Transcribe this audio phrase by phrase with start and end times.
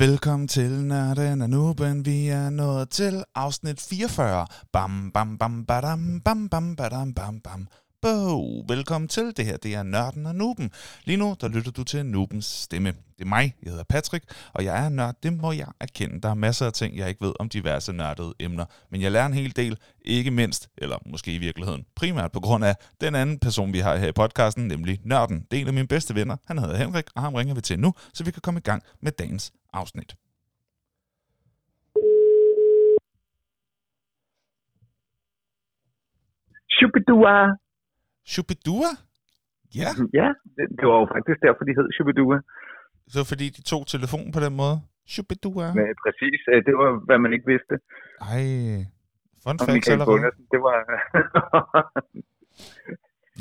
[0.00, 2.06] Velkommen til Nørden og Nuben.
[2.06, 4.46] Vi er nået til afsnit 44.
[4.72, 7.68] Bam, bam, bam, badam, bam, bam, badam, bam, bam.
[8.02, 8.60] Bo.
[8.68, 9.36] Velkommen til.
[9.36, 10.70] Det her det er Nørden og Nuben.
[11.04, 12.88] Lige nu der lytter du til Nubens stemme.
[12.88, 15.14] Det er mig, jeg hedder Patrick, og jeg er nørd.
[15.22, 16.20] Det må jeg erkende.
[16.20, 18.64] Der er masser af ting, jeg ikke ved om diverse nørdede emner.
[18.90, 22.64] Men jeg lærer en hel del, ikke mindst, eller måske i virkeligheden primært på grund
[22.64, 25.46] af den anden person, vi har her i podcasten, nemlig Nørden.
[25.50, 26.36] Det er en af mine bedste venner.
[26.46, 28.82] Han hedder Henrik, og ham ringer vi til nu, så vi kan komme i gang
[29.02, 30.14] med dagens afsnit.
[36.76, 37.36] Shubidua.
[38.32, 38.90] Shubidua?
[39.80, 39.90] Ja,
[40.20, 42.38] Ja, det, det var jo faktisk derfor, de hed Shubidua.
[43.14, 44.76] så fordi de tog telefonen på den måde.
[45.12, 45.66] Shubidua.
[45.78, 47.74] Men præcis, øh, det var, hvad man ikke vidste.
[48.32, 48.44] Ej,
[49.42, 50.32] fun Michael allerede.
[50.52, 50.76] Det var...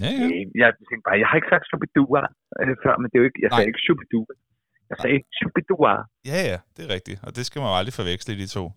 [0.03, 0.27] Ja, ja.
[0.63, 2.21] jeg tænkte bare, jeg har ikke sagt Shubidua
[2.61, 3.71] øh, før, men det er jo ikke, jeg sagde Nej.
[3.71, 4.33] ikke Shubidua.
[4.89, 5.93] Jeg sagde Shubidua.
[6.25, 7.19] Ja, ja, det er rigtigt.
[7.23, 8.71] Og det skal man jo aldrig forveksle de to.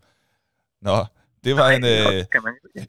[0.82, 1.04] Nå,
[1.44, 1.84] det var en...
[1.84, 2.24] Øh,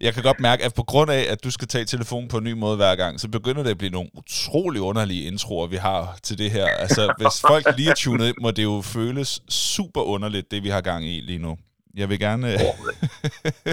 [0.01, 2.43] jeg kan godt mærke, at på grund af, at du skal tage telefonen på en
[2.43, 6.17] ny måde hver gang, så begynder det at blive nogle utrolig underlige introer, vi har
[6.23, 6.65] til det her.
[6.65, 10.69] Altså, hvis folk lige er tunet ind, må det jo føles super underligt, det vi
[10.69, 11.57] har gang i lige nu.
[11.95, 12.59] Jeg vil gerne, øh,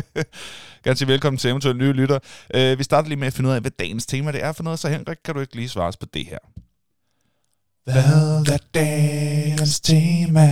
[0.85, 2.19] gerne sige velkommen til eventuelt nye lytter.
[2.55, 4.63] Øh, vi starter lige med at finde ud af, hvad dagens tema det er for
[4.63, 6.39] noget, så Henrik, kan du ikke lige svare os på det her?
[7.95, 10.47] Hvad er dagens tema?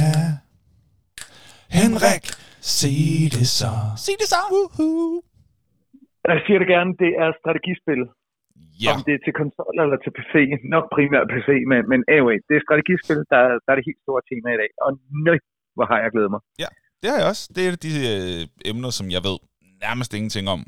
[1.78, 2.24] Henrik,
[2.76, 3.00] sig
[3.36, 3.72] det så.
[4.04, 4.40] Sig det så.
[4.52, 5.22] Woohoo.
[6.32, 8.02] jeg siger det gerne, det er strategispil.
[8.84, 10.34] Ja, Om det er til konsol eller til PC.
[10.74, 14.22] Nok primært PC, men, men anyway, det er strategispil, der, der er det helt store
[14.30, 14.70] tema i dag.
[14.84, 14.90] Og
[15.26, 15.38] nøj,
[15.76, 16.40] hvor har jeg glædet mig.
[17.00, 17.44] det har jeg også.
[17.54, 19.38] Det er de øh, emner, som jeg ved
[19.84, 20.60] nærmest ingenting om.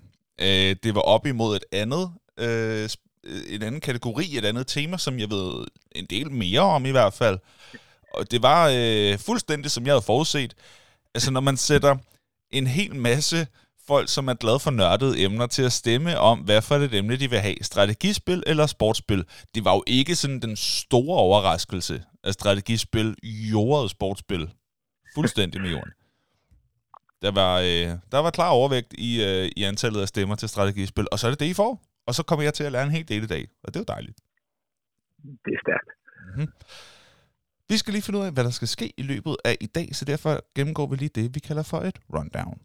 [0.47, 2.05] Øh, det var op imod et andet,
[2.45, 2.85] øh,
[3.25, 6.91] Øh, en anden kategori, et andet tema, som jeg ved en del mere om i
[6.91, 7.39] hvert fald.
[8.15, 10.55] Og det var øh, fuldstændig, som jeg havde forudset.
[11.15, 11.97] Altså, når man sætter
[12.51, 13.47] en hel masse
[13.87, 17.17] folk, som er glade for nørdede emner, til at stemme om, hvad for et emne
[17.17, 17.57] de vil have.
[17.63, 19.25] Strategispil eller sportsspil.
[19.55, 24.51] Det var jo ikke sådan den store overraskelse, at strategispil jordede sportsspil
[25.15, 25.93] fuldstændig med jorden.
[27.23, 31.07] Der var, øh, der var klar overvægt i, øh, i antallet af stemmer til strategispil,
[31.13, 31.83] og så er det det, I får.
[32.07, 33.81] Og så kommer jeg til at lære en hel del i dag, og det er
[33.81, 34.21] jo dejligt.
[35.23, 35.91] Det er stærkt.
[37.69, 39.89] Vi skal lige finde ud af, hvad der skal ske i løbet af i dag,
[39.93, 42.61] så derfor gennemgår vi lige det, vi kalder for et rundown.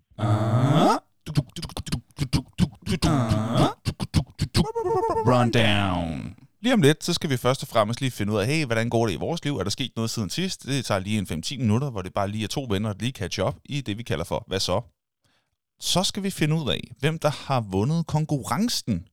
[5.27, 6.35] Rundown.
[6.61, 8.89] Lige om lidt, så skal vi først og fremmest lige finde ud af, hey, hvordan
[8.89, 9.57] går det i vores liv?
[9.57, 10.63] Er der sket noget siden sidst?
[10.63, 13.11] Det tager lige en 5-10 minutter, hvor det bare lige er to venner, der lige
[13.11, 14.81] catch up i det, vi kalder for, hvad så?
[15.79, 19.07] Så skal vi finde ud af, hvem der har vundet konkurrencen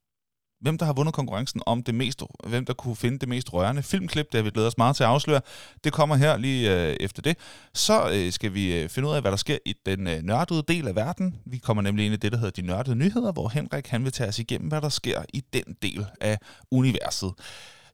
[0.62, 3.83] hvem der har vundet konkurrencen om det mest, hvem der kunne finde det mest rørende
[3.83, 4.27] filmklip.
[4.33, 5.41] Det har vi glædet os meget til at afsløre.
[5.84, 7.37] Det kommer her lige øh, efter det.
[7.75, 10.62] Så øh, skal vi øh, finde ud af, hvad der sker i den øh, nørdede
[10.69, 11.37] del af verden.
[11.47, 14.12] Vi kommer nemlig ind i det, der hedder de nørdede nyheder, hvor Henrik han vil
[14.12, 16.39] tage os igennem, hvad der sker i den del af
[16.71, 17.33] universet.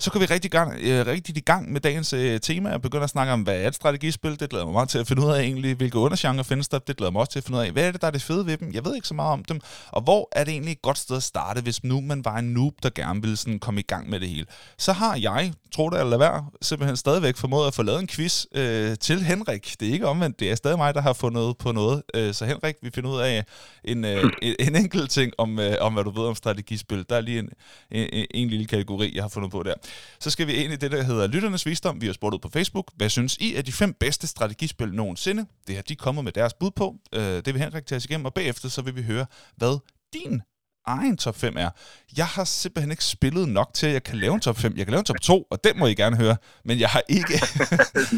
[0.00, 3.04] Så kan vi rigtig, gang, øh, rigtig i gang med dagens øh, tema og begynde
[3.04, 4.40] at snakke om, hvad er et strategispil?
[4.40, 6.78] Det glæder mig meget til at finde ud af egentlig, hvilke undergenre findes der.
[6.78, 8.22] Det glæder mig også til at finde ud af, hvad er det, der er det
[8.22, 8.70] fede ved dem?
[8.72, 9.60] Jeg ved ikke så meget om dem.
[9.88, 12.44] Og hvor er det egentlig et godt sted at starte, hvis nu man var en
[12.44, 14.46] noob, der gerne ville sådan komme i gang med det hele?
[14.78, 18.44] Så har jeg, tro det eller være, simpelthen stadigvæk formået at få lavet en quiz
[18.54, 19.76] øh, til Henrik.
[19.80, 22.02] Det er ikke omvendt, det er stadig mig, der har fundet på noget.
[22.14, 23.44] Øh, så Henrik, vi finder ud af
[23.84, 27.04] en, øh, en, en enkelt ting om, øh, om, hvad du ved om strategispil.
[27.08, 27.48] Der er lige en,
[27.90, 29.74] en, en, en lille kategori, jeg har fundet på der.
[30.20, 32.00] Så skal vi ind i det, der hedder Lytternes Visdom.
[32.00, 32.90] Vi har spurgt ud på Facebook.
[32.96, 35.46] Hvad synes I er de fem bedste strategispil nogensinde?
[35.66, 36.96] Det har de kommet med deres bud på.
[37.12, 39.78] Øh, det vil Henrik tage os igennem, og bagefter så vil vi høre, hvad
[40.12, 40.42] din
[40.88, 41.70] egen top 5 er.
[42.16, 44.76] Jeg har simpelthen ikke spillet nok til, at jeg kan lave en top 5.
[44.76, 46.36] Jeg kan lave en top 2, og den må I gerne høre.
[46.64, 47.32] Men jeg har ikke...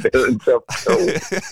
[0.04, 0.91] Lavet en top to.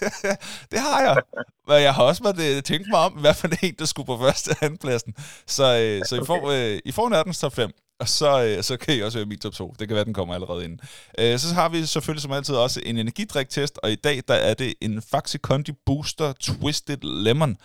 [0.72, 1.22] det har jeg.
[1.68, 4.48] Men jeg har også måttet tænke mig om, hvad for en, der skulle på første
[4.50, 5.14] og anden pladsen.
[5.46, 7.70] Så, øh, så I, får, øh, I får nørdens top 5.
[8.00, 9.75] Og så, øh, så kan I også høre min top 2.
[9.78, 10.78] Det kan være, den kommer allerede ind.
[11.19, 14.54] Øh, så har vi selvfølgelig som altid også en energidriktest, og i dag der er
[14.54, 17.56] det en Faxi Kondi Booster Twisted Lemon.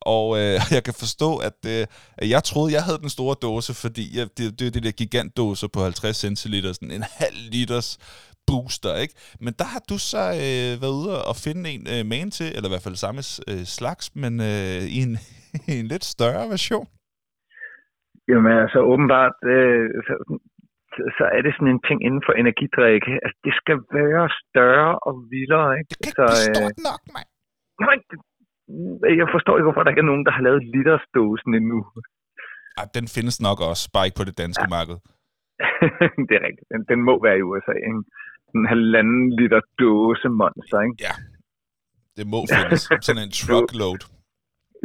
[0.00, 1.86] Og øh, jeg kan forstå, at, øh,
[2.22, 5.68] jeg troede, jeg havde den store dåse, fordi jeg, det, det er det der gigantdåser
[5.68, 7.98] på 50 centiliter, sådan en halv liters
[8.46, 9.14] booster, ikke?
[9.40, 12.64] Men der har du så øh, været ude og finde en øh, man til, eller
[12.64, 15.18] i hvert fald samme øh, slags, men øh, i en,
[15.68, 16.88] i en lidt større version.
[18.30, 20.14] Jamen altså åbenbart, øh, så,
[21.18, 23.04] så er det sådan en ting inden for energidrik.
[23.24, 25.90] Altså, det skal være større og vildere, ikke?
[25.90, 27.28] Det kan Så, ikke blive øh, stort nok, mand.
[27.86, 27.96] nej,
[29.20, 31.78] jeg forstår ikke, hvorfor der ikke er nogen, der har lavet litersdåsen endnu.
[32.80, 34.74] Ej, den findes nok også, bare ikke på det danske ja.
[34.76, 34.96] marked.
[36.28, 36.68] det er rigtigt.
[36.72, 38.02] Den, den må være i USA, ikke?
[38.56, 40.96] En halvanden liter dåse monster, ikke?
[42.18, 42.82] Det må findes.
[43.06, 44.00] Sådan en truckload.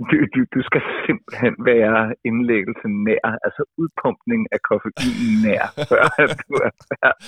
[0.09, 6.03] Du, du, du skal simpelthen være indlæggelse nær, altså udpumpning af koffein nær, før
[6.41, 7.27] du er færdig.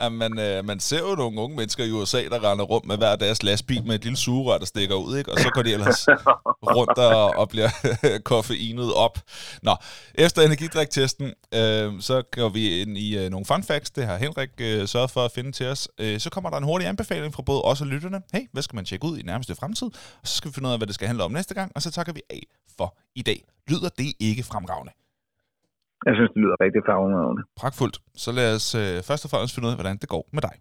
[0.00, 2.96] Ja, man, øh, man ser jo nogle unge mennesker i USA, der render rundt med
[2.96, 5.32] hver deres lastbil med et lille sugerør, der stikker ud, ikke?
[5.32, 6.08] og så går de ellers
[6.76, 7.68] rundt og, og bliver
[8.30, 9.18] koffeinet op.
[9.62, 9.76] Nå,
[10.14, 13.90] efter energidriktesten, øh, så går vi ind i øh, nogle fun facts.
[13.90, 15.88] Det har Henrik øh, sørget for at finde til os.
[15.98, 18.22] Øh, så kommer der en hurtig anbefaling fra både os og lytterne.
[18.32, 19.86] Hey, hvad skal man tjekke ud i nærmeste fremtid?
[20.22, 21.82] Og så skal vi finde ud af, hvad det skal handle om næste gang, og
[21.82, 22.42] så takker vi af
[22.78, 23.44] for i dag.
[23.68, 24.92] Lyder det ikke fremragende?
[26.08, 27.42] Jeg synes, det lyder rigtig farvende.
[27.60, 27.96] Pragtfuldt.
[28.24, 30.54] Så lad os øh, først og fremmest finde ud af, hvordan det går med dig.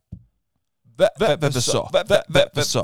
[0.99, 1.09] Hvad
[1.41, 1.81] hvad så?
[1.95, 2.79] Hvad så?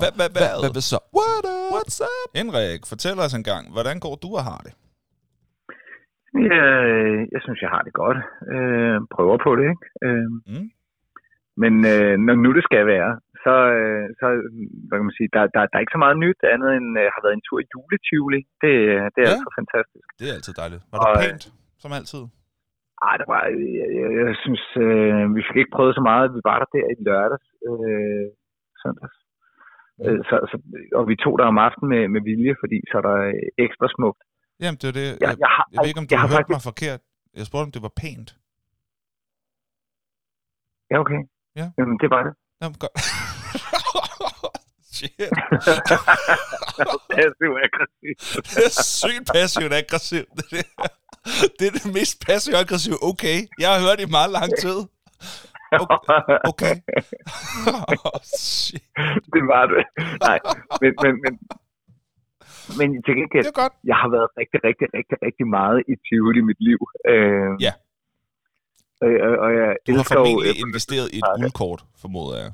[0.75, 0.97] Hvad så?
[1.17, 1.71] What up?
[1.75, 2.27] What's up?
[2.41, 4.73] Henrik, fortæl os en gang, hvordan går du og har det?
[6.51, 6.65] Ja,
[7.33, 8.19] jeg synes, jeg har det godt.
[8.55, 9.85] Øh, prøver på det, ikke?
[10.07, 10.67] Øh, Mm.
[11.63, 13.11] Men øh, når nu det skal være,
[13.45, 14.25] så, øh, så
[14.87, 17.07] hvad kan man sige, der, der, der er ikke så meget nyt andet end øh,
[17.15, 18.41] har været en tur i juletivoli.
[18.63, 18.71] Det,
[19.15, 19.31] det er Ja.
[19.31, 19.33] ja.
[19.35, 20.07] altså fantastisk.
[20.19, 20.81] Det er altid dejligt.
[20.91, 21.43] Var det Og, øh, pænt,
[21.83, 22.23] som altid?
[23.07, 23.41] Ej, det var,
[23.79, 26.33] jeg, jeg, jeg synes, øh, vi fik ikke prøvet så meget.
[26.35, 28.25] Vi var der der i lørdags, øh,
[28.81, 29.17] søndags.
[30.03, 30.55] Øh, så, så,
[30.99, 33.87] og vi tog der om aftenen med, med vilje, fordi så er der øh, ekstra
[33.95, 34.21] smukt.
[34.61, 35.07] Jamen, det er det.
[35.23, 36.55] Jeg, Jeg, har, jeg ved ikke, om du har hørte faktisk...
[36.55, 37.01] mig forkert.
[37.37, 38.29] Jeg spurgte, om det var pænt.
[40.91, 41.21] Ja, okay.
[41.59, 41.65] Ja.
[41.77, 42.33] Jamen, det var det.
[42.61, 42.97] Jamen, godt.
[44.95, 45.11] Shit.
[47.15, 48.13] Passiv aggressiv.
[48.53, 50.29] Det er sygt passivt aggressivt.
[50.37, 51.00] Det, der.
[51.57, 52.97] det er det mest passivt aggressive.
[53.11, 54.77] Okay, jeg har hørt i meget lang tid.
[56.51, 56.75] Okay.
[58.45, 58.83] Shit.
[59.33, 59.83] det var det.
[60.27, 60.37] Nej,
[60.81, 61.33] men, men, men,
[62.79, 63.73] men til gengæld, Det er godt.
[63.91, 66.79] jeg har været rigtig, rigtig, rigtig, rigtig meget i Tivoli i mit liv.
[67.11, 67.73] Øh, Ja.
[69.03, 70.25] Og, og, og jeg Du har elsker jo...
[70.25, 72.51] formentlig investeret i et guldkort, formoder jeg.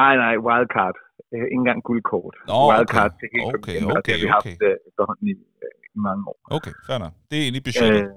[0.00, 0.96] Nej, nej, wildcard.
[1.34, 2.34] Øh, ikke engang guldkort.
[2.50, 3.18] Nå, wildcard okay.
[3.20, 5.34] til hele Okay, familien, og det har vi okay, haft øh, efterhånden i,
[5.96, 6.38] i mange år.
[6.56, 7.12] Okay, fair nok.
[7.30, 8.02] Det er inde i budgettet.
[8.02, 8.08] Øh,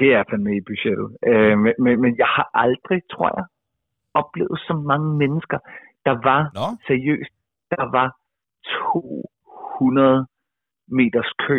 [0.00, 1.08] det er fandme i budgettet.
[1.30, 3.46] Øh, men, men, men jeg har aldrig, tror jeg,
[4.20, 5.58] oplevet så mange mennesker.
[6.06, 7.32] Der var Nå, seriøst,
[7.74, 8.08] der var
[8.92, 10.26] 200
[10.98, 11.58] meters kø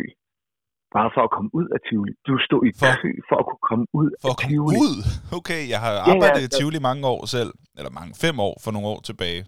[0.95, 2.13] bare for at komme ud af Tivoli.
[2.27, 4.77] Du stod i For- kø for at kunne komme ud for af at komme Tivoli.
[4.85, 4.95] ud.
[5.39, 6.55] Okay, jeg har ja, arbejdet i ja.
[6.57, 7.51] Tivoli mange år selv.
[7.77, 9.41] Eller mange, fem år for nogle år tilbage.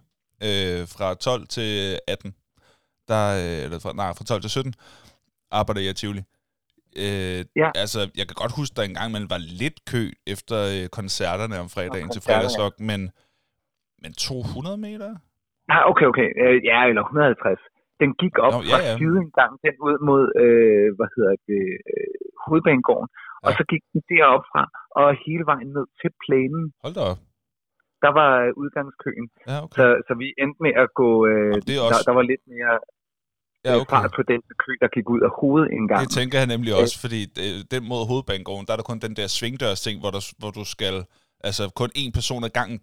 [0.47, 1.71] Øh, fra 12 til
[2.07, 2.35] 18.
[3.11, 4.73] Der, øh, eller fra, nej, fra 12 til 17
[5.59, 6.23] arbejdede jeg i Tivoli.
[7.03, 7.69] Øh, Ja.
[7.83, 10.03] Altså, jeg kan godt huske, der engang man var lidt kø
[10.33, 13.01] efter øh, koncerterne om fredagen til fredagsrock, men,
[14.03, 15.09] men 200 meter?
[15.71, 16.29] Nej, okay, okay.
[16.43, 17.59] Øh, ja, eller 150.
[18.01, 18.93] Den gik op Nå, Nå, ja, fra ja.
[18.99, 21.63] sideindgang, den ud mod, øh, hvad hedder det,
[21.93, 22.13] øh,
[22.45, 23.09] hovedbanegården.
[23.13, 23.45] Ja.
[23.45, 23.57] Og Ja.
[23.59, 24.63] så gik den derop fra,
[25.01, 26.63] og hele vejen ned til plænen.
[26.83, 27.19] Hold da op.
[28.05, 29.25] Der var udgangskøen.
[29.49, 29.77] Ja, okay.
[29.77, 32.25] Så, så vi endte med at gå, øh, Jamen, det er der, også- der var
[32.31, 32.73] lidt mere
[33.65, 33.95] Ja, ja, okay.
[33.95, 36.05] fart på den kø, der gik ud af hovedindgangen.
[36.05, 39.15] Det tænker jeg nemlig også, fordi øh, den mod hovedbanegården, der er der kun den
[39.19, 40.95] der svingdørsting, hvor, der, hvor du skal,
[41.43, 42.79] altså kun én person ad gangen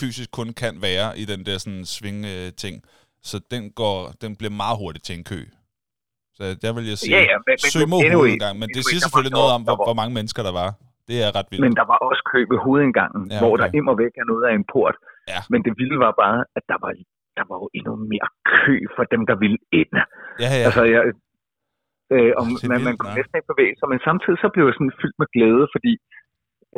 [0.00, 2.76] fysisk kun kan være i den der sådan svingting.
[3.30, 5.40] Så den, går, den bliver meget hurtigt til en kø.
[6.36, 9.00] Så der vil jeg sige, Ja, ja, men, søg mod anyway, hovedindgang, men det siger
[9.04, 10.70] selvfølgelig noget om, hvor, hvor mange mennesker der var.
[11.08, 11.62] Det er ret vildt.
[11.66, 13.62] Men der var også kø ved hovedindgangen, Ja, ja, hvor okay.
[13.62, 14.96] der immer væk er noget af en port.
[15.32, 15.40] Ja.
[15.52, 16.90] Men det vilde var bare, at der var,
[17.40, 19.92] der var jo endnu mere kø for dem, der ville ind.
[20.44, 20.64] ja, ja.
[20.66, 21.02] Altså, jeg,
[22.14, 24.98] øh, om, man, man kunne næsten ikke bevæge sig, men samtidig så blev jeg sådan
[25.00, 25.92] fyldt med glæde, fordi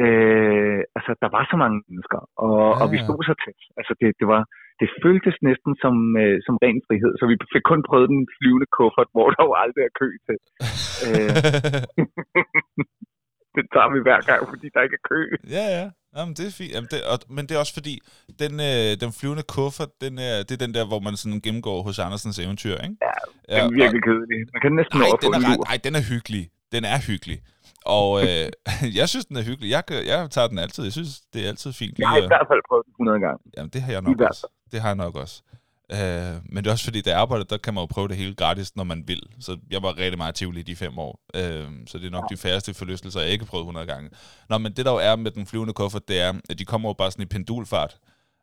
[0.04, 3.60] øh, altså, der var så mange mennesker, og, Ja, ja, og vi stod så tæt.
[3.78, 4.42] Altså, det, det, var,
[4.80, 8.68] det føltes næsten som, øh, som ren frihed, så vi fik kun prøvet den flyvende
[8.76, 10.38] kuffert, hvor der jo aldrig er kø til.
[11.08, 11.30] Øh,
[13.54, 15.20] det tager vi hver gang, fordi der ikke er kø.
[15.56, 15.86] Ja, ja.
[16.16, 16.72] Jamen, det er fint.
[16.74, 17.94] Jamen, det, og, men det er også fordi,
[18.42, 21.82] den, øh, den flyvende kuffert, den er, det er den der, hvor man sådan gennemgår
[21.82, 22.96] hos Andersens eventyr, ikke?
[23.48, 24.38] Ja, Den er virkelig kedelig.
[24.54, 26.44] Man kan næsten få den er, ret, den er hyggelig.
[26.74, 27.38] Den er hyggelig.
[27.96, 28.46] Og øh,
[29.00, 29.70] jeg synes, den er hyggelig.
[29.76, 29.82] Jeg,
[30.12, 30.84] jeg tager den altid.
[30.84, 31.98] Jeg synes, det er altid fint.
[31.98, 33.38] Jeg har i hvert fald prøvet den 100 gange.
[33.56, 34.46] Jamen, det har jeg nok også.
[34.72, 35.36] Det har jeg nok også.
[35.92, 38.34] Øh, men det er også fordi, jeg arbejder, der kan man jo prøve det hele
[38.34, 39.22] gratis, når man vil.
[39.40, 41.20] Så jeg var rigtig meget tivoli i de fem år.
[41.34, 44.10] Øh, så det er nok de færreste forlystelser, jeg ikke har prøvet 100 gange.
[44.48, 46.88] Nå, men det der jo er med den flyvende kuffert, det er, at de kommer
[46.88, 47.96] jo bare sådan i pendulfart.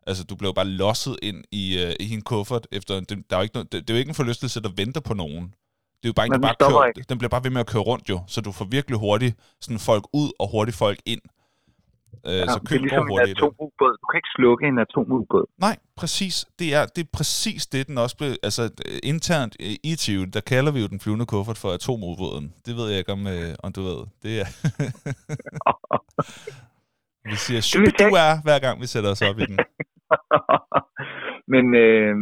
[0.06, 2.66] Altså, du bliver jo bare losset ind i, øh, i en kuffert.
[2.72, 5.00] Efter, det, der er jo ikke det, det er jo ikke en forlystelse, der venter
[5.00, 5.44] på nogen.
[5.44, 7.60] Det er jo bare ikke, Men der den bare kører, den bliver bare ved med
[7.60, 10.98] at køre rundt jo, så du får virkelig hurtigt sådan folk ud og hurtigt folk
[11.06, 11.20] ind.
[12.26, 13.92] Øh, Ja, så det er ligesom en atomubåd.
[14.02, 15.46] Du kan ikke slukke en atomubåd.
[15.66, 16.34] Nej, præcis.
[16.58, 18.30] Det er, det er præcis det, den også blev...
[18.48, 18.62] Altså,
[19.02, 19.54] internt
[19.90, 22.46] i Tivoli, der kalder vi jo den flyvende kuffert for atomubåden.
[22.66, 24.00] Det ved jeg ikke, om, øh, om du ved.
[24.24, 24.46] Det er...
[27.30, 27.60] vi siger,
[28.02, 29.58] du er, hver gang vi sætter os op i den.
[31.52, 32.14] Men øh,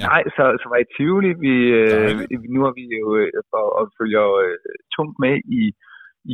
[0.00, 0.06] Ja.
[0.12, 1.30] Nej, så, så var i Tivoli.
[1.44, 2.10] Vi, øh,
[2.54, 4.56] nu er vi jo øh, og, og følger øh,
[4.96, 5.62] tungt med i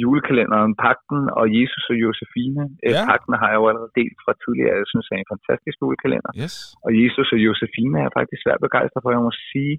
[0.02, 2.62] julekalenderen Pakten og Jesus og Josefine.
[2.86, 3.02] Øh, Ja.
[3.10, 4.74] Pakten har jeg jo allerede delt fra tidligere.
[4.80, 6.32] Jeg synes, er en fantastisk julekalender.
[6.42, 6.54] Yes.
[6.84, 9.10] Og Jesus og Josefine er jeg faktisk svært begejstret for.
[9.16, 9.74] Jeg må sige,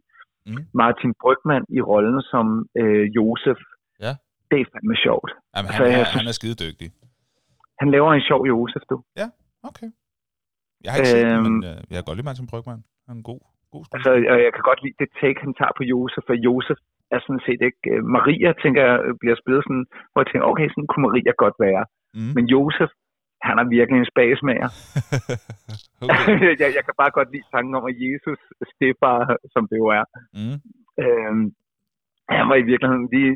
[0.49, 0.61] Mm.
[0.81, 2.45] Martin Brygman i rollen som
[2.81, 3.59] øh, Josef,
[4.05, 4.13] Ja.
[4.51, 5.29] det er fandme sjovt.
[5.55, 6.87] Jamen, Altså, han, jeg er, synes- han er skide dygtig.
[7.81, 8.95] Han laver en sjov Josef, du.
[9.69, 9.89] Okay.
[10.83, 11.43] Jeg har ikke set Øhm.
[11.45, 12.79] men øh, jeg kan godt lide Martin Brygman.
[13.07, 13.41] Han er en god,
[13.73, 16.79] god Altså, og jeg kan godt lide det take, han tager på Josef, for Josef
[17.15, 17.83] er sådan set ikke...
[17.93, 21.57] øh, Maria, tænker jeg, bliver spillet sådan, hvor jeg tænker, okay, sådan kunne Maria godt
[21.67, 21.83] være.
[22.17, 22.31] Mm.
[22.35, 22.91] Men Josef,
[23.47, 24.69] han er virkelig en spagesmager.
[26.03, 26.35] okay.
[26.61, 28.39] jeg, jeg kan bare godt lide tanken om, at Jesus
[28.73, 29.17] stefar,
[29.53, 30.05] som det jo er,
[30.39, 30.57] Mm.
[31.03, 31.45] øhm,
[32.37, 33.31] han var i virkeligheden lige,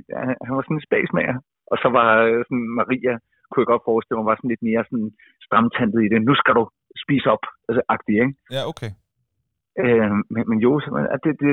[0.45, 1.37] han, var sådan en spagesmager.
[1.71, 3.13] Og så var øh, sådan Maria,
[3.49, 5.09] kunne jeg godt forestille mig, var sådan lidt mere sådan
[5.45, 6.19] stramtandet i det.
[6.29, 6.63] Nu skal du
[7.03, 8.33] spise op, altså agtig, ikke?
[8.55, 8.91] Ja, okay.
[9.83, 11.49] Øh, men, men Josef, at det, det,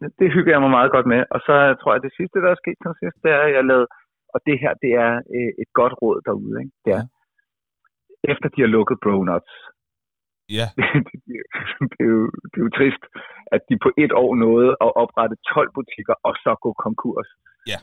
[0.00, 1.20] det, det hygger jeg mig meget godt med.
[1.34, 3.54] Og så tror jeg, at det sidste, der er sket til sidst, det er, at
[3.56, 3.88] jeg lavede,
[4.34, 6.56] og det her, det er øh, et godt råd derude.
[6.62, 6.74] Ikke?
[6.84, 7.04] Det er,
[8.32, 9.54] efter de har lukket Bronuts,
[10.58, 10.66] Ja,
[11.08, 11.18] det,
[11.92, 13.04] det, er jo, det er jo trist,
[13.54, 17.28] at de på et år nåede at oprette 12 butikker og så gå konkurs.
[17.72, 17.78] Ja,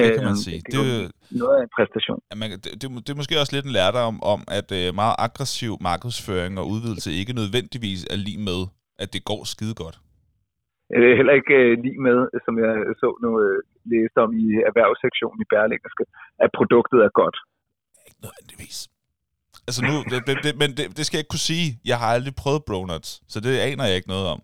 [0.00, 0.60] det kan man Øh, sige.
[0.60, 0.98] Det, Det, det er
[1.32, 2.20] jo noget af en præstation.
[2.30, 5.16] Ja, man, det, det, det er måske også lidt en lærdom om, at øh, meget
[5.26, 8.60] aggressiv markedsføring og udvidelse ikke nødvendigvis er lige med,
[9.02, 9.96] at det går skide godt.
[10.90, 12.72] Det er heller ikke øh, lige med, som jeg
[13.02, 13.58] så nu øh,
[13.92, 16.04] læste om i erhvervssektionen i Berlingske,
[16.44, 17.36] at produktet er godt.
[18.08, 18.78] Ikke nødvendigvis.
[19.68, 21.68] Altså nu, det, det, det, men det, det skal jeg ikke kunne sige.
[21.90, 24.40] Jeg har aldrig prøvet Bronuts, så det aner jeg ikke noget om.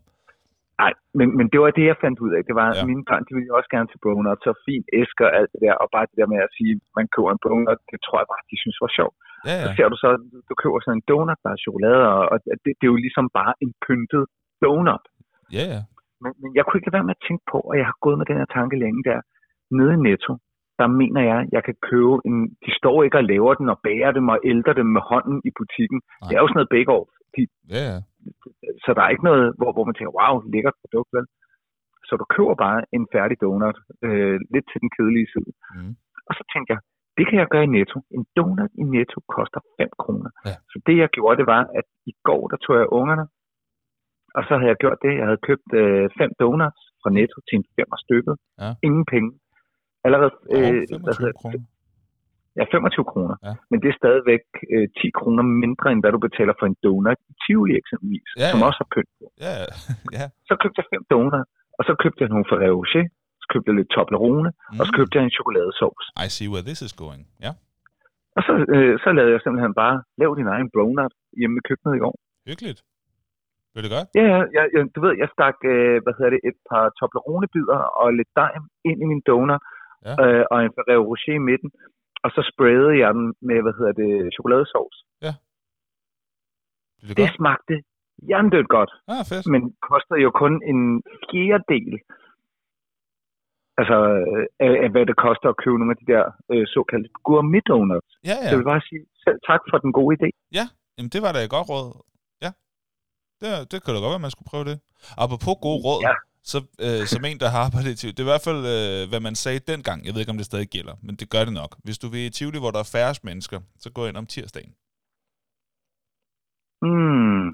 [0.82, 2.40] Nej, men, men det var det, jeg fandt ud af.
[2.48, 2.84] Det var, Ja.
[2.92, 5.74] mine børn, de ville også gerne til Bronuts, så fin æske og alt det der,
[5.82, 8.42] og bare det der med at sige, man køber en donut, det tror jeg bare,
[8.52, 9.16] de synes var sjovt.
[9.48, 9.74] Ja, Så ja.
[9.76, 10.08] ser du så,
[10.48, 13.26] du køber sådan en donut, der er chokolade, og, og det, det er jo ligesom
[13.40, 14.24] bare en pyntet
[14.62, 15.04] donut.
[15.56, 15.80] Ja, ja.
[16.22, 18.18] Men, men jeg kunne ikke lade være med at tænke på, og jeg har gået
[18.18, 19.20] med den her tanke længe der,
[19.78, 20.32] nede i Netto,
[20.80, 24.10] der mener jeg, jeg kan købe en, de står ikke og laver den og bager
[24.18, 25.98] dem og ældrer dem med hånden i butikken.
[26.00, 26.28] Nej.
[26.28, 27.10] Det er jo sådan noget bake off.
[27.34, 27.42] De,
[27.74, 27.98] Ja, ja.
[28.84, 31.26] så der er ikke noget, hvor, hvor man tænker, wow, lækkert produkt, vel?
[32.08, 35.50] Så du køber bare en færdig donut, øh, lidt til den kedelige side.
[35.74, 35.92] Mm.
[36.28, 36.80] Og så tænkte jeg,
[37.18, 37.98] det kan jeg gøre i Netto.
[38.16, 40.30] En donut i Netto koster 5 kroner.
[40.48, 40.54] Ja.
[40.70, 43.24] Så det jeg gjorde, det var, at i går, der tog jeg ungerne,
[44.36, 45.12] og så havde jeg gjort det.
[45.20, 48.34] Jeg havde købt øh, fem donuts fra Netto til en femmer stykket.
[48.62, 48.70] Ja.
[48.88, 49.30] Ingen penge.
[50.06, 51.40] Allerede, øh, hvad 25 hedder det?
[51.40, 51.60] kroner.
[52.58, 53.36] Ja, 25 kroner.
[53.46, 53.52] Ja.
[53.70, 54.44] Men det er stadigvæk
[54.74, 58.48] øh, 10 kroner mindre, end hvad du betaler for en donut i Tivoli eksempelvis, Ja,
[58.52, 58.66] som ja.
[58.68, 59.24] også har pynt på.
[59.44, 59.68] Ja, ja.
[60.18, 60.24] ja.
[60.48, 63.04] Så købte jeg fem donuts, og så købte jeg nogle Ferrero Rocher,
[63.52, 64.78] købte jeg lidt Toblerone, mm.
[64.80, 66.06] og så købte jeg en chokoladesauce.
[66.26, 67.22] I see where this is going.
[67.46, 67.52] Ja,
[68.36, 71.94] Og så, øh, så lavede jeg simpelthen bare, lav din egen donut hjemme i køkkenet
[71.98, 72.14] i går.
[72.50, 72.80] hyggeligt.
[73.74, 74.08] Vil det godt?
[74.18, 77.80] Ja, ja, ja, ja, du ved, jeg stak, øh, hvad hedder det, et par Toblerone-bidder
[78.00, 78.50] og lidt dej
[78.90, 79.62] ind i min donut,
[80.08, 80.14] Ja.
[80.24, 81.70] øh, og en Ferrero Rocher i midten,
[82.24, 84.98] og så sprayede jeg den med, hvad hedder det, chokoladesauce.
[87.00, 87.36] Vil det Det godt?
[87.38, 87.74] smagte
[88.30, 88.92] jerndødt godt.
[89.14, 89.46] Ah, fedt.
[89.52, 90.80] men koster jo kun en
[91.30, 91.94] fjerdedel
[93.80, 93.96] altså,
[94.64, 98.12] af, af, hvad det koster at købe nogle af de der øh, såkaldte gourmet donuts.
[98.16, 98.34] Ja, Ja.
[98.42, 98.48] ja.
[98.50, 100.28] Jeg vil bare sige selv tak for den gode idé.
[100.96, 101.88] Jamen, det var da et godt råd.
[102.44, 102.50] Ja.
[103.40, 104.76] Det, det kunne da godt være, man skulle prøve det.
[105.24, 106.14] Apropos gode råd, Ja.
[106.52, 109.00] så øh, som en, der har arbejdet i Tivoli, det er i hvert fald, øh,
[109.10, 109.98] hvad man sagde dengang.
[110.04, 111.72] Jeg ved ikke, om det stadig gælder, men det gør det nok.
[111.86, 114.72] Hvis du vil i Tivoli, hvor der er færrest mennesker, så gå ind om tirsdagen.
[116.86, 117.46] Mm.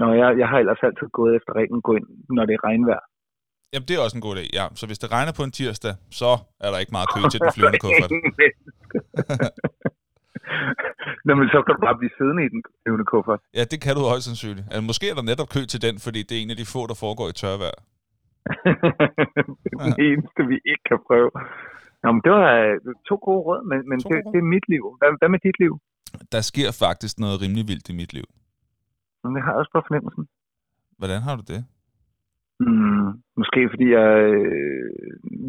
[0.00, 3.04] Nå, jeg, jeg har ellers altid gået efter reglen, gå ind, når det er regnvejr.
[3.74, 4.64] Jamen, det er også en god idé, ja.
[4.80, 6.30] Så hvis det regner på en tirsdag, så
[6.64, 8.10] er der ikke meget kø til den flyvende kuffert.
[11.26, 13.40] Nå, men så kan du bare blive siddende i den flyvende kuffert.
[13.58, 14.66] Ja, det kan du højst sandsynligt.
[14.72, 16.80] Altså, måske er der netop kø til den, fordi det er en af de få,
[16.90, 17.78] der foregår i tørvejr.
[19.62, 21.30] det er den eneste, vi ikke kan prøve.
[22.02, 22.74] Nå, men det var øh,
[23.08, 24.32] to gode råd, men, men To det, råd.
[24.32, 24.84] det er mit liv.
[24.98, 25.72] Hvad, hvad med dit liv?
[26.34, 28.26] Der sker faktisk noget rimelig vildt i mit liv.
[29.22, 30.24] Men jeg har også på fornemmelsen.
[31.00, 31.60] Hvordan har du det?
[32.60, 33.06] Mm,
[33.40, 34.88] måske fordi jeg øh,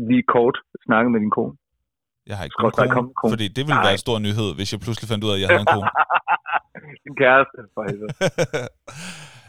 [0.10, 1.54] lige kort snakkede med din kone.
[2.30, 3.32] Jeg har ikke komme kone, kone.
[3.34, 3.86] fordi det ville Nej.
[3.88, 5.90] være en stor nyhed, hvis jeg pludselig fandt ud af, at jeg havde en kone.
[7.06, 7.82] Din kæreste, for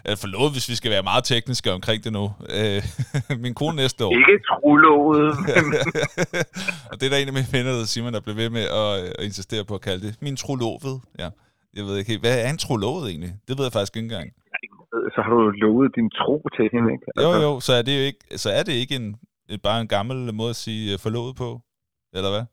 [0.22, 2.24] forlovet, hvis vi skal være meget tekniske omkring det nu.
[2.58, 2.82] Øh,
[3.44, 4.12] min kone næste år.
[4.20, 5.26] Ikke trolovet.
[6.90, 8.90] og det er der en af mine venner, der Simon, der blev ved med at,
[9.18, 10.12] at insistere på at kalde det.
[10.22, 11.00] Min trolovet.
[11.18, 11.28] Ja.
[11.76, 12.22] Jeg ved ikke helt.
[12.22, 13.32] Hvad er en trolovet egentlig?
[13.48, 14.28] Det ved jeg faktisk ikke engang.
[15.14, 17.04] Så har du lovet din tro til hende, ikke?
[17.24, 19.16] Jo, jo, så er det jo ikke, så er det ikke en,
[19.62, 21.60] bare en gammel måde at sige øh, forlovet på?
[22.16, 22.44] Eller hvad?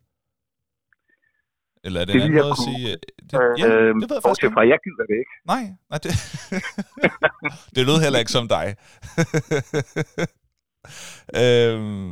[1.86, 2.84] Eller er det, Det en anden måde at sige...
[2.92, 2.98] øh,
[3.30, 4.54] Det, ja, Øh, det ved jeg faktisk bortset ikke.
[4.54, 5.34] fra, jeg gider det ikke.
[5.54, 6.12] Nej, nej det,
[7.76, 8.68] det lød heller ikke som dig.
[11.44, 12.12] øhm,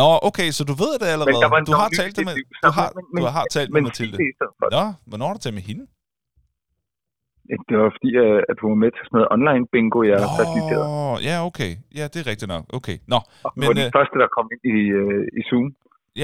[0.00, 1.66] nå, okay, så du ved det allerede.
[1.70, 4.16] Du har talt det med, du har, du har talt med Mathilde.
[4.76, 5.86] Nå, hvornår har du talt med hende?
[7.68, 8.10] Det var fordi,
[8.50, 10.86] at hun var med til sådan noget online bingo, jeg faciliterede.
[10.88, 11.72] Nå, ja, okay.
[11.98, 12.64] Ja, det er rigtigt nok.
[12.78, 12.96] Okay.
[13.12, 15.66] Nå, Og men, var den øh, første, der kom ind i, øh, i Zoom.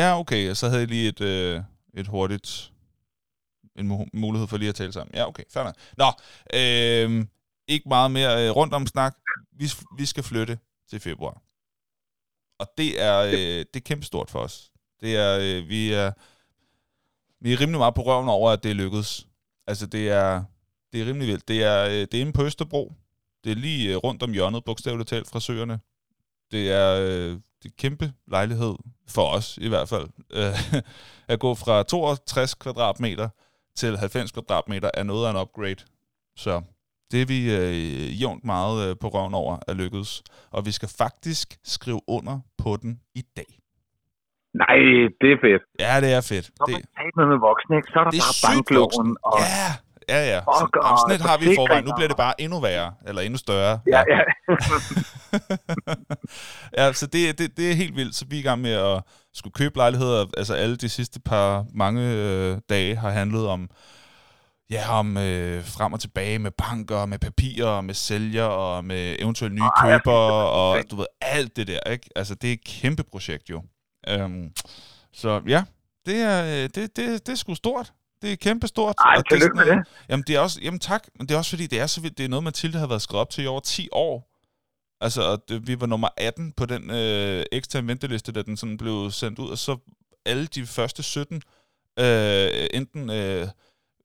[0.00, 0.42] ja, okay.
[0.50, 1.54] og Så havde jeg lige et, øh,
[2.00, 2.68] et hurtigt...
[3.80, 5.14] En mu- mulighed for lige at tale sammen.
[5.14, 5.42] Ja, okay.
[5.54, 5.74] Nok.
[6.02, 6.08] Nå,
[6.58, 7.08] øh,
[7.68, 9.14] ikke meget mere øh, rundt om snak.
[9.60, 9.64] Vi,
[9.98, 10.58] vi skal flytte
[10.90, 11.36] til februar.
[12.60, 14.70] Og det er, øh, det er kæmpestort for os.
[15.00, 16.10] Det er, øh, vi er,
[17.44, 19.26] vi er rimelig meget på røven over, at det er lykkedes.
[19.66, 20.42] Altså, det er,
[20.92, 21.48] det er rimelig vildt.
[21.48, 22.92] Det er, øh, det er inde på Østerbro.
[23.44, 25.80] Det er lige øh, rundt om hjørnet, bogstaveligt talt, fra søerne.
[26.52, 27.30] Det er, øh,
[27.62, 28.74] det er kæmpe lejlighed,
[29.08, 30.06] for os i hvert fald.
[30.32, 30.82] Øh,
[31.32, 33.28] at gå fra 62 kvadratmeter
[33.76, 35.84] til 90 kvadratmeter er noget af en upgrade.
[36.36, 36.62] Så
[37.10, 40.22] det er vi øh, jævnt meget øh, på røven over er lykkedes.
[40.50, 43.50] Og vi skal faktisk skrive under på den i dag.
[44.62, 44.76] Nej,
[45.20, 45.62] det er fedt.
[45.84, 46.46] Ja, det er fedt.
[46.58, 49.16] Når Det, man taler med, voksne, ikke, så er der det er bare banklån.
[49.30, 49.68] Og, Ja,
[50.08, 50.38] ja, ja.
[50.38, 51.84] Fuck, Så, jamen, sådan et har vi i forvejen.
[51.84, 53.80] Nu bliver det bare endnu værre, eller endnu større.
[53.86, 54.20] ja, ja.
[56.86, 58.14] ja, så det, det, det er helt vildt.
[58.14, 59.02] Så vi er i gang med at
[59.34, 60.26] skulle købe lejligheder.
[60.36, 63.70] Altså alle de sidste par mange øh, dage har handlet om,
[64.70, 69.54] ja, om øh, frem og tilbage med banker, med papirer, med sælger og med eventuelle
[69.54, 72.10] nye jeg købere og du ved, alt det der, ikke?
[72.16, 73.62] Altså det er et kæmpe projekt jo.
[74.08, 74.50] Øhm,
[75.12, 75.64] så ja,
[76.06, 77.92] det er, øh, det, det, det er sgu stort.
[78.22, 78.94] Det er kæmpe stort.
[78.98, 81.50] Ej, og det med noget- Jamen, det er også, jamen tak, men det er også
[81.50, 82.18] fordi, det er så vildt.
[82.18, 84.28] Det er noget, Mathilde har været skrevet op til i over 10 år.
[85.00, 88.76] Altså, og det, vi var nummer 18 på den øh, eksterne venteliste, da den sådan
[88.76, 89.76] blev sendt ud, og så
[90.26, 91.42] alle de første 17,
[91.98, 93.48] øh, enten, øh,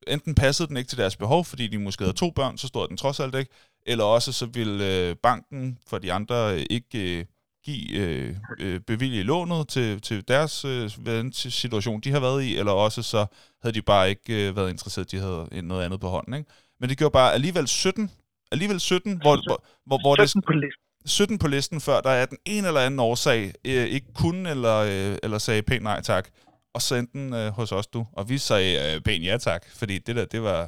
[0.06, 2.88] enten passede den ikke til deres behov, fordi de måske havde to børn, så stod
[2.88, 3.50] den trods alt ikke,
[3.86, 7.24] eller også så ville øh, banken for de andre øh, ikke øh,
[7.64, 10.90] give øh, øh, bevilge lånet til, til deres øh,
[11.32, 13.26] situation, de har været i, eller også så
[13.62, 16.34] havde de bare ikke øh, været interesseret, de havde noget andet på hånden.
[16.34, 16.50] Ikke?
[16.80, 18.10] Men det gjorde bare alligevel 17,
[18.52, 20.82] alligevel 17, hvor, hvor, hvor, hvor det, 17 på listen.
[21.06, 24.76] 17 på listen, før der er den en eller anden årsag, øh, ikke kunne eller,
[24.76, 26.28] øh, eller sagde pænt nej tak,
[26.74, 28.06] og så endte den øh, hos os du.
[28.12, 30.60] Og vi sagde øh, pænt ja tak, fordi det der, det var,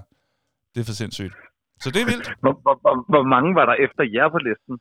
[0.74, 1.34] det er for sindssygt.
[1.80, 2.28] Så det er vildt.
[2.40, 4.74] Hvor, hvor, hvor, hvor mange var der efter jer på listen?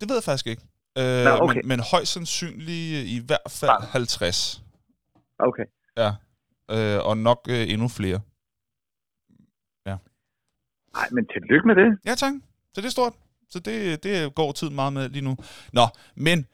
[0.00, 0.62] Det ved jeg faktisk ikke.
[0.98, 1.54] Øh, Nå, okay.
[1.54, 3.82] men, men højst sandsynligt i hvert fald Ah.
[3.88, 4.62] 50.
[5.38, 5.64] Okay.
[5.96, 6.10] Ja.
[6.70, 8.20] Øh, og nok øh, endnu flere.
[10.94, 11.98] Nej, men tillykke med det.
[12.06, 12.32] Ja, tak.
[12.74, 13.12] Så det er stort.
[13.50, 15.36] Så det, det går tiden meget med lige nu.
[15.72, 16.46] Nå, men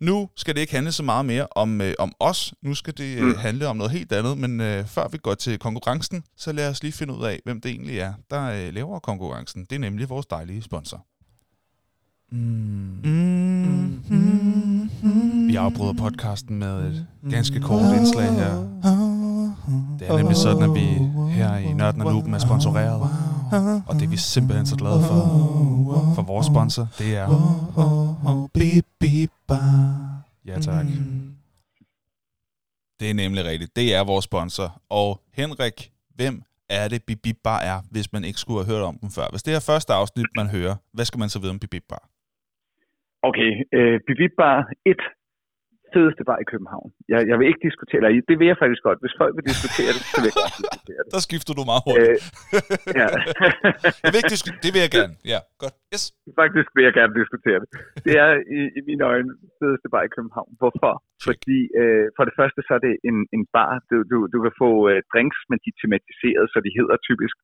[0.00, 2.54] nu skal det ikke handle så meget mere om, øh, om os.
[2.62, 3.34] Nu skal det øh, Mm.
[3.36, 4.38] handle om noget helt andet.
[4.38, 7.60] Men øh, før vi går til konkurrencen, så lad os lige finde ud af, hvem
[7.60, 9.64] det egentlig er, der øh, laver konkurrencen.
[9.64, 11.06] Det er nemlig vores dejlige sponsor.
[12.34, 13.98] Mm.
[15.48, 18.54] Vi afbryder podcasten med et ganske kort indslag her.
[19.98, 20.86] Det er nemlig sådan, at vi
[21.30, 23.00] her i Nørden og Nuben er sponsoreret.
[23.86, 25.14] Og det er vi simpelthen så glade for.
[26.14, 27.28] For vores sponsor, det er...
[30.46, 30.86] Ja tak.
[33.00, 33.76] Det er nemlig rigtigt.
[33.76, 34.82] Det er vores sponsor.
[34.90, 38.98] Og Henrik, hvem er det Bibib Bar er, hvis man ikke skulle have hørt om
[38.98, 39.26] dem før?
[39.30, 42.08] Hvis det er første afsnit, man hører, hvad skal man så vide om Bibib Bar?
[43.28, 45.00] Okay, øh, Bibib Bar 1.
[45.94, 46.88] Fedeste bar i København.
[47.12, 48.98] Jeg, jeg vil ikke diskutere, eller det vil jeg faktisk godt.
[49.04, 51.10] Hvis folk vil diskutere det, så vil jeg godt diskutere det.
[51.16, 52.10] Der skifter du meget hurtigt.
[52.10, 52.20] Øh,
[53.00, 53.08] ja.
[54.04, 55.14] Jeg vil ikke disku- det vil jeg gerne.
[55.32, 55.74] Ja, godt.
[55.94, 56.04] Yes.
[56.42, 57.68] Faktisk vil jeg gerne diskutere det.
[58.06, 60.50] Det er i, i mine øjne fedeste bar i København.
[60.60, 60.92] Hvorfor?
[61.24, 61.26] Check.
[61.26, 64.54] Fordi øh, for det første så er det en, en bar, du, du, du kan
[64.62, 67.36] få øh, drinks, men de er tematiseret, så de hedder typisk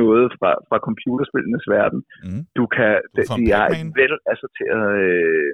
[0.00, 2.00] noget fra, fra computerspillenes verden.
[2.26, 2.42] Mm.
[2.58, 3.92] Du kan, Du de, de har et Pac-Man.
[4.00, 5.50] vel assorteret øh,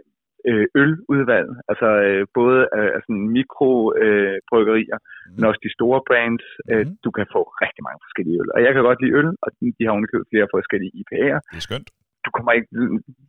[0.50, 5.32] øh, øludvalg, altså øh, både øh, altså mikrobryggerier, øh, Mm.
[5.36, 6.46] men også de store brands.
[6.72, 6.94] Øh, Mhm.
[7.04, 8.48] du kan få rigtig mange forskellige øl.
[8.54, 11.38] Og jeg kan godt lide øl, og de, har underkøbet flere forskellige IPA'er.
[11.52, 11.88] Det er skønt.
[12.24, 12.68] Du kommer ikke,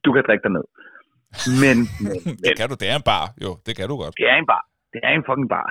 [0.06, 0.66] du kan drikke dig ned.
[1.64, 2.76] Men, men, Det kan du.
[2.82, 3.26] Det er en bar.
[3.46, 4.14] Jo, det kan du godt.
[4.22, 4.64] det er en bar.
[4.94, 5.68] Det er en fucking bar.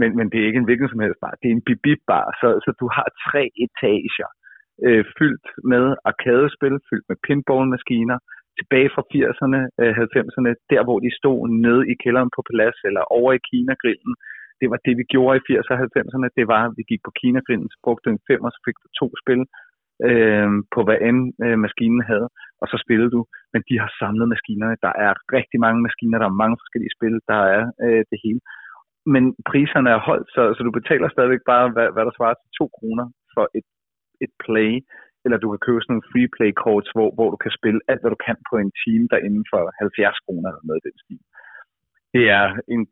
[0.00, 1.34] Men, men det er ikke en hvilken som helst bar.
[1.40, 2.26] Det er en bibib-bar.
[2.40, 4.28] Så, så du har tre etager
[4.86, 8.18] øh, fyldt med arkadespil, fyldt med pinballmaskiner,
[8.58, 13.02] tilbage fra 80'erne, øh, 90'erne, der hvor de stod nede i kælderen på Palads eller
[13.18, 14.14] over i Kina-grillen.
[14.60, 16.28] Det var det, vi gjorde i 80'erne og 90'erne.
[16.38, 18.88] Det var, at vi gik på Kina-grillen, så brugte en fem, og så fik du
[19.00, 19.40] to spil
[20.08, 22.28] øh, på hvad end øh, maskinen havde,
[22.62, 23.20] og så spillede du.
[23.52, 24.76] Men de har samlet maskinerne.
[24.86, 28.40] Der er rigtig mange maskiner, der er mange forskellige spil, der er øh, det hele.
[29.14, 32.50] men priserne er holdt, så, så du betaler stadigvæk bare, hvad, hvad der svarer til
[32.58, 33.66] 2 kroner for et,
[34.24, 34.72] et play,
[35.24, 38.00] eller du kan købe sådan nogle free play courts, hvor, hvor du kan spille alt,
[38.02, 40.96] hvad du kan på en time, der inden for 70 kroner eller noget i den
[41.02, 41.22] stil.
[42.14, 42.82] Det er en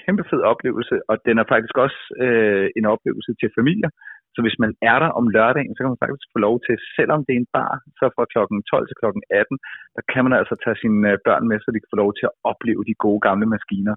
[0.00, 3.90] kæmpe fed oplevelse, og den er faktisk også øh, en oplevelse til familier.
[4.34, 7.20] Så hvis man er der om lørdagen, så kan man faktisk få lov til, selvom
[7.26, 8.38] det er en bar, så fra kl.
[8.70, 9.06] 12 til kl.
[9.30, 9.58] 18,
[9.96, 12.26] der kan man altså tage sine øh, børn med, så de kan få lov til
[12.28, 13.94] at opleve de gode gamle maskiner.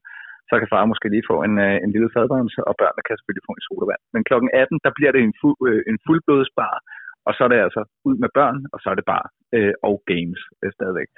[0.50, 3.48] Så kan far måske lige få en, øh, en lille fadbremse, og børnene kan selvfølgelig
[3.48, 4.02] få en sodavand.
[4.14, 4.34] Men kl.
[4.54, 6.76] 18, der bliver det en, fu, øh, en fuldblodsbar,
[7.28, 9.96] og så er det altså ud med børn, og så er det bare øh, og
[10.12, 11.10] games øh, stadigvæk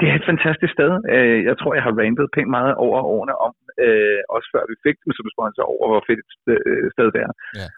[0.00, 0.92] det er et fantastisk sted.
[1.14, 4.74] Øh, jeg tror, jeg har rantet pænt meget over årene om, øh, også før vi
[4.86, 7.32] fik dem som sponsor, over hvor fedt et øh, sted det er.
[7.60, 7.68] Ja.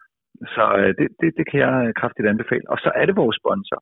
[0.54, 0.64] Så
[0.98, 2.66] det, det, det kan jeg kraftigt anbefale.
[2.72, 3.78] Og så er det vores sponsor.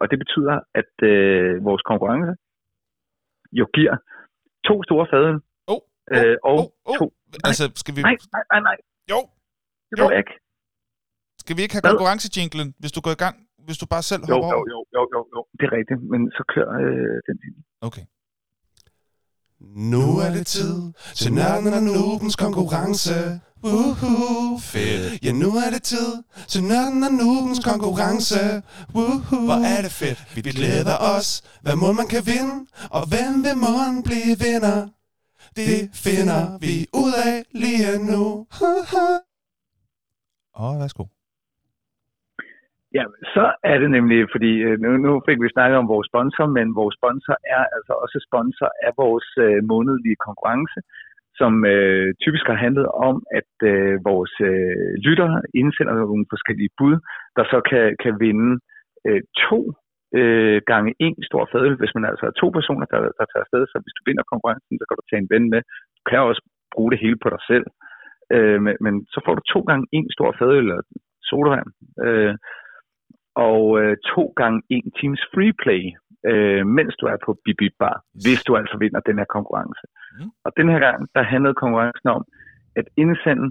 [0.00, 0.92] Og det betyder, at
[1.68, 2.32] vores konkurrence
[3.52, 3.96] jo giver
[4.68, 5.38] to store fadøl.
[6.12, 6.98] Oh, oh, øh, og oh, oh.
[6.98, 7.04] to...
[7.04, 8.00] Nej, altså, skal vi...
[8.02, 8.76] Nej, nej, nej, nej.
[9.12, 9.18] Jo.
[9.90, 10.10] Det jo.
[10.20, 10.32] ikke.
[11.42, 13.36] Skal vi ikke have konkurrencejinglen, hvis du går i gang?
[13.66, 16.20] hvis du bare selv jo, hopper jo, jo, jo, jo, jo, det er rigtigt, men
[16.36, 17.54] så kører øh, den tid.
[17.88, 18.04] Okay.
[19.92, 20.76] Nu er det tid
[21.14, 23.14] til nørden og nubens konkurrence.
[23.64, 25.24] Woohoo, fedt.
[25.24, 26.10] Ja, nu er det tid
[26.48, 28.42] til nørden og nubens konkurrence.
[28.94, 30.18] Woohoo, hvor er det fedt.
[30.34, 31.28] Vi glæder os.
[31.62, 32.54] Hvad må man kan vinde?
[32.96, 34.78] Og hvem vil måden blive vinder?
[35.60, 38.24] Det finder vi ud af lige nu.
[40.60, 41.04] Åh, oh, værsgo.
[42.98, 46.46] Ja, så er det nemlig, fordi øh, nu, nu fik vi snakket om vores sponsor,
[46.56, 50.78] men vores sponsor er altså også sponsor af vores øh, månedlige konkurrence,
[51.40, 56.96] som øh, typisk har handlet om, at øh, vores øh, lyttere indsender nogle forskellige bud,
[57.36, 58.50] der så kan, kan vinde
[59.06, 59.60] øh, to
[60.18, 63.62] øh, gange en stor fadøl, hvis man altså er to personer, der, der tager afsted.
[63.66, 65.60] Så hvis du vinder konkurrencen, så kan du tage en ven med.
[65.96, 66.42] Du kan også
[66.74, 67.66] bruge det hele på dig selv.
[68.34, 70.80] Øh, men, men så får du to gange en stor fadøl eller
[71.28, 71.70] sodavand.
[72.06, 72.34] Øh,
[73.48, 75.82] og øh, to gange en times free play,
[76.30, 79.84] øh, mens du er på Bibi Bar, hvis du altså vinder den her konkurrence.
[80.18, 80.30] Mm.
[80.44, 82.24] Og den her gang, der handlede konkurrencen om
[82.76, 83.46] at indsende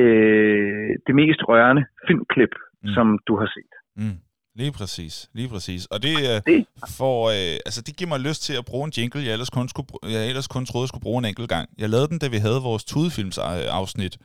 [0.00, 2.88] øh, det mest rørende filmklip, mm.
[2.94, 3.72] som du har set.
[3.96, 4.18] Mm.
[4.54, 5.86] Lige præcis, lige præcis.
[5.86, 6.66] Og det, øh, det.
[6.88, 9.68] For, øh, altså, det giver mig lyst til at bruge en jingle, jeg ellers kun,
[9.68, 11.68] skulle, jeg ellers kun troede, jeg skulle bruge en enkelt gang.
[11.78, 14.18] Jeg lavede den, da vi havde vores tudefilms afsnit,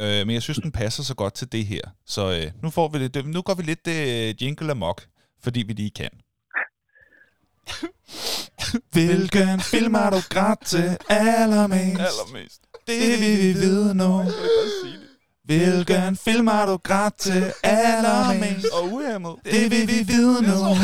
[0.00, 1.80] Øh, men jeg synes, den passer så godt til det her.
[2.06, 5.06] Så øh, nu, får vi det, nu går vi lidt øh, jingle amok,
[5.42, 6.10] fordi vi lige kan.
[8.92, 12.00] Hvilken film har du grædt til allermest?
[12.00, 12.62] Allermest.
[12.86, 14.24] Det vil vi vide nu.
[15.48, 18.66] Hvilken film har du grædt til allermest?
[18.72, 19.36] Og uhemmet.
[19.44, 20.48] Det vil vi vide nu.
[20.48, 20.74] Det er så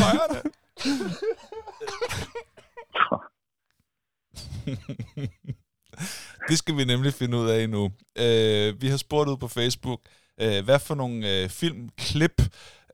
[6.48, 7.92] Det skal vi nemlig finde ud af nu.
[8.18, 10.00] Øh, vi har spurgt ud på Facebook,
[10.40, 12.42] øh, hvad for nogle øh, filmklip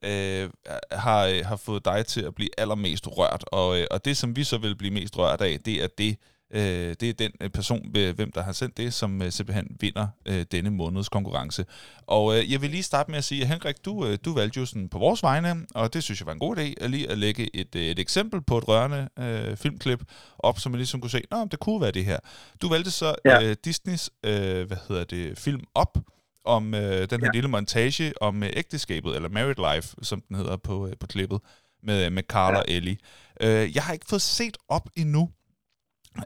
[0.04, 0.50] øh,
[0.92, 3.44] har, har fået dig til at blive allermest rørt.
[3.52, 6.16] Og, øh, og det, som vi så vil blive mest rørt af, det er det,
[6.50, 10.06] Øh, det er den øh, person, hvem der har sendt det, som øh, simpelthen vinder
[10.26, 11.64] øh, denne måneds konkurrence.
[12.06, 14.60] Og øh, jeg vil lige starte med at sige, at Henrik, du, øh, du valgte
[14.60, 17.10] jo sådan på vores vegne, og det synes jeg var en god idé, at lige
[17.10, 20.04] at lægge et, øh, et eksempel på et rørende øh, filmklip
[20.38, 22.18] op, som man ligesom kunne se, Nå, det kunne være det her.
[22.62, 23.42] Du valgte så ja.
[23.42, 25.98] øh, Disneys, øh, hvad hedder det, film op,
[26.44, 27.30] om øh, den her ja.
[27.34, 31.40] lille montage om øh, ægteskabet, eller Married Life, som den hedder på, øh, på klippet,
[31.82, 32.58] med, med Carl ja.
[32.58, 32.96] og Ellie.
[33.40, 35.30] Øh, jeg har ikke fået set op endnu,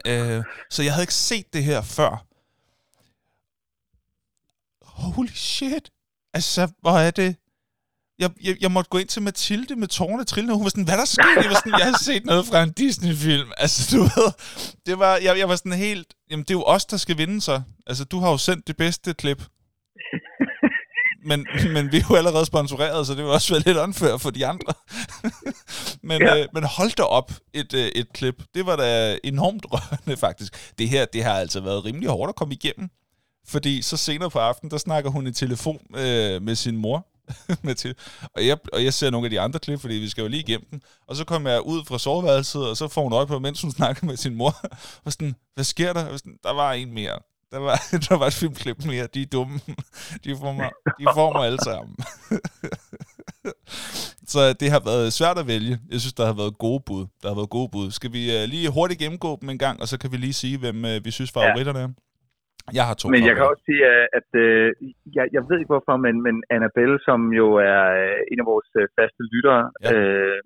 [0.05, 2.25] Øh, så jeg havde ikke set det her før.
[4.81, 5.89] Holy shit.
[6.33, 7.35] Altså, hvor er det?
[8.19, 10.97] Jeg, jeg, jeg måtte gå ind til Mathilde med tårne trillende, hun var sådan, hvad
[10.97, 11.41] der sker?
[11.41, 13.51] Jeg var sådan, jeg har set noget fra en Disney-film.
[13.57, 14.31] Altså, du ved,
[14.85, 17.41] det var, jeg, jeg var sådan helt, jamen det er jo os, der skal vinde
[17.41, 17.61] så.
[17.87, 19.43] Altså, du har jo sendt det bedste klip
[21.25, 24.29] men, men vi er jo allerede sponsoreret, så det vil også være lidt unfair for
[24.29, 24.73] de andre.
[26.09, 26.41] men, ja.
[26.41, 28.43] øh, men hold da op et, øh, et klip.
[28.55, 30.73] Det var da enormt rørende, faktisk.
[30.77, 32.89] Det her, det har altså været rimelig hårdt at komme igennem.
[33.47, 37.07] Fordi så senere på aftenen, der snakker hun i telefon øh, med sin mor.
[37.61, 37.95] med til.
[38.35, 40.43] Og, jeg, og jeg ser nogle af de andre klip, fordi vi skal jo lige
[40.43, 40.81] igennem den.
[41.07, 43.71] Og så kommer jeg ud fra soveværelset, og så får hun øje på, mens hun
[43.71, 44.55] snakker med sin mor.
[45.05, 46.05] Og sådan, hvad sker der?
[46.05, 47.19] Og sådan, der var en mere.
[47.55, 49.05] Der var, der var et filmklip mere.
[49.15, 49.57] De er dumme.
[50.23, 51.95] De får mig, de får mig alle sammen.
[54.33, 55.75] Så det har været svært at vælge.
[55.93, 57.03] Jeg synes, der har været gode bud.
[57.21, 57.87] Der har været gode bud.
[57.97, 60.55] Skal vi uh, lige hurtigt gennemgå dem en gang, og så kan vi lige sige,
[60.63, 61.89] hvem uh, vi synes favoritterne er?
[62.77, 63.81] Jeg har to Men jeg kan også sige,
[64.19, 64.67] at uh,
[65.17, 67.83] jeg, jeg ved ikke hvorfor, men, men Annabelle, som jo er
[68.31, 69.89] en af vores uh, faste lyttere, ja.
[69.93, 70.39] øh,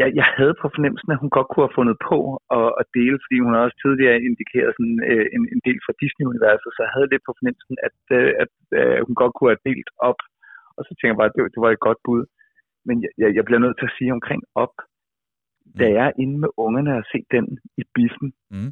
[0.00, 2.18] jeg, jeg havde på fornemmelsen, at hun godt kunne have fundet på
[2.58, 6.70] at, at dele, fordi hun også tidligere indikeret sådan, øh, en, en del fra Disney-universet,
[6.72, 9.90] så jeg havde lidt på fornemmelsen, at, øh, at øh, hun godt kunne have delt
[10.08, 10.20] op.
[10.76, 12.22] Og så tænker jeg bare, at det, det var et godt bud.
[12.88, 14.74] Men jeg, jeg, jeg bliver nødt til at sige omkring op,
[15.80, 17.46] da jeg er inde med ungerne og se den
[17.80, 18.70] i biffen, Mm.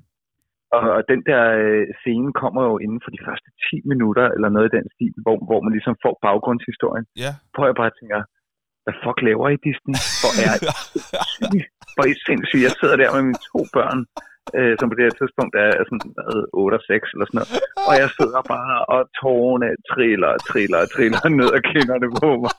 [0.76, 4.48] og, og den der øh, scene kommer jo inden for de første 10 minutter, eller
[4.56, 7.06] noget i den stil, hvor, hvor man ligesom får baggrundshistorien.
[7.24, 7.32] Ja.
[7.54, 8.20] Hvor jeg bare tænker,
[8.84, 9.96] hvad fuck laver I Disney?
[10.22, 10.66] Hvor er I?
[11.94, 12.62] Hvor I sindssyge?
[12.68, 13.98] Jeg sidder der med mine to børn,
[14.58, 17.50] øh, som på det her tidspunkt er sådan hvad, 8 og 6 eller sådan noget.
[17.88, 22.28] Og jeg sidder bare, og tårerne triller og triller og triller ned ad kinderne på
[22.42, 22.54] mig.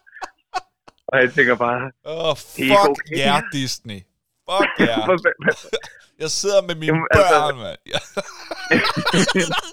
[1.11, 1.81] Og jeg tænker bare,
[2.11, 3.99] Åh, oh, fuck okay, ja, det Disney.
[4.49, 4.71] Fuck
[5.07, 5.55] hvad, hvad,
[6.23, 7.79] Jeg sidder med mine Jamen, altså- børn, mand.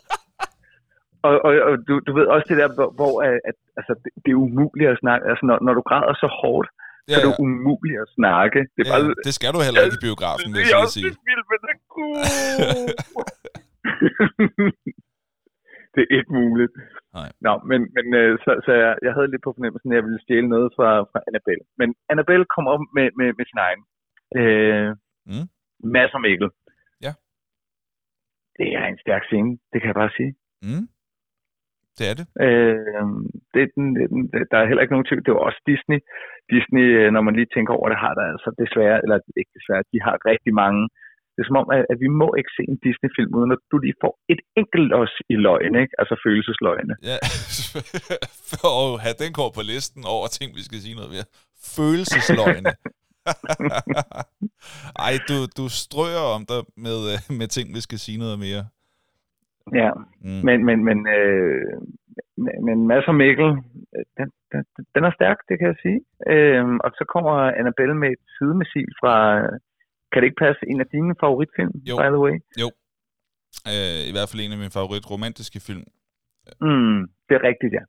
[1.26, 4.10] Og, og, og du, du ved også det der, hvor, hvor at, at, altså, det,
[4.24, 5.22] det er umuligt at snakke.
[5.30, 6.68] Altså, når, når du græder så hårdt,
[7.08, 7.28] Ja, så er ja.
[7.30, 8.58] det umuligt at snakke.
[8.74, 10.94] Det er Ja, bare, det skal du heller ikke i biografen, vil det jeg også
[10.98, 11.10] sige.
[11.10, 12.14] det er god.
[15.94, 16.72] det er ikke muligt.
[17.18, 17.28] Nej.
[17.46, 20.22] Nå, men, men øh, så, så jeg, jeg havde lidt på fornemmelsen, at jeg ville
[20.24, 21.64] stjæle noget fra, fra Annabelle.
[21.80, 23.80] Men Annabelle kom op med, med, med sin egen.
[24.40, 24.90] Øh,
[25.32, 25.46] Mm.
[25.94, 26.48] Mads og Mikkel.
[27.06, 27.12] Ja.
[28.58, 30.32] Det er en stærk scene, det kan jeg bare sige.
[30.62, 30.84] Mm.
[32.00, 32.26] Det er det.
[32.46, 33.06] Øh,
[33.54, 33.86] det, den,
[34.32, 35.24] det, er der er heller ikke nogen tvivl.
[35.26, 35.98] Det var også Disney.
[36.54, 39.90] Disney, øh, når man lige tænker over det, har der altså desværre, eller ikke desværre,
[39.92, 40.82] de har rigtig mange.
[41.34, 43.76] Det er som om, at, at vi må ikke se en Disney-film, uden at du
[43.84, 45.94] lige får et enkelt os i løgn, ikke?
[46.00, 46.94] Altså følelsesløgne.
[47.10, 47.18] Ja.
[48.50, 51.26] For at have den går på listen over ting, vi skal sige noget mere.
[51.76, 52.72] Følelsesløgne.
[55.06, 58.62] Ej, du, du strøger om dig med, øh, med ting, vi skal sige noget mere.
[59.82, 59.90] Ja,
[60.26, 60.40] Mm.
[60.48, 61.72] men, men, men, øh,
[62.44, 63.50] men, men Mads og Mikkel,
[63.96, 64.62] øh, den, den,
[64.94, 66.00] den er stærk, det kan jeg sige.
[66.32, 69.14] Øh, og så kommer Annabelle med et sidemissil fra,
[70.12, 71.96] kan det ikke passe, en af dine favoritfilm, Jo.
[72.00, 72.34] by the way?
[73.72, 75.84] Øh, I hvert fald en af mine favorit romantiske film.
[76.60, 77.84] Mm, det er rigtigt, ja.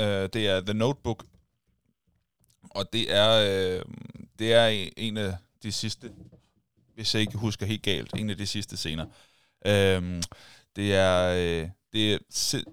[0.00, 1.20] Øh, det er The Notebook.
[2.78, 3.80] Og det er, øh,
[4.38, 6.06] det er en af de sidste,
[6.94, 9.06] hvis jeg ikke husker helt galt, en af de sidste scener.
[9.70, 10.02] Øh,
[10.76, 12.18] det er, øh, det er,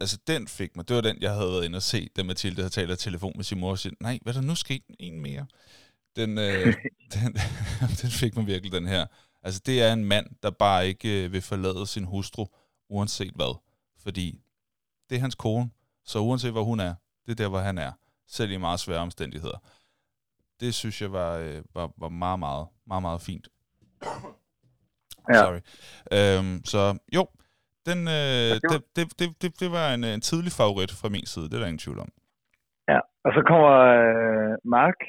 [0.02, 2.62] altså den fik mig, det var den, jeg havde været inde og se, da Mathilde
[2.62, 4.84] havde talt i telefon med sin mor og siger, nej, hvad er der nu sket?
[5.00, 5.46] En mere.
[6.16, 6.66] Den, øh,
[7.13, 7.34] den,
[8.02, 9.06] den fik mig virkelig, den her.
[9.44, 12.46] Altså, det er en mand, der bare ikke øh, vil forlade sin hustru,
[12.89, 13.60] uanset hvad.
[13.98, 14.39] Fordi
[15.10, 15.70] det er hans kone,
[16.06, 17.92] så uanset hvor hun er, det er der, hvor han er.
[18.28, 19.58] Selv i meget svære omstændigheder.
[20.60, 23.48] Det synes jeg var, øh, var, var meget, meget, meget, meget fint.
[25.30, 25.39] Ja.
[25.39, 25.60] Sorry.
[26.12, 27.28] Øhm, så jo,
[27.89, 31.26] den, øh, det var- det, det, det, det, var en, en tidlig favorit fra min
[31.34, 32.12] side, det er der ingen tvivl om.
[32.93, 35.00] Ja, og så kommer øh, Mark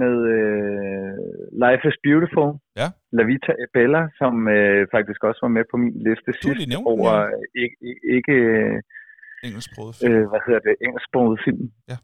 [0.00, 1.14] med øh,
[1.64, 2.48] Life is Beautiful.
[2.80, 2.88] Ja.
[3.16, 6.68] La Vita e Bella, som øh, faktisk også var med på min liste Du sidst
[6.72, 7.26] nævnt over ja.
[7.26, 8.36] øh, ikke, ikke, ikke
[9.46, 10.12] Engelsksproget film.
[10.12, 11.64] øh, hvad hedder det, engelsksproget film.
[11.90, 11.96] Ja.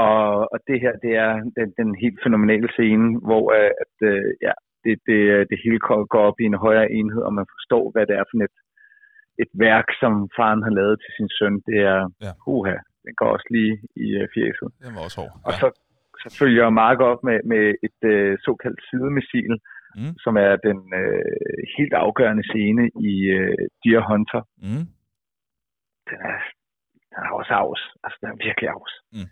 [0.00, 0.12] Og,
[0.52, 4.54] og det her, det er den, den helt fænomenale scene, hvor øh, at, øh, ja,
[4.84, 8.04] det, det, det hele går går op i en højere enhed, og man forstår, hvad
[8.08, 8.56] det er for et,
[9.42, 11.54] et værk, som faren har lavet til sin søn.
[11.68, 12.32] Det er, Ja.
[12.54, 14.68] uha, den går også lige i øh, fjeset.
[14.84, 15.34] Den var også hård.
[15.46, 15.58] Og Ja.
[15.62, 15.68] så,
[16.22, 19.54] så følger Mark op med, med et øh, såkaldt sidemissil,
[20.00, 20.14] Mm.
[20.24, 24.42] som er den øh, helt afgørende scene i øh, Deer Hunter.
[24.66, 24.84] Mm.
[26.10, 26.38] Den er,
[27.10, 27.82] den er også afs.
[28.04, 28.94] Altså, den er virkelig afs.
[29.16, 29.28] Mm.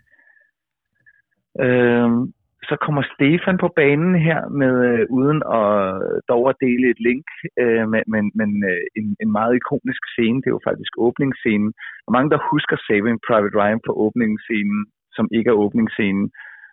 [1.64, 2.22] Øhm,
[2.70, 5.72] så kommer Stefan på banen her, med øh, uden at
[6.06, 7.26] øh, dog at dele et link,
[7.62, 10.38] øh, men, men, men øh, en, en meget ikonisk scene.
[10.40, 11.70] Det er jo faktisk åbningsscenen.
[12.02, 14.80] Der er mange, der husker Saving Private Ryan på åbningsscenen,
[15.16, 16.26] som ikke er åbningsscenen,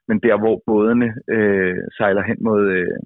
[0.08, 2.97] men der, hvor bådene øh, sejler hen mod øh,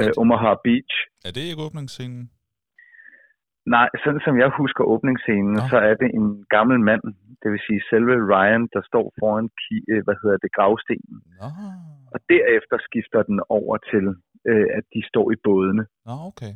[0.00, 0.94] øh, Omaha Beach.
[1.26, 2.22] Er det ikke åbningsscenen?
[3.76, 5.64] Nej, sådan som jeg husker åbningsscenen, Nå.
[5.72, 7.02] så er det en gammel mand,
[7.42, 11.16] det vil sige selve Ryan, der står foran ki- øh, hvad hedder det, gravstenen.
[11.40, 11.48] Nå,
[12.14, 14.04] Og derefter skifter den over til,
[14.50, 16.52] øh, at de står i bådene, Nå okay.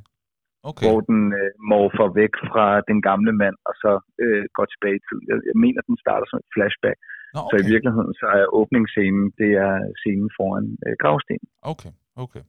[0.71, 0.85] okay.
[0.87, 3.93] Hvor den øh, morfer væk fra den gamle mand, og så
[4.25, 5.19] øh, går tilbage i tid.
[5.29, 6.99] Jeg, jeg mener, den starter som et flashback,
[7.35, 7.51] Nå, okay.
[7.51, 11.49] så i virkeligheden så er åbningsscenen, det er scenen foran øh, gravstenen.
[11.73, 11.93] Okay,
[12.25, 12.43] okay.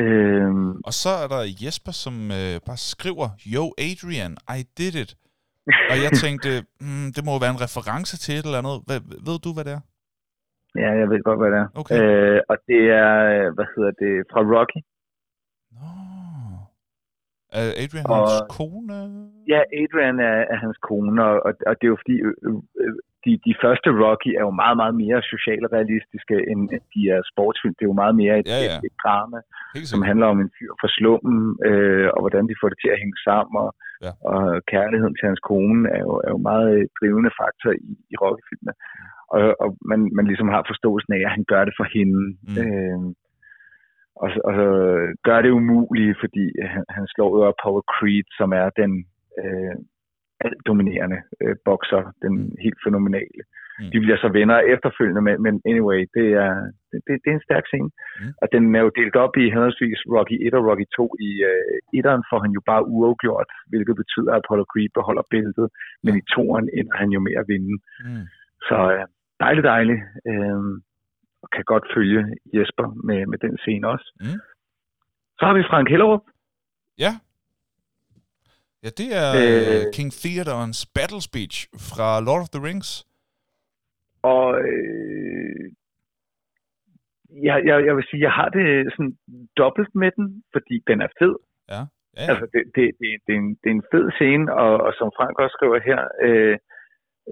[0.00, 0.50] Øh,
[0.88, 5.10] Og så er der Jesper, som øh, bare skriver, Yo Adrian, I did it.
[5.90, 6.50] Og jeg tænkte,
[6.84, 8.76] mm, det må jo være en reference til et eller andet.
[8.86, 9.82] Hvad, ved du, hvad det er?
[10.82, 11.68] ja, jeg ved godt, hvad det er.
[11.80, 11.94] Okay.
[12.02, 13.12] Øh, og det er,
[13.56, 14.80] hvad hedder det, fra Rocky.
[15.76, 15.88] Nå.
[17.58, 18.94] Er Adrian Og- hans kone?
[19.52, 22.34] Ja, Adrian er, er hans kone, og, og, og det er jo fordi, øh,
[22.82, 22.94] øh,
[23.24, 27.74] de, de første Rocky er jo meget, meget mere socialrealistiske, end end de er sportsfilm.
[27.76, 29.38] Det er jo meget mere et, Ja, ja, et, et drama,
[29.92, 31.38] som handler om en fyr fra slummen,
[31.70, 33.70] øh, og hvordan de får det til at hænge sammen, og,
[34.06, 34.12] Ja.
[34.32, 34.42] og
[34.74, 38.74] kærligheden til hans kone er jo, er jo meget øh, drivende faktor i, i Rocky-filmene.
[39.34, 42.22] Og, og man, man ligesom har forståelsen af, at han gør det for hende.
[42.48, 42.56] Mm.
[42.62, 43.00] Øh,
[44.22, 44.66] og, og så
[45.28, 48.92] gør det umulige, fordi han, han slår jo Apollo Creed, som er den
[49.40, 49.74] øh,
[50.44, 52.54] alt dominerende øh, bokser, den Mm.
[52.64, 53.42] helt fænomenale.
[53.78, 53.90] Mm.
[53.92, 56.52] De bliver så venner efterfølgende, men, men anyway, det er,
[56.90, 57.90] det, det, det er en stærk scene.
[58.20, 58.32] Mm.
[58.42, 61.14] Og den er jo delt op i henholdsvis Rocky 1 og Rocky 2.
[61.28, 65.66] I øh, etteren får han jo bare uafgjort, hvilket betyder, at Apollo Creed beholder bæltet,
[66.04, 67.76] men i toeren ender han jo med at vinde.
[68.06, 68.24] Mm.
[68.68, 69.04] Så øh,
[69.44, 70.00] dejligt, dejligt.
[70.30, 70.60] Øh,
[71.42, 72.20] og kan godt følge
[72.54, 74.08] Jesper med, med den scene også.
[74.20, 74.38] Mm.
[75.38, 76.24] Så har vi Frank Hellerup.
[77.04, 77.12] Ja.
[78.84, 79.72] Ja, det er Øh.
[79.72, 81.56] øh, King Theodorens battle speech
[81.88, 82.90] fra Lord of the Rings.
[84.22, 85.64] Og øh,
[87.48, 89.16] jeg, jeg, jeg vil sige, jeg har det sådan
[89.56, 91.34] dobbelt med den, fordi den er fed.
[91.72, 91.82] Ja,
[92.18, 92.26] ja.
[92.30, 95.08] Altså, det, det, det, det, er en, det er en fed scene, og, og som
[95.16, 96.56] Frank også skriver her, øh,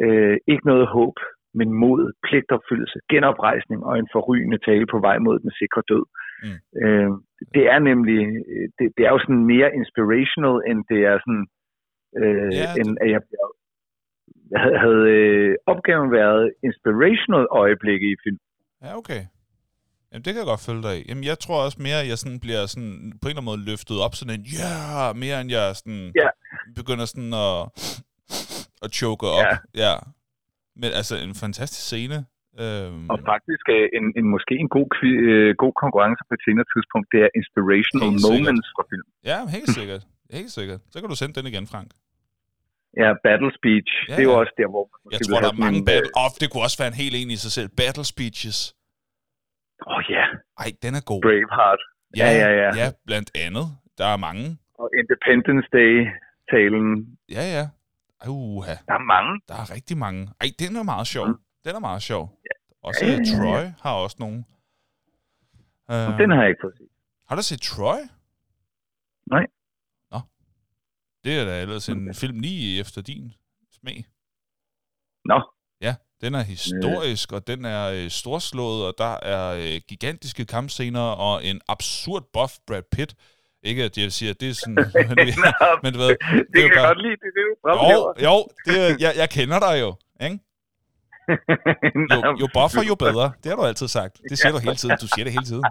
[0.05, 1.17] øh, ikke noget håb,
[1.59, 6.05] men mod, pligtopfyldelse, genoprejsning og en forrygende tale på vej mod den sikre død.
[6.45, 6.59] Mm.
[6.83, 7.11] Øh,
[7.55, 8.21] det er nemlig,
[8.53, 11.45] øh, det, det er jo sådan mere inspirational, end det er sådan,
[12.21, 13.23] øh, Ja, end at jeg
[14.63, 18.39] havde, havde øh, opgaven været inspirational øjeblikke i film.
[18.85, 19.23] Ja, okay.
[20.11, 21.03] Jamen, det kan jeg godt følge dig i.
[21.09, 23.65] Jamen, jeg tror også mere, at jeg sådan bliver sådan, på en eller anden måde
[23.71, 25.17] løftet op sådan en, ja, yeah!
[25.25, 26.29] mere end jeg sådan, Ja.
[26.81, 27.59] begynder sådan at,
[28.85, 29.45] at choke op.
[29.51, 29.57] Ja.
[29.85, 29.95] ja.
[30.81, 32.19] Men altså, en fantastisk scene.
[32.65, 34.89] Øhm, Og faktisk øh, en, en måske en god,
[35.29, 38.41] øh, god konkurrence på et senere tidspunkt, det er inspirational Helt sikkert.
[38.45, 39.07] moments fra film.
[39.31, 40.03] ja, helt sikkert.
[40.39, 40.81] Helt sikkert.
[40.93, 41.89] Så kan du sende den igen, Frank.
[43.03, 44.43] Ja, Battle Speech, Ja, ja, det er jo ja.
[44.43, 44.85] også der, hvor...
[45.15, 46.11] Jeg tror, der er mange battle...
[46.23, 47.69] Åh, det kunne også være en helt en i sig selv.
[47.83, 48.59] Battle speeches.
[49.87, 50.25] Åh oh, ja,
[50.65, 51.21] Ej, den er god.
[51.27, 51.83] Braveheart
[52.21, 52.71] Ja, ja, ja.
[52.81, 53.67] Ja, blandt andet.
[53.99, 54.45] Der er mange.
[54.81, 56.87] og Independence Day-talen.
[57.37, 57.65] Ja, ja.
[58.29, 59.33] Uha, Der er mange.
[59.49, 60.21] der er rigtig mange.
[60.43, 61.27] Ej, den er meget sjov.
[61.29, 61.35] Mm.
[61.65, 62.39] Den er meget sjov.
[62.83, 63.37] Også Ja, ja, ja, ja.
[63.37, 64.45] Troy har også nogen.
[65.89, 66.89] Uh, Den har jeg ikke fået set.
[67.29, 67.99] Har du set Troy?
[69.31, 69.47] Nej.
[70.11, 70.21] Nå.
[71.25, 73.33] Det er da ellers en film lige efter din
[73.81, 74.05] smag.
[75.25, 75.43] Nå,
[75.81, 81.01] Ja, den er historisk, og den er øh, storslået, og der er øh, gigantiske kampscener,
[81.01, 83.15] og en absurd buff Brad Pitt.
[83.63, 84.75] Ikke at jeg siger, at det er sådan...
[85.19, 85.29] men,
[85.83, 86.19] men du ved, det,
[86.55, 89.31] det kan jeg bare- godt lide, det er det, du jo, jo, det, jeg, jeg
[89.31, 89.95] kender dig jo,
[90.27, 90.39] ikke?
[92.15, 93.27] Jo, jo buffer, jo bedre.
[93.43, 94.15] Det har du altid sagt.
[94.31, 94.97] Det siger du hele tiden.
[95.05, 95.65] Du siger det hele tiden.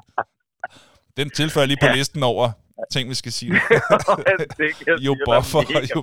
[1.17, 2.45] Den tilføjer lige på listen over
[2.93, 3.52] ting, vi skal sige.
[5.08, 5.62] Jo buffer,
[5.95, 6.00] jo...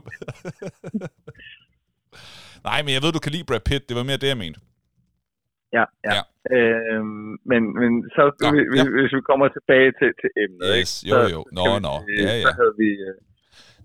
[2.69, 3.83] Nej, men jeg ved, du kan lide Brad Pitt.
[3.89, 4.61] Det var mere det, jeg mente.
[5.77, 6.13] Ja, ja.
[6.15, 6.15] Ja.
[6.17, 6.23] ja.
[6.57, 8.85] Øhm, men, men så, Nå, hvis, ja.
[8.99, 11.09] hvis vi kommer tilbage til, til emnet, Yes, ikke?
[11.11, 11.41] jo, jo.
[11.59, 11.95] Nå, vi nå.
[12.09, 12.53] sige, Ja, Så ja.
[12.61, 13.15] havde vi uh,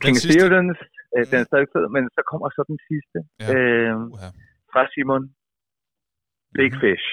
[0.04, 0.80] King Theodens,
[1.16, 1.42] uh, den Mm.
[1.42, 3.48] er stadig fed, men så kommer så den sidste Ja.
[3.56, 3.94] øh,
[4.72, 5.24] fra Simon.
[6.60, 6.80] Big Mhm.
[6.82, 7.08] Fish.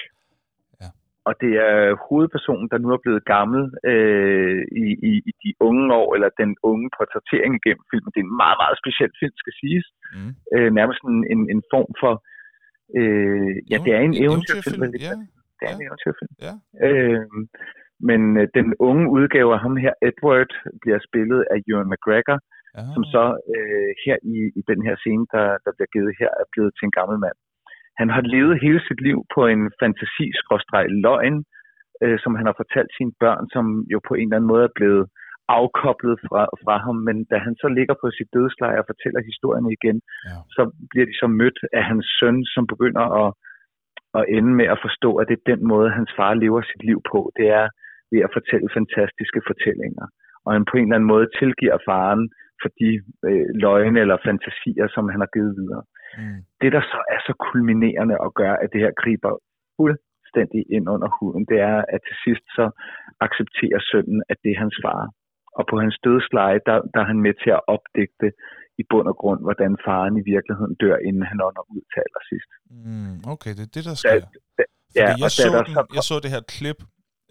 [0.81, 0.89] Ja.
[1.27, 1.75] Og det er
[2.05, 6.51] hovedpersonen, der nu er blevet gammel øh, i, i, i de unge år, eller den
[6.69, 8.11] unge portrættering igennem filmen.
[8.13, 9.85] Det er en meget, meget speciel film, skal siges.
[10.15, 10.31] Mm.
[10.55, 12.13] Øh, nærmest en, en, en form for...
[12.99, 14.81] Øh, ja, det er en eventyrfilm.
[14.87, 14.99] ikke?
[15.09, 15.13] Ja,
[15.59, 15.87] Det er en Ja.
[15.87, 16.33] eventyrfilm.
[16.47, 16.53] ja.
[16.87, 17.25] Øh,
[18.09, 22.37] men øh, den unge udgave af ham her, Edward, bliver spillet af Ewan McGregor,
[22.77, 22.83] ja.
[22.95, 23.23] som så
[23.55, 26.85] øh, her i, i den her scene, der, der bliver givet her, er blevet til
[26.89, 27.37] en gammel mand.
[27.99, 30.27] Han har levet hele sit liv på en fantasi
[31.05, 31.37] løgn,
[32.03, 34.77] øh, som han har fortalt sine børn, som jo på en eller anden måde er
[34.79, 35.05] blevet
[35.57, 39.71] afkoblet fra, fra ham, men da han så ligger på sit dødsleje og fortæller historierne
[39.77, 40.35] igen, Ja.
[40.55, 43.29] så bliver de så mødt af hans søn, som begynder at,
[44.19, 46.99] at ende med at forstå, at det er den måde, hans far lever sit liv
[47.11, 47.19] på.
[47.37, 47.67] Det er
[48.11, 50.05] ved at fortælle fantastiske fortællinger.
[50.45, 52.23] Og han på en eller anden måde tilgiver faren
[52.61, 52.89] for de
[53.29, 55.83] øh, løgne eller fantasier, som han har givet videre.
[56.19, 56.39] Mm.
[56.61, 59.33] Det, der så er så kulminerende og gør, at det her griber
[59.77, 62.65] fuldstændig ind under huden, det er, at til sidst så
[63.25, 65.01] accepterer sønnen, at det er hans far.
[65.59, 68.27] Og på hans dødsleje, der, der er han med til at opdigte
[68.81, 72.51] i bund og grund, hvordan faren i virkeligheden dør, inden han ånder ud til allersidst.
[72.87, 73.15] Mm.
[73.33, 74.19] Okay, det er det, der Da, sker.
[74.57, 74.63] da,
[75.03, 76.79] Fordi ja, jeg, så da der den, så jeg så det her klip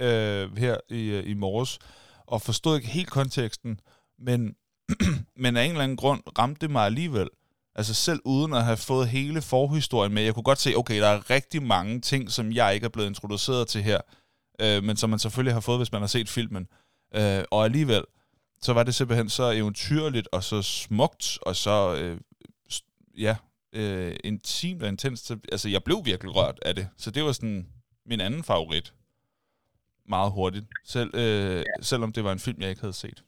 [0.07, 1.72] øh, her i, øh, i morges,
[2.32, 3.72] og forstod ikke helt konteksten,
[4.28, 4.40] men,
[5.43, 7.28] men af en eller anden grund ramte det mig alligevel.
[7.74, 10.22] Altså selv uden at have fået hele forhistorien med.
[10.22, 13.09] Jeg kunne godt se, okay, der er rigtig mange ting, som jeg ikke er blevet
[13.09, 14.01] introduceret til her,
[14.61, 16.68] øh, men som man selvfølgelig har fået, hvis man har set filmen.
[17.14, 18.05] Øh, og alligevel,
[18.62, 22.20] så var det simpelthen så eventyrligt og så smukt, og så, øh,
[23.18, 23.36] ja,
[23.72, 25.26] øh, intimt og intenst.
[25.26, 26.89] Så, altså, jeg blev virkelig rørt af det.
[26.97, 27.66] Så det var sådan
[28.07, 28.95] min anden favorit.
[30.09, 30.66] Meget hurtigt.
[30.84, 31.62] Selv, øh, ja.
[31.82, 33.24] Selvom det var en film, jeg ikke havde set.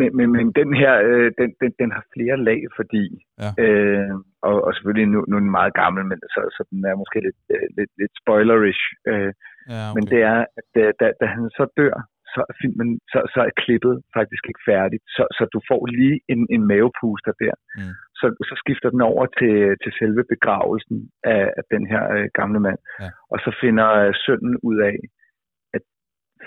[0.00, 3.04] Men, men, men den her, øh, den, den, den har flere lag, fordi,
[3.44, 3.50] Ja.
[3.64, 4.14] øh,
[4.48, 7.18] og, og selvfølgelig nu, nu er den meget gammel, men så, så den er måske
[7.26, 8.82] lidt, øh, lidt, lidt spoilerish.
[9.10, 9.32] Øh,
[9.74, 9.94] Ja, okay.
[9.96, 10.66] Men det er, at
[11.00, 11.96] da, da han så dør,
[12.34, 15.04] så er filmen, så, så er klippet faktisk ikke færdigt.
[15.16, 17.54] Så, så du får lige en, en mavepuster der.
[17.78, 17.92] Mm.
[18.20, 20.98] Så, så skifter den over til, til selve begravelsen
[21.34, 22.80] af, af den her øh, gamle mand.
[23.02, 23.10] Ja.
[23.32, 24.96] Og så finder øh, sønnen ud af,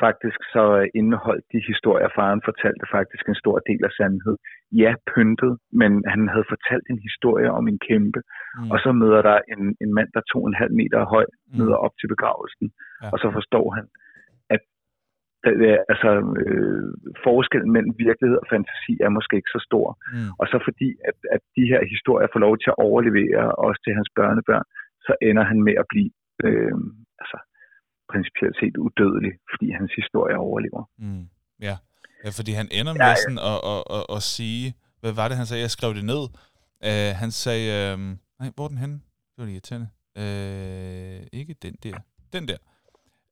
[0.06, 4.36] faktisk så øh, indeholdt de historier, faren fortalte faktisk en stor del af sandhed.
[4.84, 8.20] Ja, pyntet, men han havde fortalt en historie om en kæmpe.
[8.60, 8.72] Mm.
[8.74, 11.60] Og så møder der en, en mand, der er to en halv meter høj, Mm.
[11.60, 12.68] møder op til begravelsen.
[13.04, 13.10] Ja.
[13.14, 13.86] Og så forstår han,
[14.56, 14.62] at
[15.70, 16.10] er- altså,
[16.44, 16.84] øh,
[17.28, 19.88] forskellen mellem virkelighed og fantasi er måske ikke så stor.
[20.14, 20.30] Mm.
[20.40, 23.94] Og så fordi, at, at de her historier får lov til at overlevere også til
[24.00, 24.66] hans børnebørn,
[25.06, 26.10] så ender han med at blive
[26.46, 26.76] øh,
[27.22, 27.38] altså,
[28.12, 30.84] principielt set udødelig, fordi hans historie overlever.
[30.98, 31.26] Mm.
[31.68, 31.76] Ja.
[32.24, 33.16] ja, fordi han ender Ja, med ja.
[33.24, 35.62] sådan at, at, at, at sige, hvad var det, han sagde?
[35.62, 36.24] Jeg skrev det ned.
[36.90, 38.00] Uh, han sagde, uh,
[38.40, 38.94] nej, hvor er den henne?
[38.94, 39.88] Det var lige irriterende.
[40.20, 41.98] Uh, ikke den der.
[42.34, 42.58] Den der.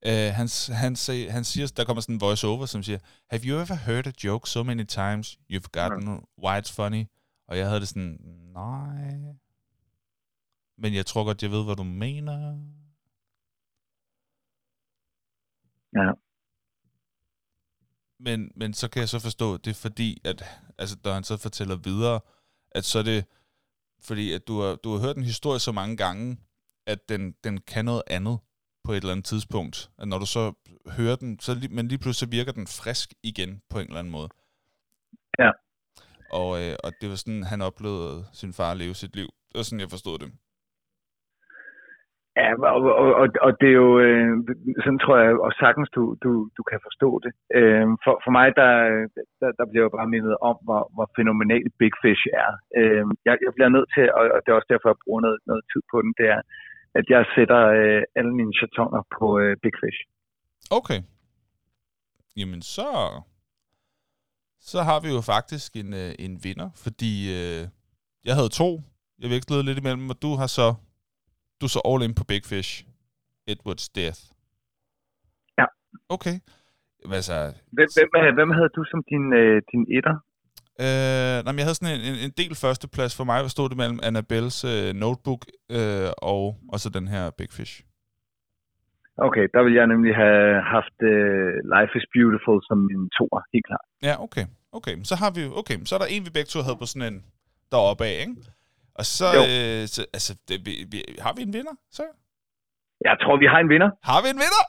[0.09, 0.47] Uh, han,
[0.84, 2.99] han, sag, han siger, der kommer sådan en voice-over, som siger,
[3.32, 7.03] Have you ever heard a joke so many times, you've forgotten why it's funny?
[7.47, 8.17] Og jeg havde det sådan,
[8.53, 9.03] nej.
[10.78, 12.59] Men jeg tror godt, jeg ved, hvad du mener.
[15.96, 16.12] Ja.
[18.20, 20.44] Men, men så kan jeg så forstå, at det er fordi, at
[20.78, 22.20] altså, når han så fortæller videre,
[22.72, 23.26] at så er det
[24.02, 26.38] fordi, at du har, du har hørt en historie så mange gange,
[26.86, 28.39] at den, den kan noget andet
[28.84, 29.92] på et eller andet tidspunkt.
[29.98, 30.54] At når du så
[30.88, 34.00] hører den, så lige, men lige pludselig så virker den frisk igen på en eller
[34.00, 34.30] anden måde.
[35.39, 35.52] Ja.
[36.32, 39.26] Og, øh, og det var sådan, han oplevede sin far leve sit liv.
[39.26, 40.32] Det var sådan, jeg forstod det.
[42.39, 44.32] Ja, og, og, og, og det er jo, øh,
[44.84, 47.32] sådan tror jeg, og sagtens du, du, du kan forstå det.
[47.59, 48.71] Øh, for, for mig, der,
[49.41, 52.51] der, der bliver jeg bare mindet om, hvor, hvor fænomenal Big Fish er.
[52.79, 55.39] Øh, jeg, jeg bliver nødt til, og og det er også derfor, jeg bruger noget,
[55.49, 56.41] noget tid på den, det er,
[56.99, 59.99] at jeg sætter øh, alle mine chatoner på øh, Big Fish.
[60.79, 60.99] Okay.
[62.39, 62.89] Jamen så...
[64.71, 67.61] Så har vi jo faktisk en, øh, en vinder, fordi øh,
[68.27, 68.69] jeg havde to.
[69.21, 70.67] Jeg vekslede lidt imellem, og du har så...
[71.62, 72.72] Du så all in på Big Fish.
[73.51, 74.20] Edward's Death.
[75.59, 75.66] Ja.
[76.09, 76.36] Okay.
[77.18, 77.36] Altså,
[77.78, 80.16] Hvem, hvem, hvem havde du som din, øh, din etter?
[80.86, 83.78] øh, nej, men jeg havde sådan en, en, en del førsteplads for mig, stod det
[83.82, 85.41] mellem Annabelles øh, notebook
[85.78, 86.41] øh, og,
[86.74, 87.76] og så den her Big Fish.
[89.28, 93.66] Okay, der vil jeg nemlig have haft øh, Life is Beautiful som min toer, helt
[93.70, 93.86] klart.
[94.07, 94.45] Ja, okay.
[94.78, 97.07] Okay, så har vi okay, så er der en, vi begge to havde på sådan
[97.14, 97.20] en
[97.72, 98.36] deroppe af, ikke?
[98.96, 99.42] Og så, Jo.
[99.42, 102.04] øh, så altså, det, vi, vi, har vi en vinder, så?
[103.08, 103.89] Jeg tror, vi har en vinder.
[104.04, 104.64] Har vi en vinder?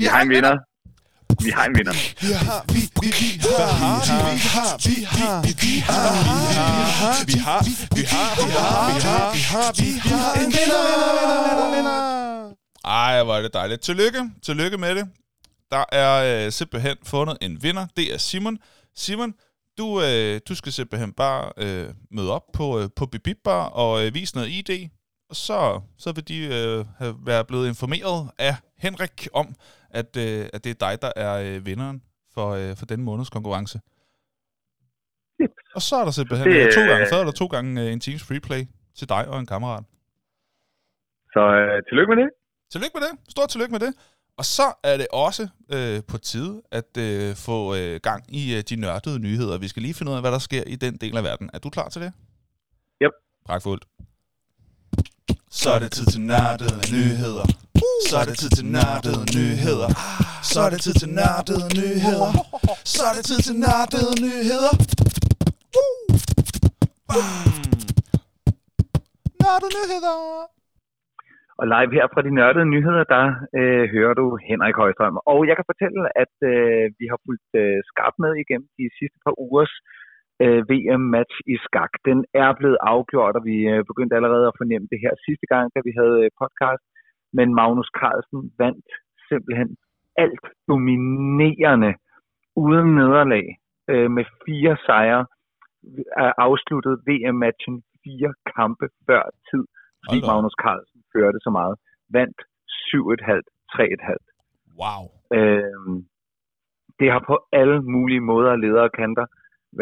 [0.00, 0.54] Vi har en vinder.
[1.44, 1.92] Vi har en vinder.
[2.26, 6.14] Vi har, vi, vi, vi har, vi har, vi har, vi har,
[6.66, 6.92] vi har,
[7.28, 7.60] vi har,
[7.98, 10.50] vi har, vi har, vi har, vi har en
[11.76, 12.54] vinder.
[12.84, 13.80] Ej, hvor er det dejligt.
[13.80, 15.08] Tillykke, tillykke med det.
[15.70, 17.86] Der er øh, simpelthen fundet en vinder.
[17.96, 18.58] Det er Simon.
[18.96, 19.34] Simon,
[19.78, 24.06] du, øh, du skal simpelthen bare øh, møde op på, øh, på Bibib Bar og
[24.06, 24.88] øh, vise noget ID.
[25.30, 29.46] Og så, så vil de øh, have være blevet informeret af Henrik om,
[29.90, 32.02] at, øh, at det er dig, der er øh, vinderen
[32.34, 33.80] for, øh, for denne måneds konkurrence.
[35.42, 35.50] Yep.
[35.74, 37.82] Og så er der simpelthen Det, det, to øh, gange, så er der to gange
[37.82, 38.62] øh, en Teams Free Play
[38.98, 39.84] til dig og en kammerat.
[41.34, 42.30] Så øh, tillykke med det.
[42.72, 43.12] Tillykke med det.
[43.34, 43.92] Stort tillykke med det.
[44.38, 48.62] Og så er det også øh, på tide at øh, få øh, gang i øh,
[48.68, 49.58] de nørdede nyheder.
[49.58, 51.50] Vi skal lige finde ud af, hvad der sker i den del af verden.
[51.54, 52.12] Er du klar til det?
[53.02, 53.12] Yep.
[53.46, 53.84] Pragtfuldt.
[55.50, 57.46] Så er det tid til nørdede nyheder.
[58.10, 59.88] Så er det tid til nørdede nyheder.
[60.42, 62.32] Så er det tid til nørdede nyheder.
[62.84, 64.70] Så er det tid til nørdede nyheder.
[67.08, 67.52] Bam.
[69.40, 70.55] Nørdede nyheder.
[71.60, 73.24] Og live her fra de nørdede nyheder, der
[73.58, 75.18] øh, hører du Henrik Højstrøm.
[75.32, 79.18] Og jeg kan fortælle, at øh, vi har fulgt øh, skarpt med igennem de sidste
[79.24, 79.74] par ugers
[80.44, 81.92] øh, VM-match i skak.
[82.08, 85.66] Den er blevet afgjort, og vi øh, begyndte allerede at fornemme det her sidste gang,
[85.74, 86.84] da vi havde øh, podcast.
[87.38, 88.88] Men Magnus Carlsen vandt
[89.28, 89.70] simpelthen
[90.24, 91.92] alt dominerende
[92.64, 93.46] uden nederlag
[93.90, 95.22] øh, med fire sejre
[96.24, 99.64] er afsluttet VM-matchen fire kampe før tid,
[100.04, 100.18] fordi.
[100.30, 101.74] Magnus Carlsen førte så meget.
[102.16, 102.38] Vandt
[102.92, 103.42] 7,5,
[103.72, 104.16] 3,5.
[104.80, 105.02] Wow.
[105.38, 105.96] Øhm,
[107.00, 109.26] det har på alle mulige måder ledere og kanter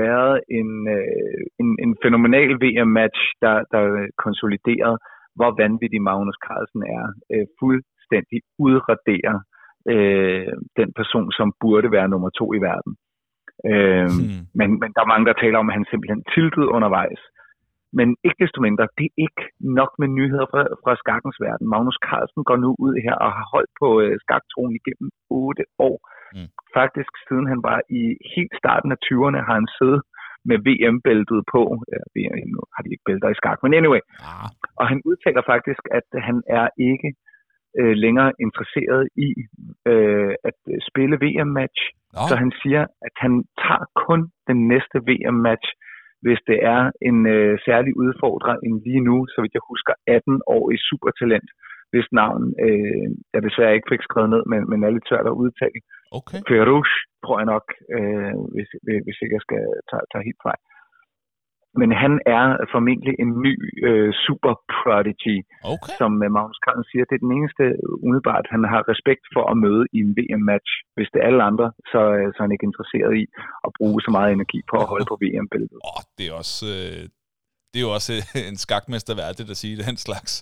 [0.03, 3.83] været en, øh, en, en fænomenal VM-match, der, der
[4.25, 4.99] konsoliderede,
[5.37, 7.05] hvor vanvittig Magnus Carlsen er.
[7.33, 9.37] Øh, fuldstændig udradere
[9.93, 12.93] øh, den person, som burde være nummer to i verden.
[13.71, 14.41] Øh, hmm.
[14.59, 17.21] men, men der er mange, der taler om, at han simpelthen tiltede undervejs.
[17.99, 19.45] Men ikke desto mindre, det er ikke
[19.79, 21.67] nok med nyheder fra, fra skakkens verden.
[21.75, 25.09] Magnus Carlsen går nu ud her og har holdt på øh, skaktronen igennem
[25.43, 25.97] otte år.
[26.35, 26.49] Mm.
[26.79, 28.03] Faktisk siden han var i
[28.35, 30.01] helt starten af 20'erne, har han siddet
[30.51, 31.63] med VM-bæltet på.
[31.93, 34.03] Ja, VM, nu har de ikke bælter i skak, men anyway.
[34.31, 34.49] Ah.
[34.81, 37.11] Og han udtaler faktisk, at han er ikke
[37.81, 39.29] øh, længere interesseret i
[39.91, 41.81] øh, at spille VM-match.
[42.21, 42.27] Oh.
[42.29, 43.33] Så han siger, at han
[43.65, 44.21] tager kun
[44.51, 45.69] den næste VM-match,
[46.25, 50.41] hvis det er en øh, særlig udfordrer end lige nu, så vidt jeg husker, 18
[50.57, 51.51] år i supertalent,
[51.93, 55.39] hvis navn øh, jeg desværre ikke fik skrevet ned, men, men er lidt svært at
[55.43, 55.81] udtale.
[56.19, 56.41] Okay.
[56.49, 57.67] Ferouche, tror jeg nok,
[57.97, 58.71] øh, hvis,
[59.05, 60.63] hvis ikke jeg skal tage, tage helt fejl.
[61.81, 62.45] Men han er
[62.75, 63.55] formentlig en ny
[63.89, 65.37] øh, super prodigy,
[65.75, 65.95] okay.
[66.01, 67.05] som øh, Magnus Carlsen siger.
[67.09, 67.65] Det er den eneste
[68.05, 70.71] umiddelbart, han har respekt for at møde i en VM-match.
[70.97, 73.25] Hvis det er alle andre, så, øh, så er han ikke interesseret i
[73.67, 75.81] at bruge så meget energi på at holde på VM-billedet.
[75.91, 76.67] Oh, det er også...
[76.77, 77.03] Øh,
[77.71, 78.13] det er jo også
[78.51, 80.33] en skakmester værdigt at sige den slags.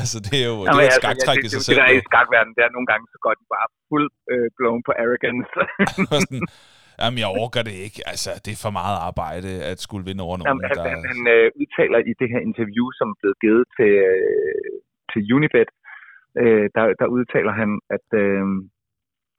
[0.00, 1.76] Altså, det er jo Jamen, det er et skaktræk ja, det, i sig det, selv.
[1.76, 4.48] Det der er i skakverdenen, det er nogle gange, så går de bare fuld øh,
[4.58, 5.60] blown på arrogance.
[7.02, 8.00] Jamen, jeg orker det ikke.
[8.12, 10.48] Altså, det er for meget arbejde at skulle vinde over nogen.
[10.50, 10.84] Jamen, han, der...
[10.92, 14.72] han, han øh, udtaler i det her interview, som er blevet givet til, øh,
[15.10, 15.70] til Unibet,
[16.42, 18.44] øh, der, der udtaler han, at, øh,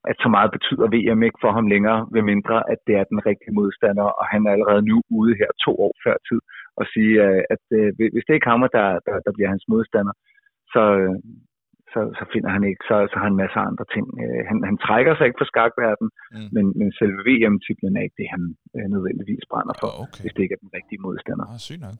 [0.10, 3.20] at så meget betyder VM ikke for ham længere, ved mindre at det er den
[3.30, 6.40] rigtige modstander, og han er allerede nu ude her to år før tid,
[6.80, 10.14] og sige, øh, at øh, hvis det ikke hammer, der, der, der bliver hans modstander,
[10.74, 11.16] så, øh,
[11.94, 14.06] så, så finder han ikke, så, så har han en masse andre ting.
[14.24, 16.48] Øh, han, han trækker sig ikke for skakverden, mm.
[16.56, 18.44] men, men selve VM-titlen er ikke det, han
[18.76, 20.22] øh, nødvendigvis brænder for, oh, okay.
[20.22, 21.46] hvis det ikke er den rigtige modstander.
[21.52, 21.98] Ah, sygt nok.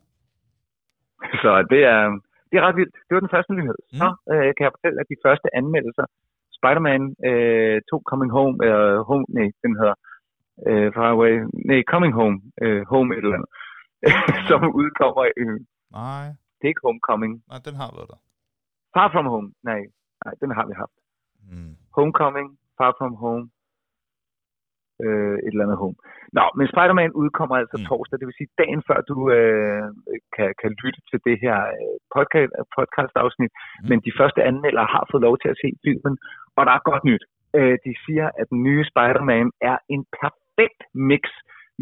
[1.42, 2.02] Så det er,
[2.48, 2.96] det er ret vildt.
[3.06, 3.78] Det var den første nyhed.
[3.80, 3.98] Mm.
[4.00, 6.06] Så øh, kan jeg fortælle, at de første anmeldelser,
[6.58, 9.96] Spider-Man øh, 2 Coming Home, eller øh, Home, nej, den hedder
[10.68, 11.34] øh, Far Away,
[11.70, 13.50] nej, Coming Home, øh, Home et eller andet,
[14.50, 15.44] som udkommer i...
[16.02, 16.26] Nej.
[16.56, 17.34] Det er ikke Homecoming.
[17.50, 18.20] Nej, den har været der.
[18.94, 19.80] Far From Home, nej,
[20.24, 20.96] nej den har vi haft.
[21.50, 21.74] Mm.
[21.96, 23.44] Homecoming, Far From Home,
[25.04, 25.96] øh, et eller andet home.
[26.38, 27.86] Nå, men Spider-Man udkommer altså mm.
[27.88, 29.86] torsdag, det vil sige dagen før du øh,
[30.36, 33.52] kan, kan lytte til det her øh, podcast, podcast-afsnit.
[33.54, 33.86] Mm.
[33.88, 36.14] Men de første anmeldere har fået lov til at se filmen,
[36.56, 37.24] og der er godt nyt.
[37.58, 40.80] Øh, de siger, at den nye Spider-Man er en perfekt
[41.10, 41.24] mix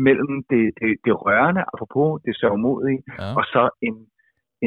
[0.06, 3.36] mellem det, det, det rørende, apropos det sørgmodige, ja.
[3.38, 3.96] og så en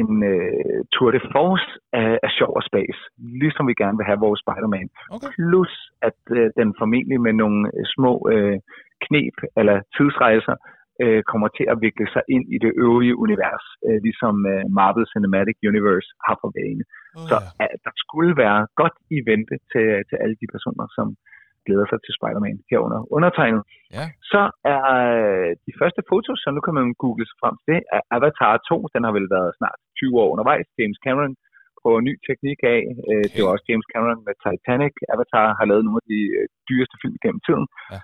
[0.00, 1.68] en uh, tour de force
[2.02, 2.96] af, af sjov og spas,
[3.42, 4.88] ligesom vi gerne vil have vores Spider-Man.
[5.14, 5.30] Okay.
[5.34, 5.72] Plus
[6.08, 8.56] at uh, den formentlig med nogle uh, små uh,
[9.06, 10.56] knep eller tidsrejser
[11.02, 15.06] uh, kommer til at vikle sig ind i det øvrige univers, uh, ligesom uh, Marvel
[15.12, 16.84] Cinematic Universe har for vane.
[17.18, 21.08] Oh, Så uh, der skulle være godt i vente til, til alle de personer, som
[21.66, 23.62] glæder sig til Spider-Man herunder undertegnet.
[23.96, 24.04] Ja.
[24.32, 24.42] Så
[24.74, 28.02] er øh, de første fotos, så nu kan man google sig frem til det, er
[28.16, 28.76] Avatar 2.
[28.94, 30.66] Den har vel været snart 20 år undervejs.
[30.78, 31.34] James Cameron
[31.82, 32.80] på ny teknik af.
[32.90, 33.04] Okay.
[33.10, 34.94] Øh, det var også James Cameron med Titanic.
[35.14, 37.66] Avatar har lavet nogle af de øh, dyreste film gennem tiden.
[37.92, 38.00] Ja.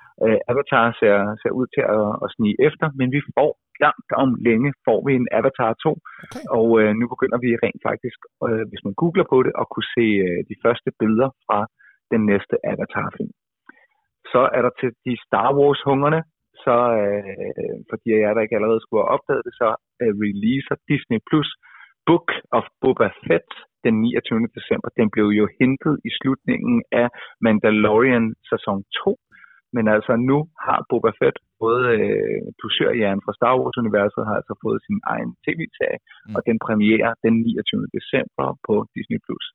[0.53, 3.51] Avatar ser, ser ud til at, at snige efter, men vi får
[3.85, 6.45] langt om længe får vi en Avatar 2, okay.
[6.59, 9.91] og øh, nu begynder vi rent faktisk, øh, hvis man googler på det, at kunne
[9.97, 11.59] se øh, de første billeder fra
[12.13, 13.33] den næste Avatar-film.
[14.33, 16.21] Så er der til de Star Wars-hungerne,
[16.65, 19.69] så øh, fordi jeg der ikke allerede skulle have opdaget det, så
[20.03, 21.49] øh, releaser Disney Plus
[22.09, 23.51] Book of Boba Fett
[23.85, 24.57] den 29.
[24.59, 24.89] december.
[25.01, 27.09] Den blev jo hentet i slutningen af
[27.45, 29.17] Mandalorian sæson 2,
[29.77, 34.81] men altså nu har Boba Fett, både øh, dusørhjernen fra Star Wars-universet, har altså fået
[34.87, 36.35] sin egen tv-serie, mm.
[36.37, 37.87] og den premierer den 29.
[37.97, 39.21] december på Disney+.
[39.27, 39.47] Plus.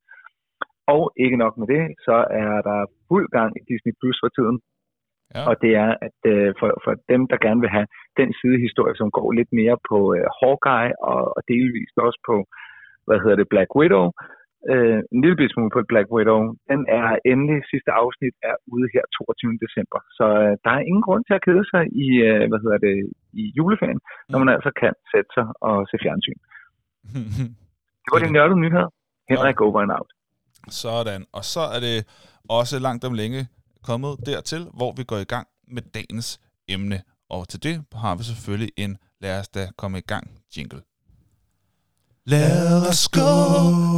[0.88, 2.80] Og ikke nok med det, så er der
[3.10, 4.58] fuld gang i Disney Plus for tiden.
[5.36, 5.42] Ja.
[5.50, 7.88] Og det er, at øh, for, for dem, der gerne vil have
[8.20, 12.36] den sidehistorie, som går lidt mere på øh, Hawkeye og, og delvist også på,
[13.08, 14.06] hvad hedder det, Black Widow,
[14.72, 16.40] øh, en lille smule på Black Widow,
[16.72, 19.64] den er endelig, sidste afsnit er ude her 22.
[19.66, 20.00] december.
[20.18, 22.96] Så øh, der er ingen grund til at kede sig i, øh, hvad hedder det,
[23.42, 24.30] i juleferien, mm.
[24.32, 26.40] når man altså kan sætte sig og se fjernsyn.
[28.04, 28.90] det var de nørdede nyheder.
[29.32, 30.10] Henrik over and out.
[30.70, 31.26] Sådan.
[31.32, 32.06] Og så er det
[32.50, 33.48] også langt om længe
[33.84, 37.02] kommet dertil, hvor vi går i gang med dagens emne.
[37.30, 40.82] Og til det har vi selvfølgelig en lad os da komme i gang jingle.
[42.26, 43.22] Lad os gå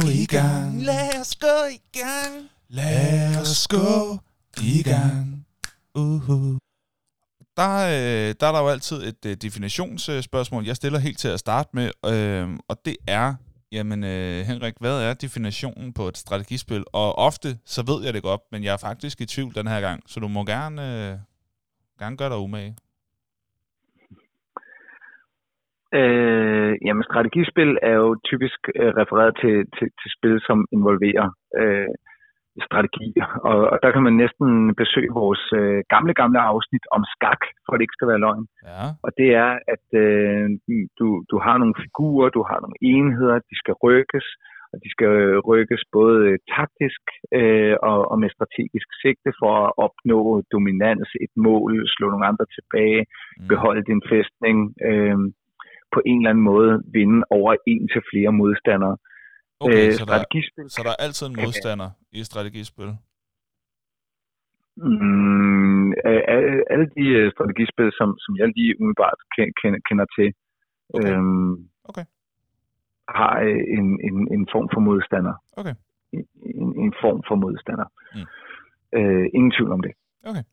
[0.08, 0.82] i gang.
[0.82, 2.48] Lad os gå i gang.
[2.68, 4.18] Lad os gå
[4.62, 5.46] i gang.
[5.98, 6.58] Uh-huh.
[7.56, 11.40] der, øh, der er der jo altid et øh, definitionsspørgsmål, jeg stiller helt til at
[11.40, 13.34] starte med, øh, og det er,
[13.76, 16.84] jamen øh, Henrik, hvad er definitionen på et strategispil?
[17.02, 19.80] Og ofte, så ved jeg det godt, men jeg er faktisk i tvivl den her
[19.80, 21.14] gang, så du må gerne, øh,
[22.00, 22.72] gerne gøre dig umage.
[25.98, 31.26] Øh, jamen, strategispil er jo typisk øh, refereret til, til, til spil, som involverer
[31.60, 31.88] øh,
[32.68, 33.08] strategi.
[33.50, 34.48] Og, og der kan man næsten
[34.82, 38.46] besøge vores øh, gamle, gamle afsnit om skak, for at det ikke skal være løgn.
[38.70, 38.84] Ja.
[39.04, 40.44] Og det er, at øh,
[40.98, 44.28] du, du har nogle figurer, du har nogle enheder, de skal rykkes,
[44.72, 45.12] og de skal
[45.50, 47.02] rykkes både taktisk
[47.38, 50.20] øh, og, og med strategisk sigte for at opnå
[50.54, 53.02] dominans, et mål, slå nogle andre tilbage,
[53.40, 53.48] Mm.
[53.52, 54.56] beholde din fæstning,
[54.88, 55.18] øh,
[55.94, 58.96] på en eller anden måde vinde over en til flere modstandere.
[59.60, 62.90] Okay, øh, så, der, strategispil så der er altid en modstander i strategispil?
[64.76, 65.92] Mm,
[66.72, 70.28] alle de øh, strategispil, som, som jeg lige umiddelbart ke- kender, kender til,
[70.94, 71.12] Okay.
[71.12, 72.04] øhm, Okay.
[73.08, 75.34] har øh, en, en, en form for modstander.
[75.60, 75.74] Okay.
[76.12, 76.24] En,
[76.60, 77.88] en, en form for modstander.
[78.14, 78.26] Mm.
[78.98, 79.92] Øh, ingen tvivl om det.
[80.30, 80.44] Okay.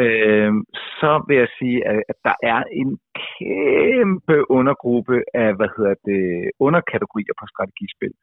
[0.00, 0.52] Øh,
[1.00, 2.90] så vil jeg sige, at, at der er en
[3.24, 8.14] kæmpe undergruppe af, hvad hedder det, underkategorier på strategispil.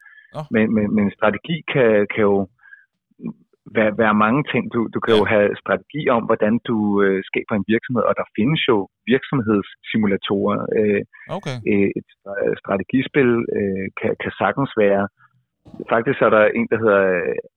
[0.55, 2.37] Men, men, men strategi kan, kan jo
[3.77, 4.63] være, være mange ting.
[4.73, 8.27] Du, du kan jo have strategi om, hvordan du øh, skaber en virksomhed, og der
[8.37, 8.77] findes jo
[9.13, 10.59] virksomhedssimulatorer.
[10.79, 11.01] Øh,
[11.37, 11.57] Okay.
[11.71, 15.03] øh, et stra- strategispil øh, kan, kan sagtens være.
[15.93, 17.01] Faktisk er der en, der hedder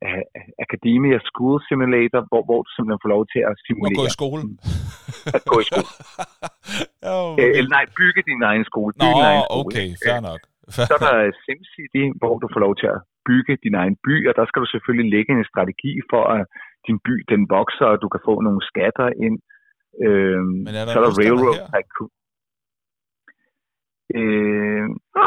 [0.07, 0.23] øh,
[0.65, 3.99] Academia School Simulator, hvor, hvor du simpelthen får lov til at At simulere.
[4.01, 4.43] gå i skole.
[5.37, 5.89] At gå i skole.
[7.09, 7.49] Øh, okay.
[7.59, 8.93] eller nej, bygge din egen skole.
[8.97, 9.61] Nå, din egen skole.
[9.67, 10.41] okay, Øh, fair nok.
[10.69, 14.35] Så er der SimCity, hvor du får lov til at bygge din egen by, og
[14.39, 16.45] der skal du selvfølgelig lægge en strategi for, at
[16.87, 19.39] din by den vokser, og du kan få nogle skatter ind.
[20.07, 21.57] Øhm, Men er der så er der Railroad?
[21.75, 22.11] Tycoon.
[24.21, 24.87] Øh,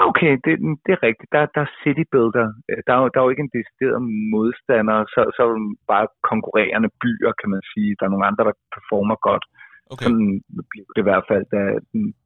[0.10, 0.54] okay, det,
[0.86, 1.30] det er rigtigt.
[1.36, 2.48] Der, der er City Builder.
[2.70, 4.00] Øh, Der er, der er jo ikke en decideret
[4.34, 5.62] modstander, så, så er det
[5.94, 7.96] bare konkurrerende byer, kan man sige.
[7.98, 9.46] Der er nogle andre, der performer godt.
[9.92, 10.30] Okay, Sådan
[10.72, 11.62] blev det i hvert fald, da,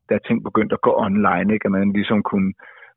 [0.09, 1.65] da ting begyndte at gå online, ikke?
[1.67, 2.51] at man ligesom kunne...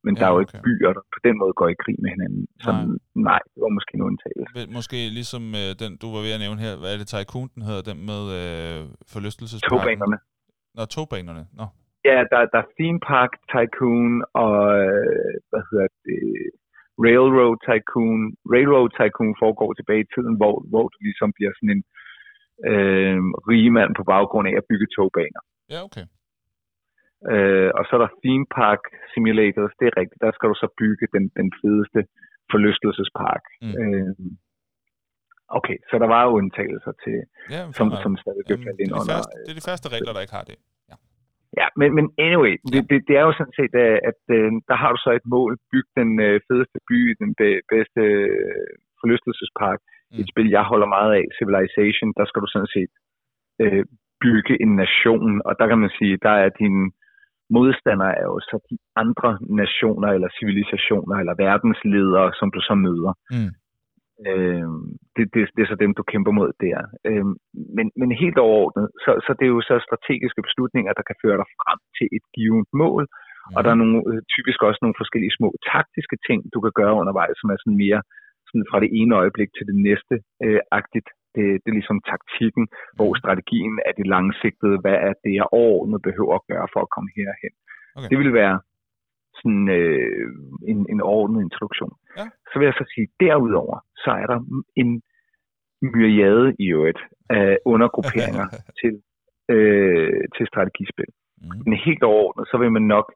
[0.06, 0.66] Men Ja, der er jo ikke okay.
[0.68, 2.42] byer, der på den måde går i krig med hinanden.
[2.64, 2.84] Så nej,
[3.30, 4.52] nej det var måske en undtagelse.
[4.78, 6.72] Måske ligesom øh, den, du var ved at nævne her.
[6.80, 7.82] Hvad er det, Tycoon, den hedder?
[7.90, 8.78] Den med øh,
[9.12, 9.72] forlystelsesparken?
[9.72, 10.18] Togbanerne.
[10.76, 11.44] Nå, togbanerne.
[11.60, 11.66] Nå.
[12.08, 14.12] Ja, der, der er Theme Park Tycoon
[14.44, 16.22] og, øh, hvad hedder det,
[17.04, 18.20] Railroad Tycoon.
[18.54, 21.82] Railroad Tycoon foregår tilbage i tiden, hvor, hvor du ligesom bliver sådan en
[22.70, 23.20] øh,
[23.52, 25.42] rigemand på baggrund af at bygge togbaner.
[25.72, 26.04] Ja, okay.
[27.34, 30.20] Øh, og så er der Theme Park Simulators, det er rigtigt.
[30.26, 32.00] Der skal du så bygge den, den fedeste
[32.52, 33.44] forlystelsespark.
[33.62, 33.74] Mm.
[33.80, 34.14] Øh,
[35.58, 37.16] okay, så der var jo undtagelser til,
[37.54, 39.14] Ja, som, som stadig blev faldt ind er de under.
[39.14, 40.58] første, det er de første regler, der ikke har det.
[41.60, 44.76] Ja, men, men anyway, det, det, det er jo sådan set, at, at øh, der
[44.82, 48.66] har du så et mål, byg den øh, fedeste by, den be- bedste øh,
[49.00, 49.80] forlystelsespark.
[50.10, 50.18] Mm.
[50.20, 52.92] Et spil, jeg holder meget af, Civilization, der skal du sådan set
[53.64, 53.84] øh,
[54.24, 56.82] bygge en nation, og der kan man sige, der er dine
[57.56, 59.30] modstandere er jo så de andre
[59.62, 63.12] nationer, eller civilisationer, eller verdensledere, som du så møder.
[63.34, 63.52] Mm.
[64.28, 64.68] Øh,
[65.16, 66.78] det, det, det er så dem, du kæmper mod der.
[67.08, 67.26] Øh,
[67.76, 71.38] men, men helt overordnet, så, så det er jo så strategiske beslutninger, der kan føre
[71.40, 73.04] dig frem til et givet mål,
[73.42, 73.54] Mm.
[73.56, 76.98] og der er nogle, øh, typisk også nogle forskellige små taktiske ting, du kan gøre
[77.00, 78.00] undervejs, som er sådan mere
[78.48, 81.08] sådan fra det ene øjeblik til det næste øh, agtigt.
[81.36, 82.64] Det, det er ligesom taktikken,
[82.96, 83.18] hvor Mm.
[83.22, 84.76] strategien er det langsigtede.
[84.84, 87.54] Hvad er det, jeg overordnet behøver at gøre for at komme herhen?
[87.96, 88.08] Okay.
[88.10, 88.56] Det vil være
[89.40, 90.26] sådan øh,
[90.72, 91.94] en, en overordnet introduktion.
[92.18, 92.26] Ja.
[92.50, 94.38] Så vil jeg så sige, derudover, så er der
[94.82, 94.90] en
[95.94, 98.46] myriade i øvrigt af undergrupperinger
[98.80, 98.92] til,
[99.54, 101.10] øh, til strategispil.
[101.38, 101.48] Mm.
[101.66, 103.06] Men helt overordnet, så vil man nok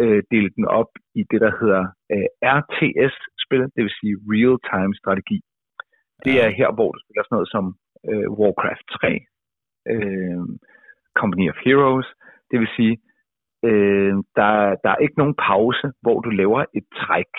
[0.00, 1.82] øh, dele den op i det, der hedder
[2.12, 2.28] øh,
[2.58, 5.38] RTS-spil, det vil sige real-time strategi.
[6.26, 7.64] Det er her, hvor du spiller sådan noget som
[8.10, 9.10] øh, Warcraft 3,
[9.92, 10.42] øh,
[11.20, 12.08] Company of Heroes.
[12.50, 12.94] Det vil sige,
[13.68, 14.50] øh, der,
[14.84, 17.32] der er ikke nogen pause, hvor du laver et træk,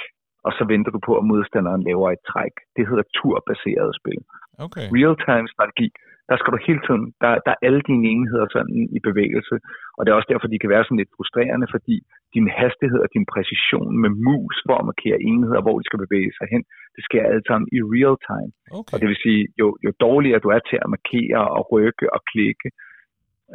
[0.46, 2.56] og så venter du på, at modstanderen laver et træk.
[2.76, 4.22] Det hedder turbaseret spil
[4.66, 4.88] Okay.
[4.98, 5.88] real-time strategi,
[6.30, 9.56] der skal du hele tiden, der, der er alle dine enheder sådan i bevægelse,
[9.96, 11.96] og det er også derfor, de kan være sådan lidt frustrerende, fordi
[12.36, 16.32] din hastighed og din præcision med mus for at markere enheder, hvor de skal bevæge
[16.38, 16.64] sig hen,
[16.96, 18.52] det sker alt sammen i real time.
[18.78, 18.92] Okay.
[18.94, 22.22] Og det vil sige, jo, jo dårligere du er til at markere og rykke og
[22.32, 22.68] klikke,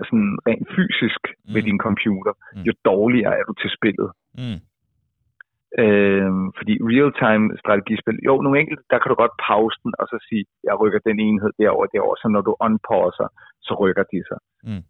[0.08, 1.52] sådan rent fysisk mm.
[1.54, 1.66] Mm.
[1.68, 2.62] din computer, Mm.
[2.68, 4.08] jo dårligere er du til spillet.
[4.40, 4.58] Mm.
[5.82, 10.16] Øh, fordi real-time strategispil, jo, nogle enkelte, der kan du godt pause den, og så
[10.28, 13.28] sige, jeg rykker den enhed derover derover, så når du unpauser,
[13.66, 14.40] så rykker de sig.
[14.68, 14.84] Mm.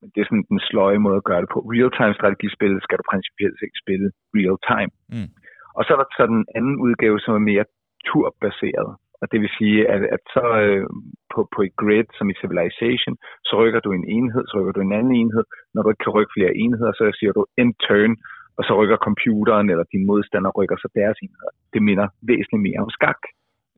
[0.00, 1.60] Men det er sådan den sløje måde at gøre det på.
[1.72, 4.08] Real-time strategispil skal du principielt ikke spille
[4.38, 4.92] real-time.
[5.14, 5.30] Mm.
[5.76, 7.64] Og så er der så den anden udgave, som er mere
[8.08, 8.90] turbaseret.
[9.20, 10.86] Og det vil sige, at, at så øh,
[11.34, 13.14] på, på et grid, som i Civilization,
[13.48, 15.44] så rykker du en enhed, så rykker du en anden enhed.
[15.74, 18.12] Når du ikke kan rykke flere enheder, så siger du end turn,
[18.58, 21.52] og så rykker computeren eller din modstander rykker så deres enheder.
[21.74, 23.20] Det minder væsentligt mere om skak.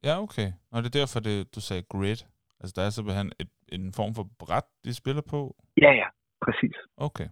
[0.06, 0.48] Ja, okay.
[0.72, 2.20] Og det er derfor, det, du sagde grid.
[2.60, 5.40] Altså, der er simpelthen et, en form for bræt, de spiller på?
[5.84, 6.08] Ja, ja,
[6.44, 6.76] præcis.
[7.08, 7.28] Okay.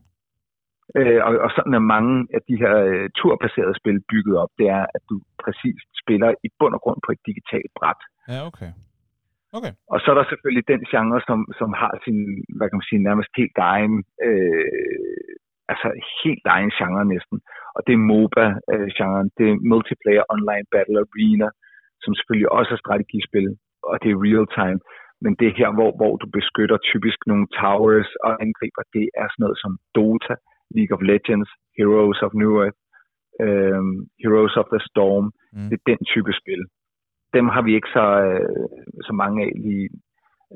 [0.99, 4.53] Øh, og, og sådan er mange af de her øh, turbaserede spil bygget op.
[4.59, 8.01] Det er, at du præcis spiller i bund og grund på et digitalt bræt.
[8.33, 8.71] Ja, okay.
[9.59, 9.73] Okay.
[9.93, 12.19] Og så er der selvfølgelig den genre, som, som har sin,
[12.57, 13.95] hvad kan man sige, nærmest helt egen,
[14.27, 15.08] øh,
[15.73, 15.89] altså
[16.23, 17.39] helt egen genre næsten.
[17.77, 21.49] Og det er MOBA-genren, det er Multiplayer Online Battle Arena,
[22.03, 23.49] som selvfølgelig også er strategispil,
[23.91, 24.81] og det er real-time.
[25.25, 29.27] Men det er her, hvor, hvor du beskytter typisk nogle towers og angriber, det er
[29.29, 30.35] sådan noget som Dota,
[30.77, 32.79] League of Legends, Heroes of New Earth,
[33.45, 35.27] øhm, Heroes of the Storm.
[35.53, 35.69] Mm.
[35.69, 36.63] Det er den type spil.
[37.37, 38.69] Dem har vi ikke så, øh,
[39.09, 39.89] så mange af lige,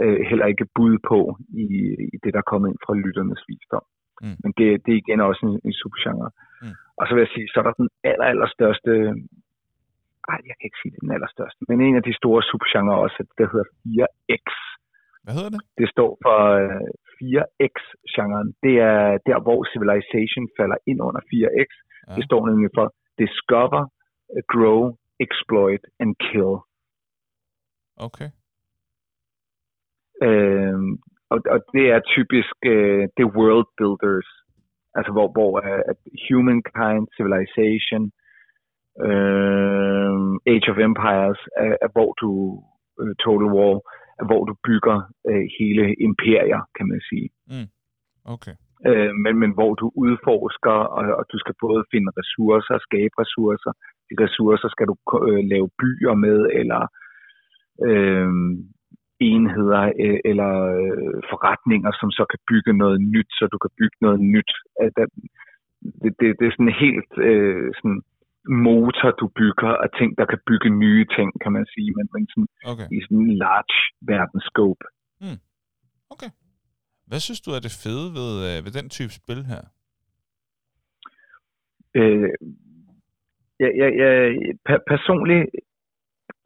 [0.03, 1.21] øh, heller ikke bud på
[1.65, 1.67] i,
[2.15, 3.87] i det, der er kommet ind fra lytternes visdom.
[4.25, 4.37] Mm.
[4.43, 6.31] Men det, det er igen også en, en subgenre.
[6.63, 6.75] Mm.
[6.99, 8.91] Og så vil jeg sige, så er der den aller, aller største,
[10.31, 12.97] ej, jeg kan ikke sige det er den allerstørste, men en af de store subgenre
[13.05, 14.47] også, der hedder 4X.
[15.25, 15.63] Hvad hedder det?
[15.81, 16.89] Det står for øh,
[17.19, 18.49] 4X-genren.
[18.65, 21.71] Det er der, hvor Civilization falder ind under 4X.
[22.09, 22.15] Ja.
[22.17, 22.87] Det står nemlig for
[23.19, 23.83] Discover,
[24.53, 24.83] Grow,
[25.25, 26.55] Exploit and Kill.
[28.07, 28.29] Okay.
[30.27, 30.79] Øh,
[31.33, 34.31] og, og det er typisk øh, det world builders.
[34.97, 35.95] Altså hvor, hvor uh,
[36.29, 38.03] humankind, civilization,
[39.07, 40.15] øh,
[40.53, 42.31] Age of Empires, er, er hvor du,
[43.01, 43.75] uh, Total War,
[44.21, 44.97] er hvor du bygger
[45.31, 47.29] uh, hele imperier, kan man sige.
[48.35, 48.55] Okay.
[48.89, 53.73] Øh, men, men hvor du udforsker, og, og du skal både finde ressourcer, skabe ressourcer.
[54.09, 54.95] De ressourcer skal du
[55.29, 56.83] øh, lave byer med, eller
[57.89, 58.31] øh,
[59.31, 63.99] enheder, øh, eller øh, forretninger, som så kan bygge noget nyt, så du kan bygge
[64.05, 64.53] noget nyt.
[64.81, 64.91] Øh,
[66.03, 68.01] det, det, det er sådan en helt øh, sådan
[68.69, 72.23] motor, du bygger, af ting, der kan bygge nye ting, kan man sige, men, men
[72.33, 72.87] sådan, Okay.
[72.97, 73.77] i sådan en large
[74.11, 74.85] verdensscope.
[76.15, 76.31] Okay.
[77.09, 79.63] Hvad synes du er det fede ved, øh, ved den type spil her?
[82.01, 82.31] Øh,
[83.63, 84.13] jeg, jeg, jeg,
[84.69, 85.47] per- personligt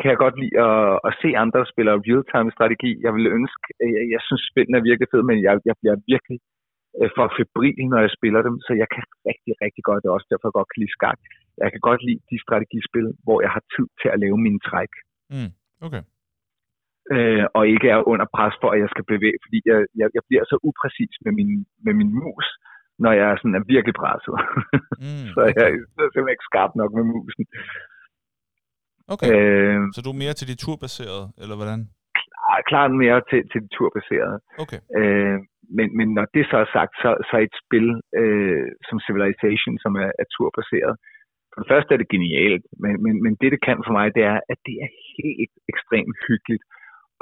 [0.00, 2.90] kan jeg godt lide at, at se andre spillere real-time strategi.
[3.06, 6.38] Jeg vil ønske, jeg, jeg synes spillene er virkelig fed, men jeg, jeg bliver virkelig
[6.98, 10.16] øh, for febril, når jeg spiller dem, så jeg kan rigtig, rigtig godt, det er
[10.18, 11.18] også derfor, jeg godt kan lide skak.
[11.62, 14.92] Jeg kan godt lide de strategispil, hvor jeg har tid til at lave mine træk,
[15.34, 15.50] Mm.
[15.86, 16.02] Okay.
[17.14, 20.22] øh, og ikke er under pres for, at jeg skal bevæge, fordi jeg, jeg, jeg
[20.28, 21.50] bliver så upræcis med min,
[21.86, 22.46] med min mus,
[23.04, 24.34] når jeg sådan er virkelig presset.
[25.04, 25.26] Mm.
[25.34, 25.66] så jeg,
[25.96, 27.44] jeg er simpelthen ikke skarp nok med musen.
[29.14, 29.28] Okay.
[29.32, 31.80] Øh, Så du er mere til de turbaserede, eller hvordan?
[32.58, 34.38] er klart mere til, til det turbaserede.
[34.62, 34.80] Okay.
[34.98, 35.38] Øh,
[35.76, 37.88] men, men når det så er sagt, så, så er et spil
[38.20, 40.94] øh, som Civilization, som er, er turbaseret,
[41.50, 44.24] for det første er det genialt, men, men, men det, det kan for mig, det
[44.32, 46.64] er, at det er helt ekstremt hyggeligt.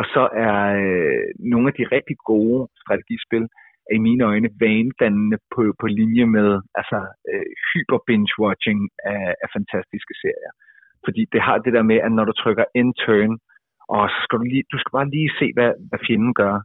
[0.01, 3.45] Og så er øh, nogle af de rigtig gode strategispil,
[3.91, 6.99] er i mine øjne vanedannende på, på linje med altså,
[7.31, 8.81] øh, hyper binge-watching
[9.15, 10.53] af, af fantastiske serier.
[11.07, 13.33] Fordi det har det der med, at når du trykker end turn,
[13.95, 16.57] og så skal du, lige, du skal bare lige se, hvad, hvad fjenden gør.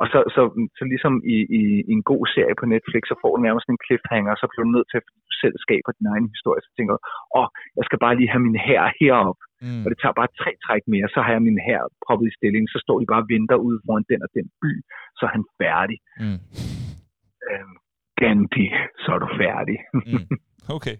[0.00, 0.42] Og så, så,
[0.78, 3.82] så ligesom i, i, i en god serie på Netflix, så får du nærmest en
[3.84, 6.92] cliffhanger, så bliver du nødt til, at du selv skaber din egen historie, så tænker
[6.96, 7.00] du,
[7.38, 9.82] åh, jeg skal bare lige have min her herop, Mm.
[9.84, 12.64] og det tager bare tre træk mere, så har jeg min her proppet i stilling,
[12.74, 14.72] så står de bare og venter ude foran den og den by,
[15.18, 15.98] så er han færdig.
[16.22, 16.40] Mm.
[17.50, 17.74] Øhm,
[18.20, 18.66] Gandhi,
[19.02, 19.76] så er du færdig.
[19.94, 20.26] Mm.
[20.76, 20.96] Okay.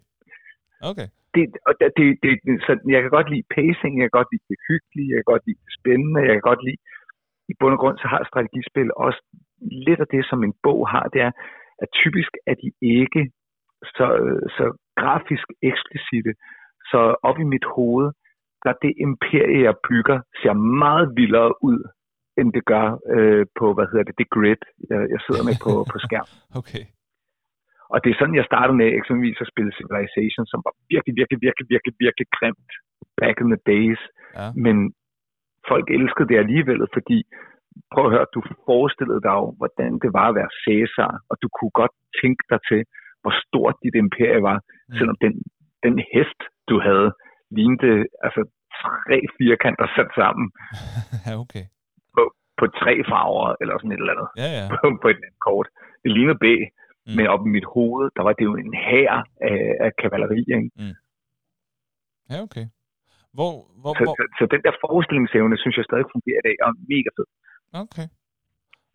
[0.90, 1.88] Okay det, og det,
[2.22, 5.18] det, det, så jeg kan godt lide pacing, jeg kan godt lide det hyggelige, jeg
[5.20, 6.80] kan godt lide det spændende, jeg kan godt lide,
[7.50, 9.20] i bund og grund, så har strategispil også
[9.86, 11.32] lidt af det, som en bog har, det er,
[11.82, 12.68] at typisk er de
[13.00, 13.22] ikke
[13.96, 14.06] så,
[14.56, 14.64] så
[15.00, 16.32] grafisk eksplicite,
[16.90, 18.06] så op i mit hoved,
[18.64, 20.52] der det imperie, jeg bygger, ser
[20.84, 21.80] meget vildere ud,
[22.38, 25.72] end det gør øh, på, hvad hedder det, det grid, jeg, jeg sidder med på,
[25.92, 26.28] på skærm.
[26.60, 26.84] Okay.
[27.94, 31.38] Og det er sådan, jeg startede med eksempelvis at spille Civilization, som var virkelig, virkelig,
[31.46, 32.70] virkelig, virkelig, virkelig grimt
[33.20, 34.00] back in the days.
[34.38, 34.46] Ja.
[34.64, 34.76] Men
[35.70, 37.18] folk elskede det alligevel, fordi
[37.92, 41.48] prøv at høre, du forestillede dig jo, hvordan det var at være Caesar, og du
[41.56, 42.80] kunne godt tænke dig til,
[43.22, 44.94] hvor stort dit imperie var, Mm.
[44.98, 45.32] selvom den,
[45.86, 46.40] den hest,
[46.70, 47.08] du havde,
[47.58, 48.40] lignede altså
[48.82, 50.46] tre firkanter sat sammen.
[51.26, 51.64] ja, okay.
[52.60, 54.64] på tre farver, eller sådan et eller andet, Ja, ja.
[54.74, 55.68] på, på et kort.
[56.02, 56.46] Det lignede B,
[57.06, 57.10] Mm.
[57.10, 57.16] mm.
[57.16, 59.12] men op i mit hoved, der var det jo en hær
[59.50, 60.70] af, af kavaleri, ikke?
[62.30, 62.66] Ja, okay.
[63.36, 66.56] Hvor, hvor, Så, hvor, så, så den der forestillingsevne, synes jeg stadig fungerer i dag,
[66.62, 67.28] og er mega fed.
[67.84, 68.06] okay.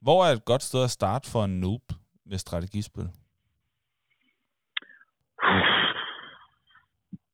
[0.06, 1.86] Hvor er et godt sted at starte for en noob
[2.26, 3.08] med strategispil?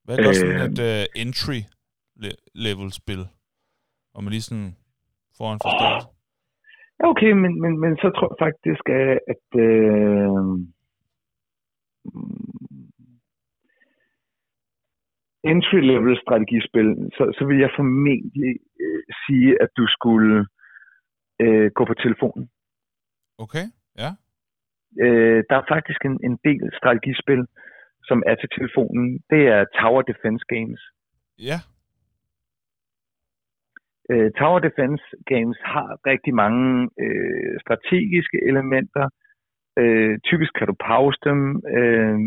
[0.03, 0.65] Hvad er godt sådan Øh.
[0.71, 3.21] et uh, entry-level-spil?
[4.11, 4.75] Hvor man lige sådan
[5.37, 6.07] får en forståelse.
[6.99, 10.31] Ja, okay, men, men, men så tror jeg faktisk, at, at øh,
[15.53, 20.45] entry-level strategispil, så, så vil jeg formentlig øh, sige, at du skulle
[21.41, 22.49] øh, gå på telefonen.
[23.37, 23.65] Okay,
[24.01, 24.09] ja.
[25.03, 27.41] Øh, der er faktisk en, en del strategispil,
[28.03, 29.19] som er til telefonen.
[29.29, 30.81] Det er Tower Defense Games.
[31.39, 31.59] Ja,
[34.11, 39.05] Øh, Tower Defense Games har rigtig mange øh, strategiske elementer.
[39.79, 41.39] Øh, typisk kan du pause dem.
[41.77, 42.17] Øh,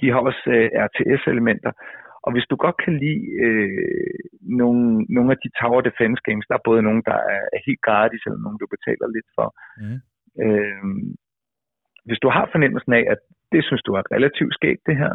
[0.00, 1.72] de har også øh, RTS-elementer.
[2.26, 4.18] Og hvis du godt kan lide øh,
[4.60, 4.82] nogle,
[5.16, 8.40] nogle af de Tower Defense Games, der er både nogle, der er helt gratis, eller
[8.42, 9.48] nogle, du betaler lidt for.
[9.80, 9.98] mm.
[10.44, 10.84] Øh,
[12.06, 13.20] hvis du har fornemmelsen af, at
[13.52, 15.12] det synes du er relativt skægt, det her,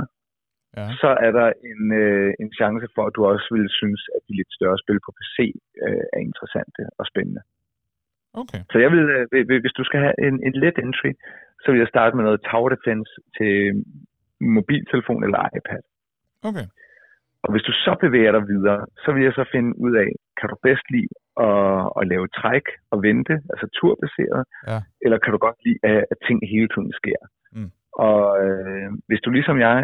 [0.80, 0.86] ja.
[1.02, 4.34] så er der en, øh, en chance for, at du også vil synes, at de
[4.40, 5.38] lidt større spil på PC
[5.86, 7.42] øh, er interessante og spændende.
[8.42, 8.62] Okay.
[8.72, 9.04] Så jeg vil,
[9.34, 11.12] øh, hvis du skal have en, en let entry,
[11.62, 13.54] så vil jeg starte med noget Tower Defense til
[14.56, 15.84] mobiltelefon eller iPad.
[16.50, 16.68] Okay.
[17.44, 20.10] Og hvis du så bevæger dig videre, så vil jeg så finde ud af,
[20.40, 21.14] kan du bedst lide
[21.48, 24.80] at, at lave træk og vente, altså turbaseret, Ja.
[25.06, 27.20] eller kan du godt lide, at, at ting hele tiden sker.
[28.06, 29.78] Og øh, hvis du ligesom jeg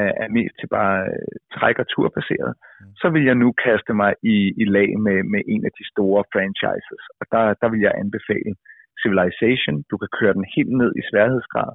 [0.00, 2.94] er, er mest til bare øh, træk og turbaseret, Mm.
[3.00, 6.22] så vil jeg nu kaste mig i, i lag med, med en af de store
[6.32, 7.02] franchises.
[7.20, 8.52] Og der, der vil jeg anbefale
[9.02, 9.76] Civilization.
[9.90, 11.72] Du kan køre den helt ned i sværhedsgrad,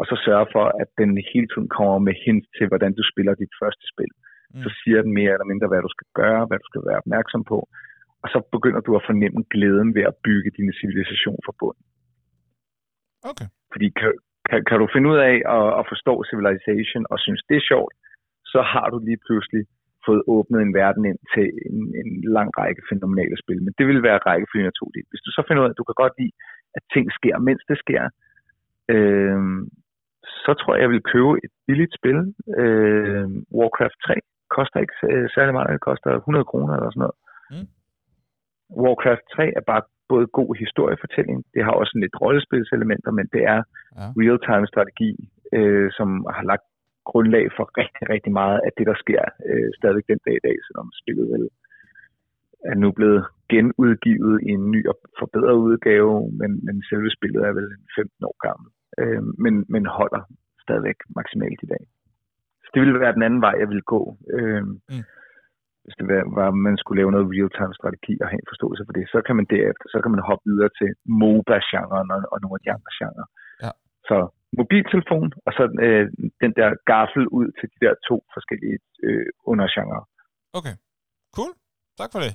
[0.00, 3.34] og så sørge for, at den hele tiden kommer med hint til, hvordan du spiller
[3.42, 4.12] dit første spil.
[4.54, 4.62] Mm.
[4.64, 7.42] Så siger den mere eller mindre, hvad du skal gøre, hvad du skal være opmærksom
[7.52, 7.58] på.
[8.22, 11.84] Og så begynder du at fornemme glæden ved at bygge din civilisation fra bunden.
[13.30, 13.48] Okay.
[13.72, 13.86] Fordi
[14.50, 17.94] kan, kan, du finde ud af at, at forstå Civilization og synes, det er sjovt,
[18.52, 19.62] så har du lige pludselig
[20.06, 23.60] fået åbnet en verden ind til en, en lang række fænomenale spil.
[23.64, 24.96] Men det vil være rækkefølgen af 2D.
[25.10, 26.34] Hvis du så finder ud af, at du kan godt lide,
[26.76, 28.02] at ting sker, mens det sker,
[28.94, 29.40] øh,
[30.44, 32.18] så tror jeg, jeg vil købe et billigt spil.
[32.62, 33.26] Øh,
[33.58, 34.14] Warcraft 3
[34.56, 35.72] koster ikke øh, særlig meget.
[35.72, 37.18] Det koster 100 kroner eller sådan noget.
[37.52, 37.68] Mm.
[38.82, 39.82] Warcraft 3 er bare
[40.12, 43.60] både god historiefortælling, det har også lidt rollespilselementer, men det er
[43.98, 44.06] Ja.
[44.20, 45.10] real-time strategi,
[45.56, 46.66] øh, som har lagt
[47.10, 50.56] grundlag for rigtig, rigtig meget af det, der sker øh, stadig den dag i dag,
[50.66, 51.44] selvom spillet vel
[52.70, 53.22] er nu blevet
[53.52, 58.36] genudgivet i en ny og forbedret udgave, men, men selve spillet er vel 15 år
[58.46, 58.68] gammel,
[59.00, 60.22] øh, men, men holder
[60.64, 61.82] stadigvæk maksimalt i dag.
[62.62, 64.02] Så det ville være den anden vej, jeg ville gå.
[64.36, 65.04] Øh, Mm.
[65.84, 68.94] Hvis det var, var, man skulle lave noget real-time strategi og have en forståelse for
[68.98, 70.90] det, så kan man derefter, så kan man hoppe videre til
[71.20, 73.26] MOBA-genren og, og nogle af de andre genrer.
[74.08, 74.16] Så
[74.60, 76.04] mobiltelefon, og så øh,
[76.42, 80.02] den der gaffel ud til de der to forskellige øh, undergenrer.
[80.58, 80.74] Okay.
[81.36, 81.52] Cool.
[82.00, 82.32] Tak for det.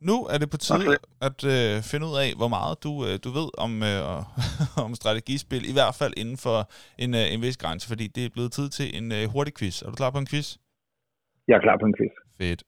[0.00, 0.96] Nu er det på tide
[1.28, 4.00] at øh, finde ud af, hvor meget du, øh, du ved om, øh,
[4.86, 6.58] om strategispil, i hvert fald inden for
[7.04, 9.82] en, øh, en vis grænse, fordi det er blevet tid til en øh, hurtig quiz.
[9.82, 10.48] Er du klar på en quiz?
[11.48, 12.14] Jeg er klar på en quiz.
[12.38, 12.62] Fedt.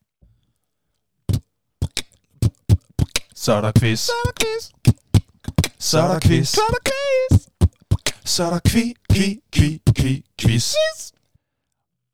[3.44, 4.00] Så er der quiz.
[4.08, 4.62] Så er der quiz.
[5.90, 6.48] Så er der quiz.
[6.56, 7.57] Så er der quiz.
[8.28, 10.74] Så er der kvi, kvi, kvi, kvi, quiz.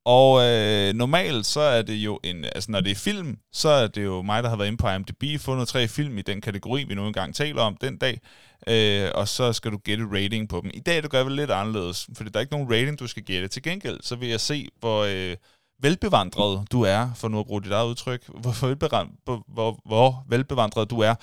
[0.04, 3.86] Og øh, normalt så er det jo en, altså når det er film, så er
[3.86, 6.84] det jo mig, der har været inde på IMDb, fundet tre film i den kategori,
[6.84, 8.20] vi nu engang taler om den dag,
[8.66, 10.70] øh, og så skal du gætte rating på dem.
[10.74, 13.22] I dag det gør vi lidt anderledes, fordi der er ikke nogen rating, du skal
[13.22, 13.48] gætte.
[13.48, 15.36] Til gengæld, så vil jeg se, hvor øh,
[15.82, 20.24] velbevandret du er, for nu at bruge dit eget udtryk, hvor, velbevandret, hvor, hvor, hvor
[20.28, 21.14] velbevandret du er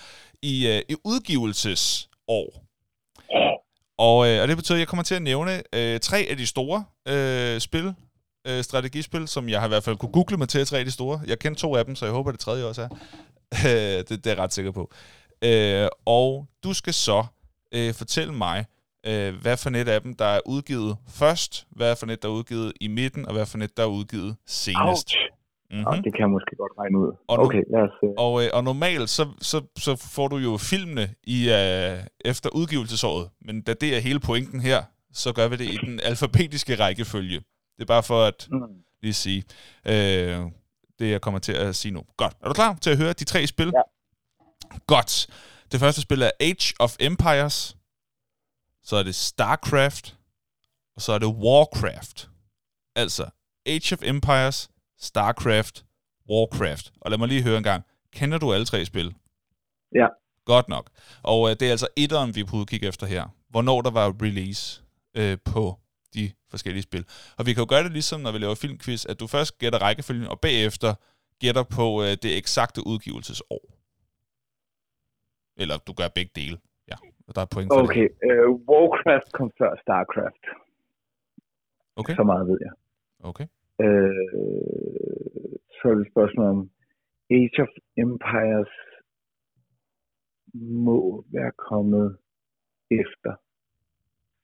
[0.42, 2.72] i, øh, i udgivelsesår.
[4.02, 6.48] Og, øh, og det betyder, at jeg kommer til at nævne øh, tre af de
[6.48, 7.94] store øh, spil,
[8.48, 10.92] øh, strategispil, som jeg har i hvert fald kunne google mig til, tre af de
[10.92, 11.22] store.
[11.28, 12.90] Jeg kender to af dem, så jeg håber, at det tredje også er.
[13.66, 14.92] Øh, det, det er jeg ret sikker på.
[15.42, 17.26] Øh, og du skal så
[17.72, 18.66] øh, fortælle mig,
[19.06, 22.34] øh, hvad for net af dem, der er udgivet først, hvad for net, der er
[22.34, 24.80] udgivet i midten, og hvad for net, der er udgivet senest.
[24.82, 25.16] Ouch!
[25.72, 25.96] Mm-hmm.
[25.96, 26.04] Mm.
[26.04, 27.12] det kan jeg måske godt regne ud.
[27.28, 27.90] Og nu- okay, lad os...
[28.04, 32.50] Øh, Og, øh, og normalt, så, så, så får du jo filmene i, øh, efter
[32.50, 33.30] udgivelsesåret.
[33.42, 37.40] Men da det er hele pointen her, så gør vi det i den alfabetiske rækkefølge.
[37.76, 38.58] Det er bare for at mm.
[39.02, 39.44] lige sige
[39.86, 40.40] øh,
[41.00, 42.04] det, jeg kommer til at sige nu.
[42.18, 42.34] Godt.
[42.42, 43.72] Er du klar til at høre de tre spil?
[43.76, 43.82] Ja.
[44.88, 45.28] Godt.
[45.72, 47.78] Det første spil er Age of Empires.
[48.84, 50.18] Så er det StarCraft.
[50.96, 52.30] Og så er det Warcraft.
[52.96, 53.30] Altså,
[53.66, 54.70] Age of Empires,
[55.02, 55.86] StarCraft,
[56.30, 56.92] Warcraft.
[57.02, 57.84] Og lad mig lige høre en gang.
[58.14, 59.16] Kender du alle tre spil?
[59.96, 60.08] Ja.
[60.46, 60.90] Godt nok.
[61.24, 63.24] Og øh, det er altså etteren, vi er på udkig efter her.
[63.50, 64.84] Hvornår der var release
[65.18, 65.76] øh, på
[66.14, 67.06] de forskellige spil.
[67.38, 69.80] Og vi kan jo gøre det ligesom, når vi laver filmquiz, at du først gætter
[69.80, 70.94] rækkefølgen, og bagefter
[71.40, 73.64] gætter på øh, det eksakte udgivelsesår.
[75.58, 76.58] Eller du gør begge dele.
[76.88, 76.96] Ja,
[77.28, 77.90] og der er point for det.
[77.90, 80.44] Okay, uh, Warcraft kom før StarCraft.
[81.96, 82.16] Okay.
[82.16, 82.74] Så meget ved jeg.
[83.30, 83.48] Okay.
[83.84, 86.70] Øh, så er det et spørgsmål om
[87.38, 88.74] Age of Empires
[90.88, 92.18] må være kommet
[92.92, 93.34] efter.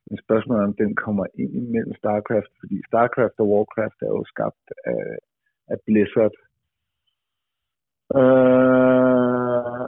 [0.09, 4.23] Men spørgsmålet er, om den kommer ind imellem StarCraft, fordi StarCraft og Warcraft er jo
[4.33, 5.05] skabt af,
[5.67, 6.35] af Blizzard.
[8.19, 9.85] Øh,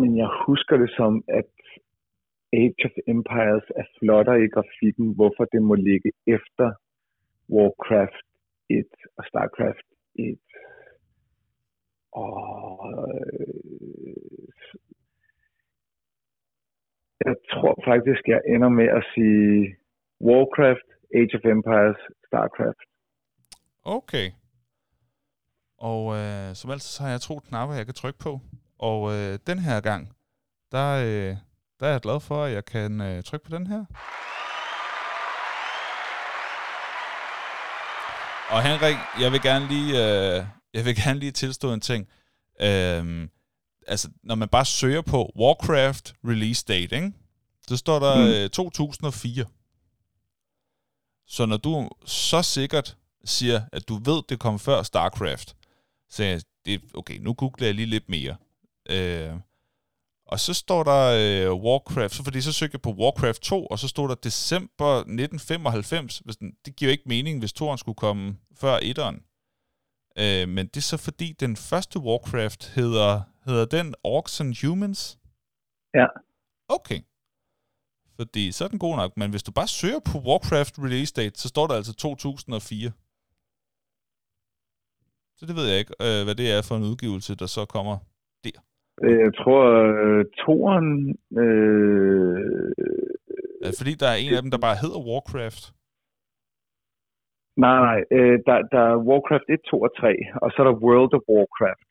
[0.00, 1.52] men jeg husker det som, at
[2.52, 6.68] Age of Empires er flottere i grafikken, hvorfor det må ligge efter
[7.50, 8.26] Warcraft
[8.70, 8.84] 1
[9.18, 10.38] og StarCraft 1.
[12.12, 14.48] Og øh,
[17.26, 19.76] jeg tror faktisk, jeg ender med at sige
[20.20, 22.82] Warcraft, Age of Empires, StarCraft.
[23.84, 24.28] Okay.
[25.78, 28.40] Og øh, som altid, så har jeg to knapper, jeg kan trykke på.
[28.78, 30.02] Og øh, den her gang,
[30.72, 31.36] der, øh,
[31.80, 33.84] der er jeg glad for, at jeg kan øh, trykke på den her.
[38.52, 40.44] Og Henrik, jeg vil gerne lige, øh,
[40.74, 42.08] jeg vil gerne lige tilstå en ting.
[42.60, 43.30] Øhm,
[43.86, 47.12] altså, når man bare søger på Warcraft release date, ikke?
[47.68, 48.32] så står der Mm.
[48.44, 49.44] øh, 2004.
[51.26, 55.56] Så når du så sikkert siger, at du ved, det kom før StarCraft,
[56.10, 58.36] så jeg, det, okay, nu googler jeg lige lidt mere.
[58.90, 59.32] Øh,
[60.32, 63.78] og så står der øh, Warcraft, så fordi så søgte jeg på Warcraft 2, og
[63.78, 66.18] så stod der december 1995.
[66.18, 69.16] Hvis den, det giver ikke mening, hvis toeren skulle komme før etteren.
[70.18, 75.18] Øh, men det er så fordi, den første Warcraft hedder, hedder den Orcs and Humans?
[75.94, 76.06] Ja.
[76.68, 77.00] Okay.
[78.16, 81.40] Fordi så er den god nok, men hvis du bare søger på Warcraft release date,
[81.40, 82.92] så står der altså 2004.
[85.36, 87.98] Så det ved jeg ikke, øh, hvad det er for en udgivelse, der så kommer.
[87.98, 88.02] Øh,
[89.00, 91.16] Jeg tror, øh, toren...
[91.38, 92.72] Øh,
[93.64, 95.62] Øh, fordi der er en af dem, der bare hedder Warcraft.
[97.64, 97.98] nej, nej.
[98.16, 101.24] Øh, der, der er Warcraft 1, 2 og 3, og så er der World of
[101.32, 101.88] Warcraft.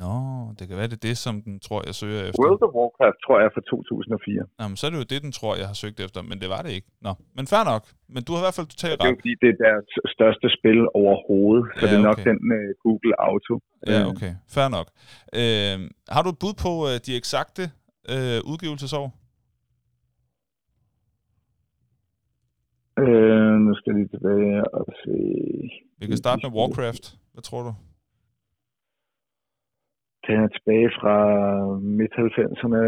[0.00, 0.14] Nå,
[0.58, 2.40] det kan være, det er det, som den tror, jeg søger efter.
[2.42, 4.44] World of Warcraft tror jeg er fra 2004.
[4.60, 6.60] Jamen, så er det jo det, den tror, jeg har søgt efter, men det var
[6.66, 6.88] det ikke.
[7.06, 7.82] Nå, men fair nok.
[8.14, 9.20] Men du har i hvert fald totalt Det er ret.
[9.20, 12.26] fordi, det er deres største spil overhovedet, så Ja, det er nok okay.
[12.28, 13.54] den med Google Auto.
[13.90, 14.32] Ja, Øh, okay.
[14.56, 14.88] Fair nok.
[15.40, 15.76] Øh,
[16.14, 17.62] har du et bud på øh, de eksakte
[18.14, 19.06] øh, udgivelsesår?
[23.04, 25.16] Øh, nu skal jeg lige tilbage og se.
[26.00, 27.04] Vi kan starte med Warcraft.
[27.34, 27.72] Hvad tror du?
[30.26, 31.16] Den er tilbage fra
[31.98, 32.82] midt-90'erne.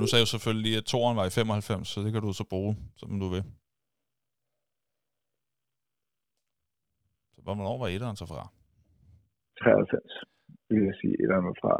[0.00, 2.32] Nu sagde jeg jo selvfølgelig lige, at toren var i 95, så det kan du
[2.32, 3.44] så bruge, som du vil.
[7.34, 8.42] Så hvornår var etteren så fra?
[9.60, 10.12] 93,
[10.70, 11.74] vil jeg sige, et eller andet fra.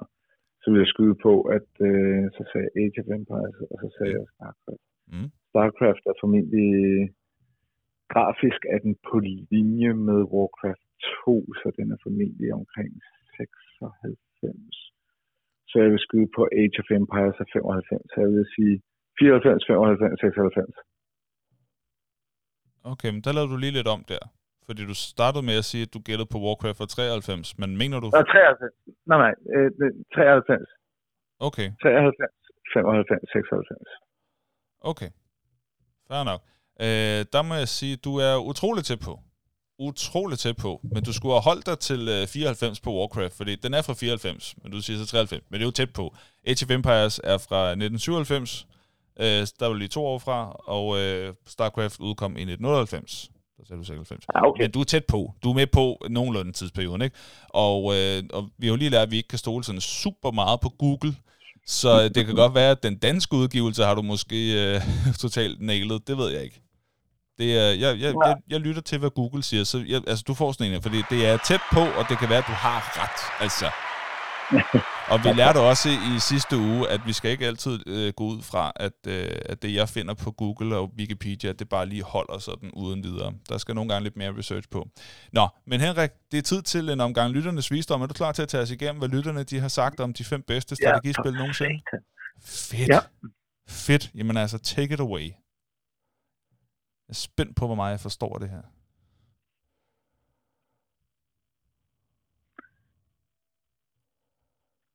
[0.63, 3.89] Så vil jeg skyde på, at øh, så sagde jeg Age of Empires, og så
[3.97, 4.85] sagde jeg StarCraft.
[5.13, 5.29] Mm.
[5.51, 6.71] StarCraft er formentlig
[8.15, 9.17] grafisk er den på
[9.53, 10.87] linje med Warcraft
[11.25, 12.93] 2, så den er formentlig omkring
[13.37, 14.26] 96.
[15.71, 18.75] Så jeg vil skyde på Age of Empires af 95, så jeg vil sige
[19.19, 20.75] 94, 95, 96.
[22.93, 24.23] Okay, men der lavede du lige lidt om der.
[24.67, 27.97] Fordi du startede med at sige, at du gættede på Warcraft fra 93, men mener
[28.03, 28.07] du...
[28.17, 28.75] Nå, 93.
[29.11, 29.71] Nej, nej, øh,
[30.15, 30.69] 93.
[31.49, 32.35] Okay, 93,
[32.73, 33.79] 95, 96.
[34.93, 35.11] okay.
[36.09, 36.41] Fair nok.
[36.85, 39.15] Øh, der må jeg sige, at du er utrolig tæt på.
[39.79, 40.81] Utrolig tæt på.
[40.83, 43.95] Men du skulle have holdt dig til øh, 94 på Warcraft, fordi den er fra
[43.95, 45.43] 94, men du siger så 93.
[45.51, 46.15] Men det er jo tæt på.
[46.47, 48.67] Age of Empires er fra 1997,
[49.21, 49.27] øh,
[49.61, 53.31] der var lige to år fra, og øh, StarCraft udkom i 1998.
[53.59, 54.25] Der sagde du 96.
[54.35, 54.63] Ja, okay.
[54.63, 55.33] Men du er tæt på.
[55.43, 57.17] Du er med på nogenlunde tidsperioden, ikke?
[57.49, 60.31] Og, øh, og vi har jo lige lært, at vi ikke kan stole sådan super
[60.31, 61.15] meget på Google.
[61.67, 64.81] Så det kan godt være, at den danske udgivelse har du måske øh,
[65.25, 66.09] totalt nailet.
[66.09, 66.61] Det ved jeg ikke.
[67.39, 69.65] Det er, jeg, jeg, jeg, jeg lytter til, hvad Google siger.
[69.65, 72.29] Så jeg, altså, du får sådan en, fordi det er tæt på, og det kan
[72.29, 73.43] være, at du har ret.
[73.43, 73.71] Altså,
[75.13, 78.43] Og vi lærte også i sidste uge, at vi skal ikke altid øh, gå ud
[78.43, 82.39] fra, at, øh, at det, jeg finder på Google og Wikipedia, det bare lige holder
[82.39, 83.33] sådan uden videre.
[83.49, 84.89] Der skal nogle gange lidt mere research på.
[85.33, 88.03] Nå, men Henrik, det er tid til en omgang lytternes visdom.
[88.03, 90.25] Er du klar til at tage os igennem, hvad lytterne de har sagt om de
[90.25, 91.81] fem bedste strategispil ja, nogensinde?
[92.45, 92.89] Fedt.
[92.89, 92.99] Ja.
[93.69, 94.11] Fedt.
[94.15, 95.31] Jamen altså, take it away.
[97.09, 98.63] Jeg er spændt på, hvor meget jeg forstår det her.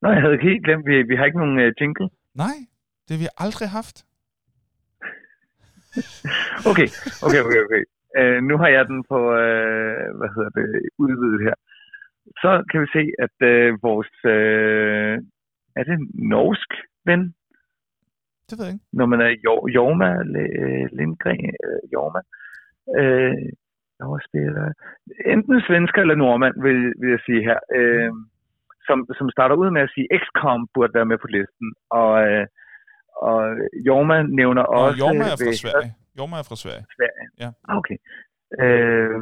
[0.02, 2.10] Nå, jeg havde helt glemt, vi, vi har ikke nogen uh, jingle.
[2.44, 2.58] Nej,
[3.04, 3.98] det har vi aldrig haft.
[6.70, 6.88] okay,
[7.26, 7.84] okay, okay, okay.
[8.20, 10.68] Uh, nu har jeg den på, uh, hvad hedder det,
[11.04, 11.56] udvidet her.
[12.42, 15.16] Så kan vi se, at uh, vores, uh,
[15.80, 15.98] er det
[16.36, 16.72] norsk
[17.06, 17.22] ven?
[18.52, 18.86] Det ved jeg ikke.
[19.00, 19.30] Når man er
[19.76, 20.10] Jorma
[20.98, 22.22] Lindgren, uh, Jorma,
[24.00, 24.74] jeg spiller,
[25.34, 27.60] enten svensker eller nordmand, vil, vil jeg sige her.
[27.80, 28.12] Uh,
[28.88, 31.68] som, som starter ud med at sige, XCOM burde være med på listen.
[32.00, 32.46] Og, øh,
[33.28, 33.40] og
[33.88, 35.00] Jorma nævner og også...
[35.02, 35.92] Jorma er fra Sverige.
[36.18, 36.84] Jorma er fra Sverige.
[36.98, 37.28] Sverige.
[37.44, 37.50] Ja.
[37.80, 37.98] Okay.
[38.64, 39.20] Øh,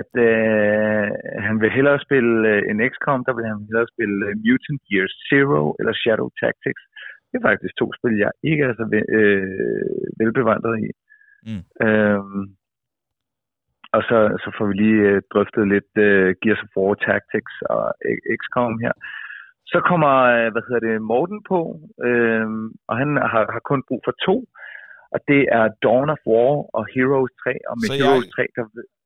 [0.00, 1.06] at øh,
[1.46, 5.06] han vil hellere spille øh, en XCOM, der vil han hellere spille øh, Mutant Gear
[5.28, 6.84] Zero eller Shadow Tactics.
[7.30, 8.84] Det er faktisk to spil, jeg ikke er så
[9.18, 10.90] øh, velbevandret i.
[11.48, 11.64] Mm.
[11.86, 12.22] Øh,
[13.96, 17.84] og så, så får vi lige øh, drøftet lidt øh, Gears of War Tactics og
[18.40, 18.94] XCOM her.
[19.72, 21.60] Så kommer, øh, hvad hedder det, Morten på,
[22.08, 22.46] øh,
[22.88, 24.36] og han har, har kun brug for to.
[25.14, 27.50] Og det er Dawn of War og Heroes 3.
[27.70, 28.62] Og med så Heroes jeg, 3, der...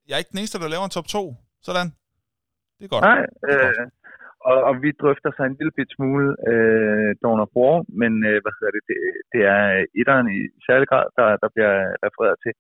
[0.09, 1.35] Jeg er ikke den eneste, der laver en top 2.
[1.69, 1.89] Sådan.
[2.77, 3.05] Det er godt.
[3.11, 3.85] Nej, øh,
[4.51, 8.39] og, og vi drøfter så en lille bit smule øh, Dawn of War, men øh,
[8.43, 8.99] hvad hedder det, det,
[9.33, 11.75] det er øh, etteren i særlig grad, der, der bliver
[12.07, 12.53] refereret til.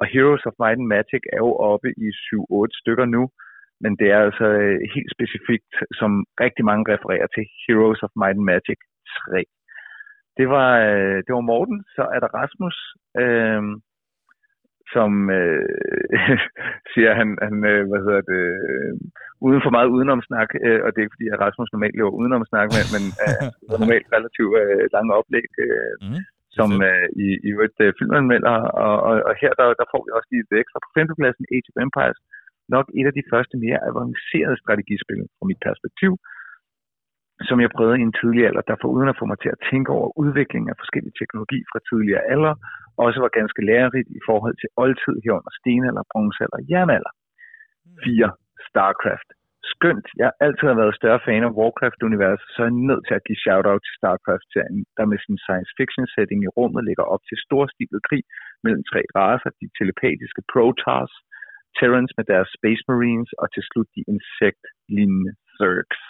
[0.00, 3.22] Og Heroes of Might and Magic er jo oppe i 7-8 stykker nu,
[3.82, 6.10] men det er altså øh, helt specifikt, som
[6.44, 8.78] rigtig mange refererer til, Heroes of Might and Magic
[9.30, 9.44] 3.
[10.38, 12.76] Det var, øh, det var Morten, så er der Rasmus,
[13.22, 13.62] øh,
[14.94, 16.08] som øh,
[16.92, 18.92] siger, han, han øh, hvad hedder det, øh,
[19.46, 22.68] uden for meget udenomsnak, øh, og det er ikke fordi, at Rasmus normalt lever udenomsnak,
[22.76, 23.44] men, men øh,
[23.82, 26.22] normalt relativt øh, lange oplæg, øh, mm
[26.58, 30.10] som uh, i, i et uh, filmanmelder, og, og, og her der, der får vi
[30.16, 30.78] også lige et ekstra.
[30.84, 32.20] På femtepladsen Age of Empires,
[32.74, 36.12] nok et af de første mere avancerede strategispil fra mit perspektiv,
[37.48, 39.90] som jeg prøvede i en tidlig alder, der uden at få mig til at tænke
[39.98, 42.54] over udviklingen af forskellige teknologi fra tidligere alder,
[43.04, 47.12] også var ganske lærerigt i forhold til oldtid herunder stenalder, bronzealder og jernalder.
[48.04, 48.30] 4.
[48.68, 49.28] StarCraft
[49.74, 50.06] skønt.
[50.18, 53.42] Jeg har altid været større fan af Warcraft-universet, så er jeg nødt til at give
[53.44, 58.24] shout-out til StarCraft-serien, der med sin science fiction-setting i rummet ligger op til storstilet krig
[58.64, 61.14] mellem tre raser, de telepatiske Protars,
[61.78, 66.00] Terrans med deres Space Marines, og til slut de insekt-lignende Zergs.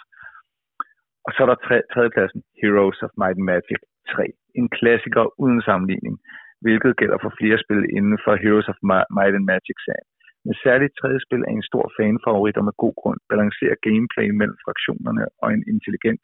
[1.25, 3.79] Og så er der tre, tredjepladsen, Heroes of Might and Magic
[4.15, 4.27] 3.
[4.59, 6.15] En klassiker uden sammenligning,
[6.63, 8.77] hvilket gælder for flere spil inden for Heroes of
[9.17, 10.09] Might and Magic-serien.
[10.45, 14.57] Men særligt tredje spil er en stor fanfavorit og med god grund balancerer gameplay mellem
[14.65, 16.21] fraktionerne og en intelligent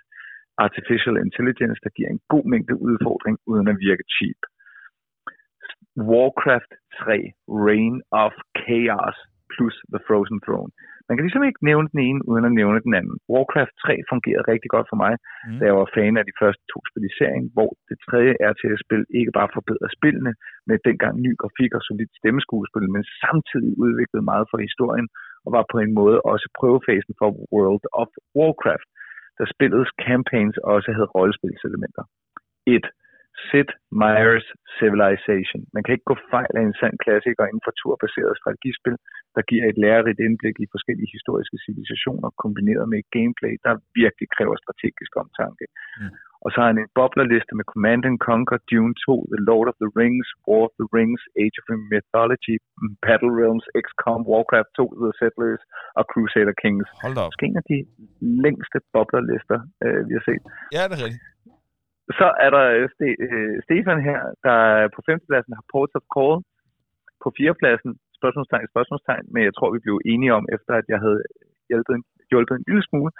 [0.65, 4.39] artificial intelligence, der giver en god mængde udfordring uden at virke cheap.
[6.11, 7.33] Warcraft 3
[7.67, 9.17] Reign of Chaos
[9.53, 10.71] plus The Frozen Throne
[11.09, 13.15] man kan ligesom ikke nævne den ene, uden at nævne den anden.
[13.33, 15.57] Warcraft 3 fungerede rigtig godt for mig, mm.
[15.59, 16.79] da jeg var fan af de første to
[17.19, 20.33] serien, hvor det tredje RTS-spil ikke bare forbedrede spillene
[20.69, 25.07] med dengang ny grafik og solidt stemmeskuespil, men samtidig udviklede meget for historien
[25.45, 28.89] og var på en måde også prøvefasen for World of Warcraft,
[29.37, 32.03] der spillets campaigns også havde rollespilselementer.
[32.67, 32.85] 1.
[33.47, 33.69] Sid
[34.01, 34.47] Meier's
[34.79, 35.59] Civilization.
[35.75, 38.95] Man kan ikke gå fejl af en sand klassiker inden for turbaseret strategispil,
[39.35, 44.27] der giver et lærerigt indblik i forskellige historiske civilisationer, kombineret med et gameplay, der virkelig
[44.35, 45.65] kræver strategisk omtanke.
[45.99, 46.13] Mm.
[46.43, 49.77] Og så har han en boblerliste med Command and Conquer, Dune 2, The Lord of
[49.83, 52.55] the Rings, War of the Rings, Age of Mythology,
[53.07, 55.63] Battle Realms, XCOM, Warcraft 2, The Settlers
[55.99, 56.87] og Crusader Kings.
[57.05, 57.29] Hold op.
[57.31, 57.79] Måske en af de
[58.45, 60.43] længste boblerlister, øh, vi har set.
[60.75, 61.23] Ja, det er rigtigt.
[62.19, 64.59] Så er der øh, Ste- øh, Stefan her, der
[64.95, 66.37] på femtepladsen har Ports of Call.
[67.23, 71.21] På fjerdepladsen, spørgsmålstegn, spørgsmålstegn, men jeg tror, vi blev enige om, efter at jeg havde
[71.69, 73.11] hjulpet en, hjulpet en lille smule,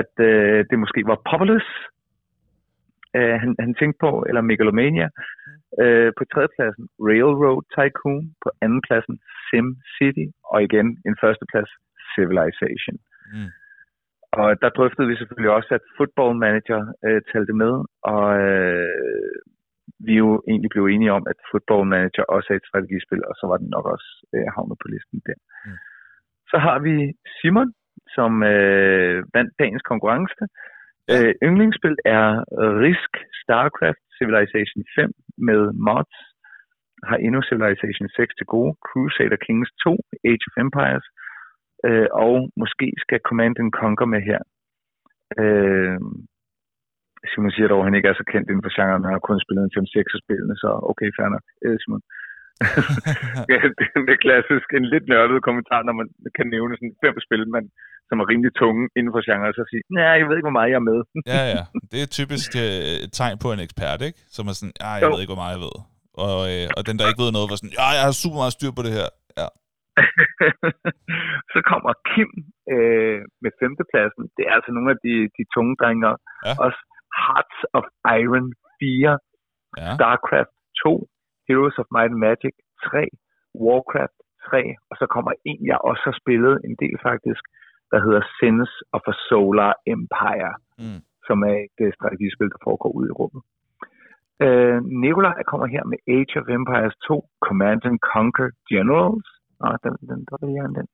[0.00, 1.68] at øh, det måske var Populous,
[3.16, 5.08] øh, han, han tænkte på, eller Megalomania.
[5.82, 11.72] Øh, på tredjepladsen Railroad Tycoon, på andenpladsen Sim City, og igen en førsteplads
[12.14, 12.96] Civilization.
[13.34, 13.50] Mm.
[14.38, 17.74] Og der drøftede vi selvfølgelig også, at Football Manager øh, talte med,
[18.14, 19.34] og øh,
[20.06, 23.44] vi jo egentlig blev enige om, at Football Manager også er et strategispil, og så
[23.50, 25.38] var den nok også øh, havnet på listen der.
[25.66, 25.78] Mm.
[26.50, 26.94] Så har vi
[27.36, 27.70] Simon,
[28.16, 30.44] som øh, vandt dagens konkurrence
[31.10, 32.26] Øh, yndlingsspil er
[32.84, 35.12] Risk StarCraft Civilization 5
[35.48, 36.14] med mods.
[37.08, 38.72] Har endnu Civilization 6 til gode.
[38.88, 39.96] Crusader Kings 2,
[40.30, 41.06] Age of Empires.
[41.88, 44.40] Øh, og måske skal Command and Conquer med her.
[45.42, 45.98] Øh,
[47.30, 49.06] Simon siger dog, at han ikke er så kendt inden for genren.
[49.06, 52.02] Han har kun spillet en 5-6 af spillene, så okay, fair nok, øh, Simon.
[53.52, 53.60] ja,
[54.06, 54.66] det, er klassisk.
[54.78, 57.64] En lidt nørdet kommentar, når man kan nævne sådan fem spil, man,
[58.08, 60.58] som er rimelig tunge inden for genren, og så sige, nej, jeg ved ikke, hvor
[60.58, 60.98] meget jeg er med.
[61.34, 61.62] ja, ja.
[61.92, 64.18] Det er typisk øh, et tegn på en ekspert, ikke?
[64.36, 65.12] Som er sådan, ja, jeg jo.
[65.12, 65.76] ved ikke, hvor meget jeg ved.
[66.26, 68.56] Og, øh, og den, der ikke ved noget, var sådan, ja, jeg har super meget
[68.58, 69.08] styr på det her.
[69.40, 69.48] Ja.
[71.52, 72.30] så kommer Kim
[72.74, 74.24] øh, med femtepladsen.
[74.36, 76.08] Det er altså nogle af de, de tunge drenge.
[76.46, 76.54] Ja.
[76.66, 76.80] Også
[77.22, 77.84] Hearts of
[78.20, 78.48] Iron
[78.80, 79.18] 4,
[79.78, 79.94] ja.
[79.96, 80.54] StarCraft
[80.84, 81.08] 2,
[81.48, 82.54] Heroes of Might and Magic
[82.84, 83.08] 3,
[83.64, 84.18] Warcraft
[84.50, 87.42] 3, og så kommer en, jeg også har spillet en del faktisk,
[87.92, 90.52] der hedder Sins of a Solar Empire,
[90.82, 91.00] mm.
[91.26, 93.42] som er et uh, strategispil, der foregår ud i rummet.
[94.44, 99.28] Uh, Nikolaj kommer her med Age of Empires 2, Command and Conquer Generals.
[99.64, 100.88] Ah, den, den, der vil jeg den.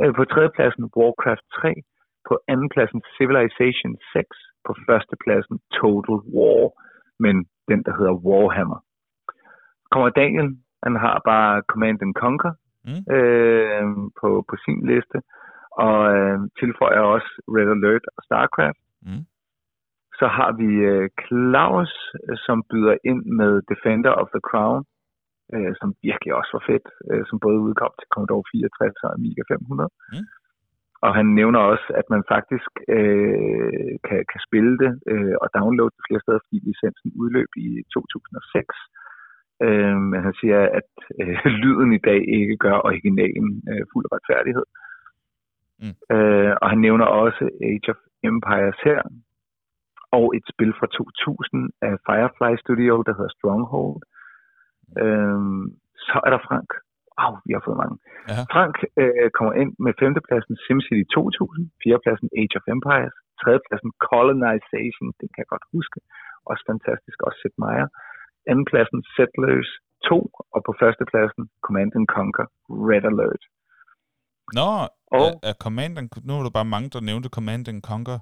[0.00, 1.74] Uh, på tredjepladsen Warcraft 3,
[2.28, 4.26] på andenpladsen Civilization 6,
[4.66, 6.62] på førstepladsen Total War,
[7.24, 7.34] men
[7.68, 8.80] den, der hedder Warhammer
[9.90, 10.48] kommer Daniel,
[10.86, 12.54] han har bare Command and Conquer
[12.88, 13.02] mm.
[13.16, 13.84] øh,
[14.20, 15.18] på, på sin liste,
[15.86, 18.82] og øh, tilføjer også Red Alert og StarCraft.
[19.02, 19.24] Mm.
[20.18, 21.92] Så har vi øh, Claus,
[22.46, 24.84] som byder ind med Defender of the Crown,
[25.54, 29.42] øh, som virkelig også var fedt, øh, som både udkom til Commodore 64 og Amiga
[29.48, 29.90] 500.
[30.12, 30.26] Mm.
[31.04, 35.94] Og han nævner også, at man faktisk øh, kan, kan spille det øh, og downloade
[35.96, 38.74] det flere steder, fordi licensen udløb i 2006.
[39.66, 40.90] Øh, men han siger, at
[41.20, 44.66] øh, lyden i dag ikke gør originalen øh, fuld retfærdighed.
[45.82, 45.96] Mm.
[46.14, 48.00] Øh, og han nævner også Age of
[48.30, 49.00] Empires her,
[50.18, 53.96] og et spil fra 2000 af Firefly Studio, der hedder Stronghold.
[54.06, 54.19] Øh,
[56.08, 56.70] så er der Frank.
[57.18, 57.96] Wow, vi har fået mange.
[58.30, 58.42] Ja.
[58.54, 65.26] Frank øh, kommer ind med femtepladsen SimCity 2000, fjerdepladsen Age of Empires, tredjepladsen Colonization, det
[65.32, 65.98] kan jeg godt huske,
[66.50, 67.88] også fantastisk, også Sid Meier
[68.50, 69.70] andenpladsen Settlers
[70.08, 72.46] 2, og på førstepladsen Command and Conquer
[72.90, 73.42] Red Alert.
[74.58, 74.70] Nå,
[75.18, 78.18] og, er, er Command and, nu er der bare mange, der nævnte Command and Conquer.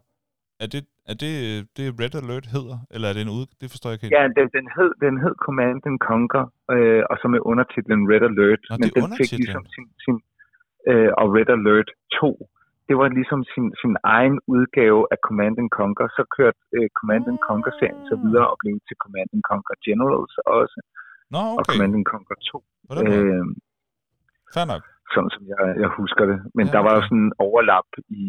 [0.62, 1.32] Er det, er det,
[1.76, 3.46] det Red Alert hedder, eller er det en ud?
[3.60, 4.16] Det forstår jeg ikke helt.
[4.18, 6.44] Ja, den, den, hed, den hed Command and Conquer,
[6.74, 8.62] øh, og så med undertitlen Red Alert.
[8.70, 10.16] Nå, men den fik ligesom sin, sin
[10.90, 11.90] øh, og Red Alert
[12.20, 12.48] 2
[12.88, 16.08] det var ligesom sin, sin egen udgave af Command and Conquer.
[16.16, 20.34] Så kørte uh, Command and Conquer-serien så videre og blev til Command and Conquer Generals
[20.58, 20.78] også.
[21.34, 21.58] Nå, okay.
[21.58, 22.64] Og Command and Conquer 2.
[23.06, 23.46] Øh,
[24.54, 24.82] Fair nok.
[25.14, 26.38] Sådan som jeg, jeg husker det.
[26.56, 27.90] Men ja, der var jo sådan en overlap
[28.20, 28.22] i,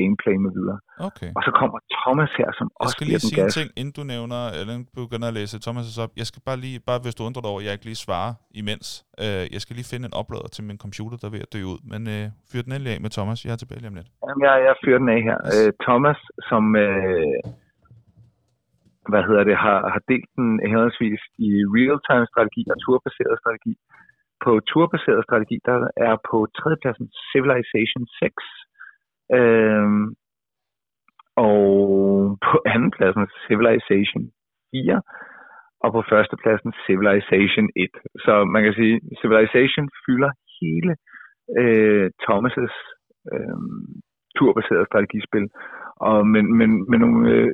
[0.00, 0.78] gameplay med videre.
[1.08, 1.30] Okay.
[1.36, 3.48] Og så kommer Thomas her, som jeg også skal lige sige gas.
[3.48, 6.12] en ting, inden du nævner, eller inden du begynder at læse Thomas' op.
[6.20, 8.32] Jeg skal bare lige, bare hvis du undrer dig over, at jeg ikke lige svarer
[8.62, 8.86] imens.
[9.24, 11.60] Øh, jeg skal lige finde en uploader til min computer, der er ved at dø
[11.72, 11.80] ud.
[11.92, 13.38] Men øh, fyr den endelig af med Thomas.
[13.44, 14.08] Jeg er tilbage lige om lidt.
[14.26, 15.38] Jamen, jeg, jeg fyrer den af her.
[15.46, 15.54] Yes.
[15.54, 16.18] Øh, Thomas,
[16.50, 16.62] som...
[16.84, 17.42] Øh,
[19.10, 23.74] hvad hedder det, har, har delt den henholdsvis i real-time strategi og turbaseret strategi.
[24.44, 25.76] På turbaseret strategi, der
[26.08, 28.42] er på tredjepladsen Civilization 6,
[29.38, 30.14] Øhm,
[31.36, 31.58] og
[32.46, 34.22] på andenpladsen Civilization
[34.70, 35.02] 4,
[35.84, 37.90] og på førstepladsen Civilization 1.
[38.24, 40.30] Så man kan sige, Civilization fylder
[40.60, 40.92] hele
[41.60, 42.78] øh, Thomas'
[43.32, 43.58] øh,
[44.36, 45.46] turbaserede strategispil,
[45.96, 47.50] og men, men, med nogle øh,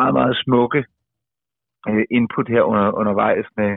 [0.00, 0.84] meget, meget smukke
[1.88, 3.70] øh, input her under, undervejs, med,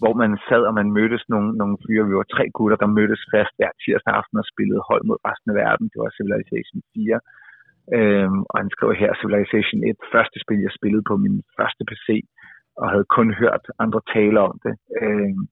[0.00, 2.08] hvor man sad og man mødtes nogle, nogle fyre.
[2.08, 5.50] Vi var tre gutter, der mødtes fast hver tirsdag aften og spillede hold mod resten
[5.52, 5.86] af verden.
[5.92, 7.20] Det var Civilization 4.
[7.96, 12.08] Øhm, og han skrev her Civilization 1, første spil, jeg spillede på min første PC,
[12.80, 14.74] og havde kun hørt andre tale om det.
[15.02, 15.42] Øhm,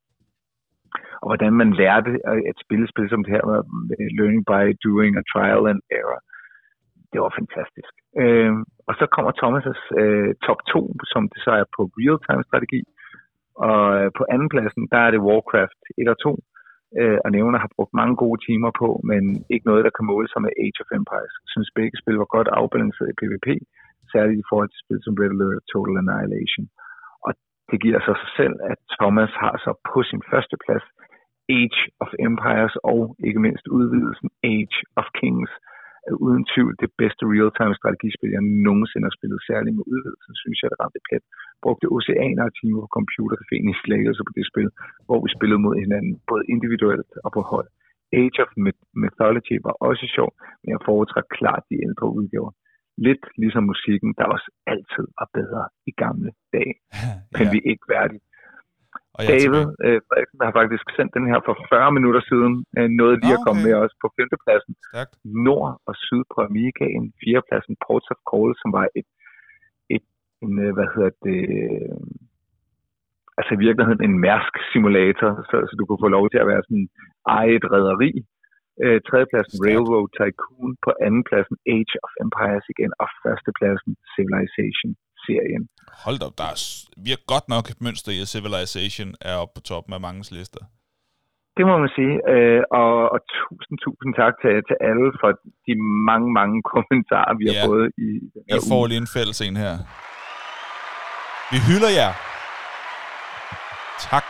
[1.23, 2.11] og hvordan man lærte
[2.51, 3.45] at spille spil som det her,
[4.19, 6.21] learning by doing a trial and error.
[7.13, 7.93] Det var fantastisk.
[8.23, 12.81] Øhm, og så kommer Thomas' øh, top 2, som det så er på real-time strategi.
[13.67, 16.39] Og øh, på andenpladsen, der er det Warcraft 1 og 2,
[17.01, 19.23] øh, og nævner har brugt mange gode timer på, men
[19.55, 21.35] ikke noget, der kan måle sig med Age of Empires.
[21.45, 23.49] Jeg synes, begge spil var godt afbalanceret i PvP,
[24.13, 26.67] særligt i forhold til spil som Red Alert Total Annihilation.
[27.27, 27.31] Og
[27.71, 30.87] det giver så sig selv, at Thomas har så på sin første plads
[31.59, 35.53] Age of Empires og ikke mindst udvidelsen Age of Kings,
[36.09, 39.39] er uden tvivl det bedste real-time strategispil, jeg nogensinde har spillet.
[39.51, 41.25] Særligt med udvidelsen, synes jeg, det ramte plet.
[41.65, 44.69] Brugte oceaner af timer på computercaféen i slækkelse på det spil,
[45.07, 47.69] hvor vi spillede mod hinanden, både individuelt og på hold.
[48.21, 48.51] Age of
[49.03, 52.53] Mythology var også sjov, men jeg foretrækker klart de ældre udgaver.
[53.09, 56.75] lidt ligesom musikken, der også altid var bedre i gamle dage.
[57.39, 57.53] Men ja.
[57.55, 58.25] vi ikke værdige.
[59.17, 62.53] Og jeg David øh, Frederiksen har faktisk sendt den her for 40 minutter siden.
[62.79, 63.69] Øh, nåede lige Nå, at komme okay.
[63.69, 64.73] med os på femtepladsen.
[64.91, 65.15] Stærkt.
[65.49, 67.07] Nord og syd på Amigaen.
[67.21, 69.09] Fjerdepladsen Ports of Call, som var et,
[69.97, 70.07] et
[70.45, 71.99] en, øh, hvad hedder det, øh,
[73.39, 76.63] altså i virkeligheden en mærsk simulator, så, så du kunne få lov til at være
[76.67, 76.89] sådan,
[77.39, 78.13] eje et rederi.
[78.85, 79.67] Øh, tredjepladsen Stærkt.
[79.67, 83.93] Railroad Tycoon, på andenpladsen Age of Empires igen, og førstepladsen
[85.27, 85.63] Civilization-serien.
[86.05, 86.57] Hold op, der er,
[87.05, 90.31] vi har godt nok et mønster i, at Civilization er oppe på toppen af manges
[90.39, 90.63] lister.
[91.57, 92.15] Det må man sige.
[92.33, 95.31] Øh, og, og tusind, tusind tak til, til alle for
[95.67, 95.73] de
[96.11, 97.67] mange, mange kommentarer, vi har Ja.
[97.71, 98.89] fået i den her I får uge.
[98.91, 99.75] lige en fælles en her.
[101.53, 102.13] Vi hylder jer.
[104.11, 104.27] Tak.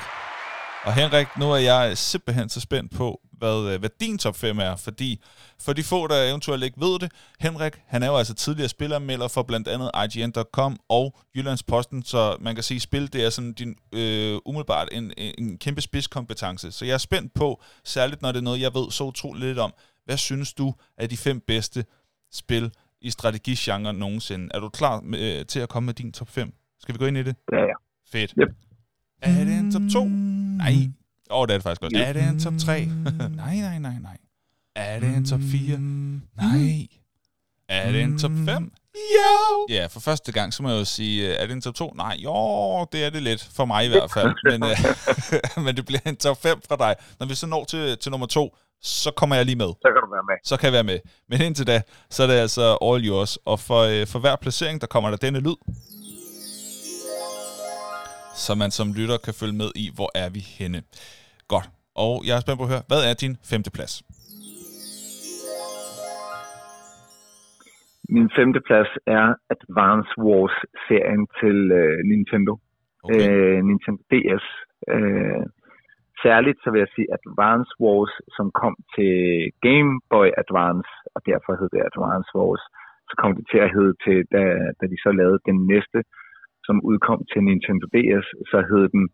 [0.86, 3.08] Og Henrik, nu er jeg simpelthen så spændt på,
[3.38, 5.20] hvad, øh, hvad din top 5 er, fordi
[5.60, 9.28] for de få, der eventuelt ikke ved det, Henrik, han er jo altså tidligere spilleranmelder
[9.28, 13.52] for blandt andet IGN.com og Jyllandsposten, så man kan sige, at spil det er sådan
[13.52, 16.72] din øh, umiddelbart en, en kæmpe spidskompetence.
[16.72, 19.58] Så jeg er spændt på, særligt når det er noget, jeg ved så utroligt lidt
[19.58, 19.74] om,
[20.04, 21.84] hvad synes du er de fem bedste
[22.32, 24.48] spil i strategigenre nogensinde?
[24.54, 26.52] Er du klar øh, til at komme med din top 5?
[26.80, 27.36] Skal vi gå ind i det?
[27.52, 27.74] Ja, ja.
[28.12, 28.34] Fedt.
[28.38, 28.48] Yep.
[29.22, 30.04] Er det en top 2?
[30.04, 30.72] Nej.
[31.30, 31.92] Åh, oh, det er det faktisk godt.
[31.96, 32.08] Yep.
[32.08, 32.84] Er det en top 3?
[33.44, 34.18] nej, nej, nej, nej.
[34.76, 35.78] Er det en top 4?
[35.78, 36.86] Nej.
[37.68, 38.72] Er det en top 5?
[38.94, 39.66] Jo!
[39.68, 41.92] Ja, for første gang, så må jeg jo sige, øh, er det en top 2?
[41.96, 42.32] Nej, jo,
[42.92, 43.48] det er det lidt.
[43.56, 44.34] For mig i hvert fald.
[44.50, 44.78] Men, øh,
[45.64, 46.94] men det bliver en top 5 fra dig.
[47.20, 49.66] Når vi så når til, til nummer 2, så kommer jeg lige med.
[49.66, 50.36] Så kan du være med.
[50.44, 50.98] Så kan jeg være med.
[51.28, 53.36] Men indtil da, så er det altså all yours.
[53.36, 55.56] Og for, øh, for hver placering, der kommer der denne lyd.
[58.42, 60.78] Så man som lytter kan følge med i, hvor er vi henne.
[61.52, 61.68] Godt.
[62.04, 63.94] Og jeg er spændt på at høre, hvad er din femte plads?
[68.16, 72.52] Min femte plads er Advance Wars-serien til øh, Nintendo.
[73.04, 73.28] Okay.
[73.28, 74.46] Øh, Nintendo DS.
[74.94, 75.42] Øh,
[76.24, 79.14] særligt så vil jeg sige Advance Wars, som kom til
[79.66, 82.64] Game Boy Advance, og derfor hed det Advance Wars.
[83.08, 84.42] Så kom det til at hedde til, da,
[84.78, 85.98] da de så lavede den næste,
[86.66, 89.04] som udkom til Nintendo DS, så hed den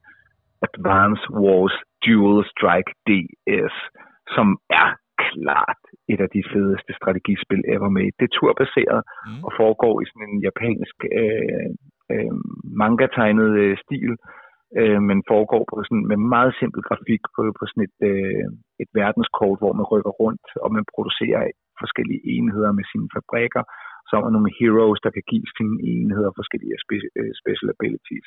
[0.67, 3.77] Advance Wars Dual Strike DS,
[4.35, 4.49] som
[4.83, 4.89] er
[5.29, 5.83] klart
[6.13, 8.17] et af de fedeste strategispil ever made.
[8.19, 9.45] Det er turbaseret Mm.
[9.47, 11.69] og foregår i sådan en japansk øh,
[12.13, 12.35] øh,
[12.83, 14.13] manga-tegnet øh, stil,
[14.81, 18.47] øh, men foregår på sådan, med meget simpel grafik på, på sådan et, øh,
[18.83, 21.43] et verdenskort, hvor man rykker rundt, og man producerer
[21.83, 23.63] forskellige enheder med sine fabrikker.
[24.11, 28.27] Så er nogle heroes, der kan give sine enheder forskellige spe- øh, special abilities.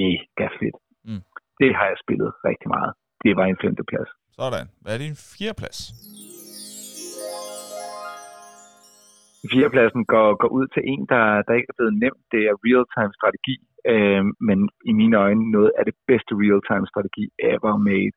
[0.00, 0.78] Mega fedt.
[1.08, 1.22] Mm.
[1.60, 2.92] Det har jeg spillet rigtig meget.
[3.24, 4.10] Det var en femteplads.
[4.38, 4.66] Sådan.
[4.82, 5.78] Hvad er din fjerde plads?
[9.52, 12.22] Fjerdepladsen går, går ud til en, der, der ikke er blevet nemt.
[12.34, 13.56] Det er real-time strategi,
[13.92, 14.58] øh, men
[14.90, 18.14] i mine øjne noget af det bedste real-time strategi ever made.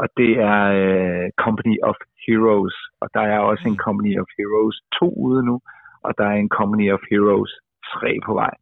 [0.00, 2.76] Og det er øh, Company of Heroes.
[3.02, 5.56] Og der er også en Company of Heroes 2 ude nu,
[6.06, 7.52] og der er en Company of Heroes
[7.94, 8.54] 3 på vej.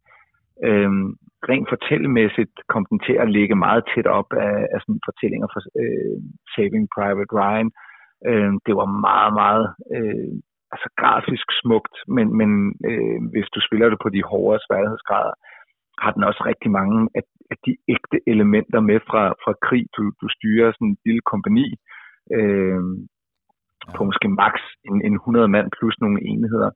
[0.67, 1.07] Øhm,
[1.49, 5.61] rent fortællemæssigt kom den til at ligge meget tæt op af, af sådan fortællinger fra
[5.81, 6.17] øh,
[6.53, 7.69] Saving Private Ryan.
[8.29, 9.65] Øhm, det var meget, meget
[9.95, 10.33] øh,
[10.73, 12.49] altså grafisk smukt, men, men
[12.89, 15.35] øh, hvis du spiller det på de hårde sværhedsgrader,
[16.03, 19.85] har den også rigtig mange af, af de ægte elementer med fra, fra krig.
[19.97, 21.67] Du, du styrer sådan en lille kompani
[22.37, 22.81] øh,
[23.95, 26.69] på måske maks en, en 100 mand plus nogle enheder,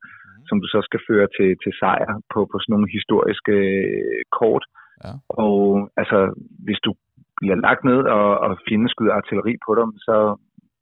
[0.50, 4.66] som du så skal føre til, til sejr på, på sådan nogle historiske øh, kort.
[5.04, 5.14] Ja.
[5.46, 5.60] Og
[6.02, 6.18] altså,
[6.66, 6.92] hvis du
[7.40, 10.18] bliver lagt ned og, og fjenden skyder artilleri på dem, så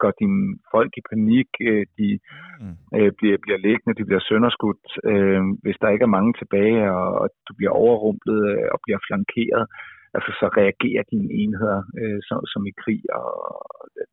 [0.02, 0.42] går dine
[0.74, 2.10] folk i panik, øh, de
[2.62, 2.76] Mm.
[2.98, 4.86] øh, bliver, bliver liggende, de bliver sønderskudt.
[5.12, 9.00] Øh, hvis der ikke er mange tilbage, og, og du bliver overrumplet øh, og bliver
[9.08, 9.66] flankeret,
[10.16, 13.30] altså så reagerer dine enheder øh, som, som i krig, og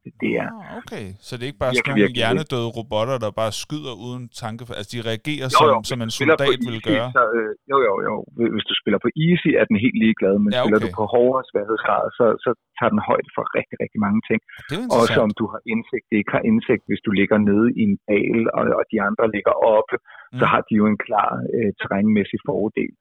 [0.03, 0.49] det, det er...
[0.59, 4.25] Ah, okay, så det er ikke bare sådan nogle hjernedøde robotter, der bare skyder uden
[4.43, 4.63] tanke.
[4.79, 7.09] Altså, de reagerer Jo, som, jo, som en spiller på soldat easy, gøre.
[7.17, 8.15] Så, øh, jo, jo, jo.
[8.55, 10.93] Hvis du spiller på easy, er den helt ligeglad, men Ja, ja, spiller okay.
[10.95, 14.41] du på hårdere sværhedsgrad, så, så tager den højde for rigtig, rigtig mange ting.
[14.69, 15.25] Det er jo Også interessant.
[15.27, 18.65] om du har indsigt, ikke har indsigt, hvis du ligger nede i en dal, og,
[18.79, 20.39] og de andre ligger oppe, mm.
[20.41, 22.95] så har de jo en klar øh, terrænmæssig fordel.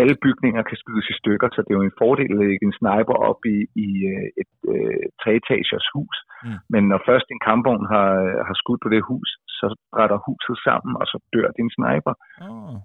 [0.00, 2.78] Alle bygninger kan skydes i stykker, så det er jo en fordel at lægge en
[2.80, 6.16] sniper op i, i øh, et øh, treetagers hus.
[6.44, 6.58] Mm.
[6.72, 8.10] Men når først en kampvogn har,
[8.48, 12.14] har skudt på det hus, så brætter huset sammen, og så dør din sniper.
[12.48, 12.76] Oh,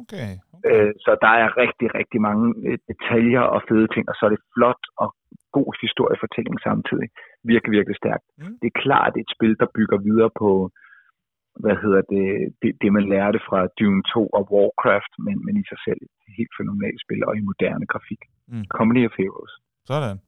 [0.00, 0.30] okay.
[0.54, 0.70] okay.
[0.70, 4.32] Øh, så der er rigtig, rigtig mange øh, detaljer og fede ting, og så er
[4.34, 5.08] det flot og
[5.56, 7.08] god historiefortælling samtidig.
[7.52, 8.26] Virkelig, virkelig stærkt.
[8.38, 8.54] Mm.
[8.60, 10.50] Det er klart et spil, der bygger videre på,
[11.62, 12.26] hvad hedder det,
[12.62, 16.32] det, det, man lærte fra Dune 2 og Warcraft, men, men i sig selv et
[16.38, 18.22] helt fænomenalt spil og i moderne grafik.
[18.52, 18.64] Mm.
[18.76, 19.52] Comedy of Heroes.
[19.90, 20.18] Sådan.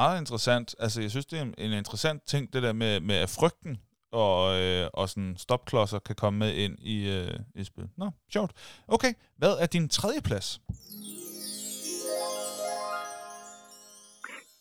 [0.00, 0.68] Meget interessant.
[0.84, 3.72] Altså, jeg synes, det er en, en interessant ting, det der med, med at frygten
[4.12, 7.88] og, øh, og sådan stopklodser kan komme med ind i, øh, i spil.
[7.96, 8.52] Nå, sjovt.
[8.88, 10.60] Okay, hvad er din tredje plads?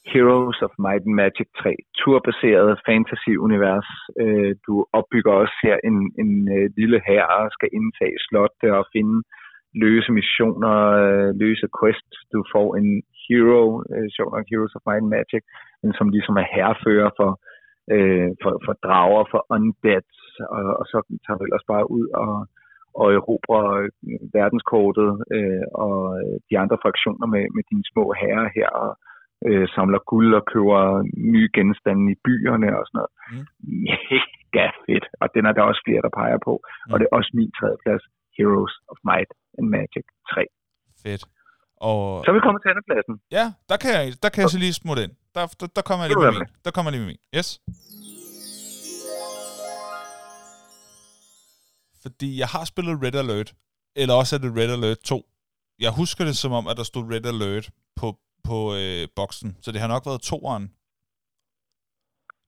[0.05, 3.89] Heroes of Might and Magic 3, turbaseret fantasy-univers.
[4.21, 8.85] Øh, du opbygger også her en, en øh, lille hær og skal indtage slotte og
[8.95, 9.23] finde
[9.83, 12.17] løse missioner, øh, løse quests.
[12.33, 12.89] Du får en
[13.23, 15.43] hero, øh, sjov nok Heroes of Might and Magic,
[15.83, 17.31] men som ligesom er herrefører for,
[17.93, 20.07] øh, for, for drager, for undead,
[20.55, 22.33] og, og så tager du ellers bare ud og,
[23.01, 23.89] og erobrer øh,
[24.37, 28.91] verdenskortet øh, og øh, de andre fraktioner med, med dine små herrer her, og
[29.47, 30.81] øh, samler guld og køber
[31.31, 33.11] nye genstande i byerne og sådan noget.
[33.31, 33.45] Mm.
[33.85, 35.05] Mega fedt.
[35.21, 36.53] Og den er der også flere, der peger på.
[36.63, 36.91] Mm.
[36.91, 38.03] Og det er også min tredje plads,
[38.37, 40.45] Heroes of Might and Magic 3.
[41.03, 41.23] Fedt.
[41.87, 41.97] Og...
[42.23, 43.15] Så er vi kommet til andenpladsen.
[43.37, 45.13] Ja, der kan jeg, der kan jeg så lige smutte ind.
[45.35, 46.49] Der, der, der kommer jeg lige med min.
[46.65, 47.21] Der kommer jeg lige med min.
[47.37, 47.49] Yes.
[52.03, 53.49] Fordi jeg har spillet Red Alert,
[54.01, 55.21] eller også er det Red Alert 2.
[55.85, 57.65] Jeg husker det som om, at der stod Red Alert
[57.99, 58.07] på,
[58.43, 60.73] på øh, boksen, så det har nok været toeren,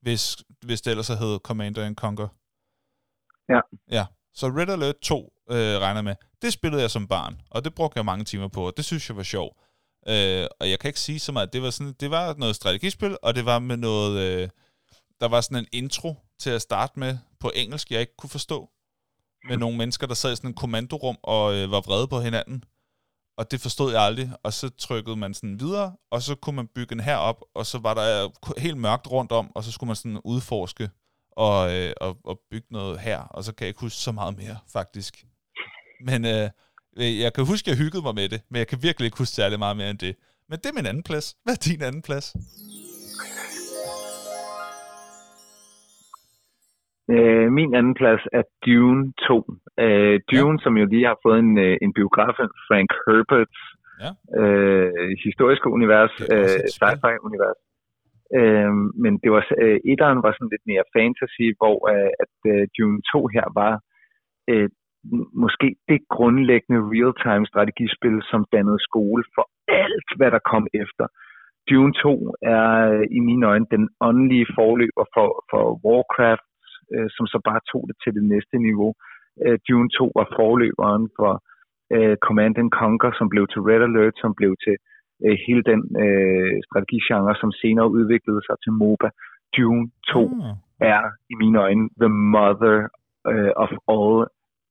[0.01, 2.27] hvis, hvis det ellers hed Commander and Conquer.
[3.49, 3.59] Ja.
[3.91, 6.15] Ja, så Red Alert 2 øh, regner med.
[6.41, 9.09] Det spillede jeg som barn, og det brugte jeg mange timer på, og det synes
[9.09, 9.57] jeg var sjovt.
[10.07, 11.53] Øh, og jeg kan ikke sige så meget.
[11.53, 14.19] Det var, sådan, det var noget strategispil, og det var med noget...
[14.19, 14.49] Øh,
[15.19, 18.69] der var sådan en intro til at starte med på engelsk, jeg ikke kunne forstå.
[19.47, 22.63] Med nogle mennesker, der sad i sådan en kommandorum og øh, var vrede på hinanden.
[23.37, 24.31] Og det forstod jeg aldrig.
[24.43, 27.65] Og så trykkede man sådan videre, og så kunne man bygge en her op, og
[27.65, 28.29] så var der
[28.59, 30.89] helt mørkt rundt om, og så skulle man sådan udforske
[31.31, 33.19] og, øh, og, og bygge noget her.
[33.19, 35.25] Og så kan jeg ikke huske så meget mere, faktisk.
[36.05, 36.49] Men øh,
[36.97, 39.35] jeg kan huske, at jeg hyggede mig med det, men jeg kan virkelig ikke huske
[39.35, 40.15] særlig meget mere end det.
[40.49, 41.35] Men det er min anden plads.
[41.43, 42.33] Hvad er din anden plads?
[47.11, 49.45] Øh, min anden plads er Dune 2.
[49.79, 50.63] Øh, Dune, ja.
[50.63, 52.35] som jo lige har fået en, øh, en biograf,
[52.67, 53.61] Frank Herberts
[54.03, 54.11] ja.
[54.41, 57.59] øh, historiske univers, øh, sci-fi-univers.
[58.39, 58.73] Øh,
[59.03, 63.01] men det var, øh, etteren var sådan lidt mere fantasy, hvor øh, at øh, Dune
[63.13, 63.73] 2 her var
[64.51, 64.69] øh,
[65.43, 69.45] måske det grundlæggende real-time strategispil, som dannede skole for
[69.83, 71.05] alt, hvad der kom efter.
[71.69, 76.47] Dune 2 er øh, i mine øjne den åndelige forløber for, for Warcraft,
[76.95, 78.91] øh, som så bare tog det til det næste niveau.
[79.43, 81.31] Øh, Dune 2 var forløberen for
[81.95, 84.75] øh, Command and Conquer, som blev til Red Alert, som blev til
[85.25, 89.09] øh, hele den øh, strategigenre, som senere udviklede sig til MOBA.
[89.57, 90.55] Dune 2 mm.
[90.93, 91.01] er
[91.31, 92.77] i mine øjne the mother
[93.31, 94.15] uh, of all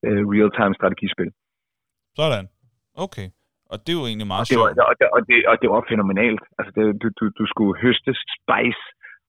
[0.07, 1.31] uh, real-time strategispil.
[2.19, 2.47] Sådan.
[3.05, 3.27] Okay.
[3.71, 4.69] Og det er jo egentlig meget og det var.
[4.89, 6.43] Og det, og, det, og det var fænomenalt.
[6.57, 8.83] Altså, det, du, du, du skulle høste spice,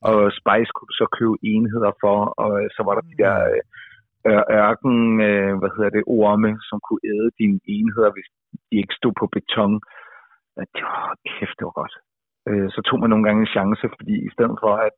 [0.09, 3.36] og spice kunne du så købe enheder for, og så var der de der
[4.28, 4.97] øh, ørken,
[5.28, 8.28] øh, hvad hedder det, orme, som kunne æde dine enheder, hvis
[8.68, 9.74] de ikke stod på beton.
[10.74, 11.94] Det var, kæft, det var godt.
[12.48, 14.97] Øh, så tog man nogle gange en chance, fordi i stedet for, at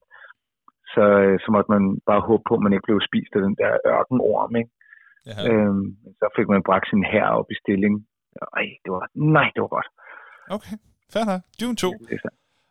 [0.94, 1.04] så,
[1.42, 4.52] så måtte man bare håbe på, at man ikke blev spist af den der ørkenorm,
[4.60, 4.72] ikke?
[5.30, 5.38] Ja.
[5.48, 5.86] Øhm,
[6.20, 7.94] så fik man bragt sin her op i stilling.
[8.58, 9.02] Ej, det var,
[9.36, 9.88] nej, det var godt.
[10.56, 10.76] Okay,
[11.12, 11.42] fair nok.
[11.60, 11.88] Dune 2.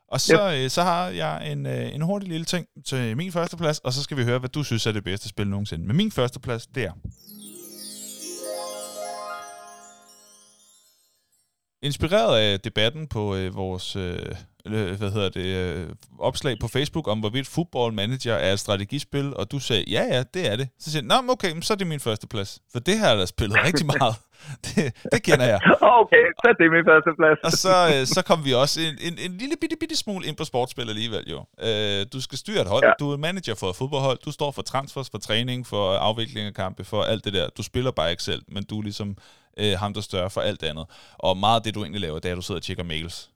[0.08, 0.72] Og så, yep.
[0.72, 4.18] så har jeg en, en hurtig lille ting til min første plads, og så skal
[4.18, 5.88] vi høre, hvad du synes er det bedste spil nogensinde.
[5.88, 6.92] Men min første plads, det er...
[11.82, 14.36] Inspireret af debatten på øh, vores øh,
[14.70, 15.90] hvad hedder det, øh,
[16.20, 20.24] opslag på Facebook om, hvorvidt Football Manager er et strategispil, og du sagde, ja, ja,
[20.34, 20.70] det er det.
[20.80, 22.60] Så siger jeg, Nå, okay, så er det min første plads.
[22.72, 24.16] For det har jeg da spillet rigtig meget.
[24.66, 25.60] det, det kender jeg.
[25.82, 27.40] Okay, så er det min første plads.
[27.44, 30.36] og så, øh, så kom vi også en, en, en lille bitte, bitte smule ind
[30.36, 31.40] på sportsspil alligevel, jo.
[31.68, 32.92] Øh, du skal styre et hold, ja.
[33.00, 36.54] du er manager for et fodboldhold, du står for transfers, for træning, for afvikling af
[36.54, 37.50] kampe, for alt det der.
[37.58, 39.18] Du spiller bare ikke selv, men du er ligesom
[39.60, 40.86] øh, ham, der større for alt andet.
[41.18, 43.30] Og meget af det, du egentlig laver, det er, at du sidder og tjekker mails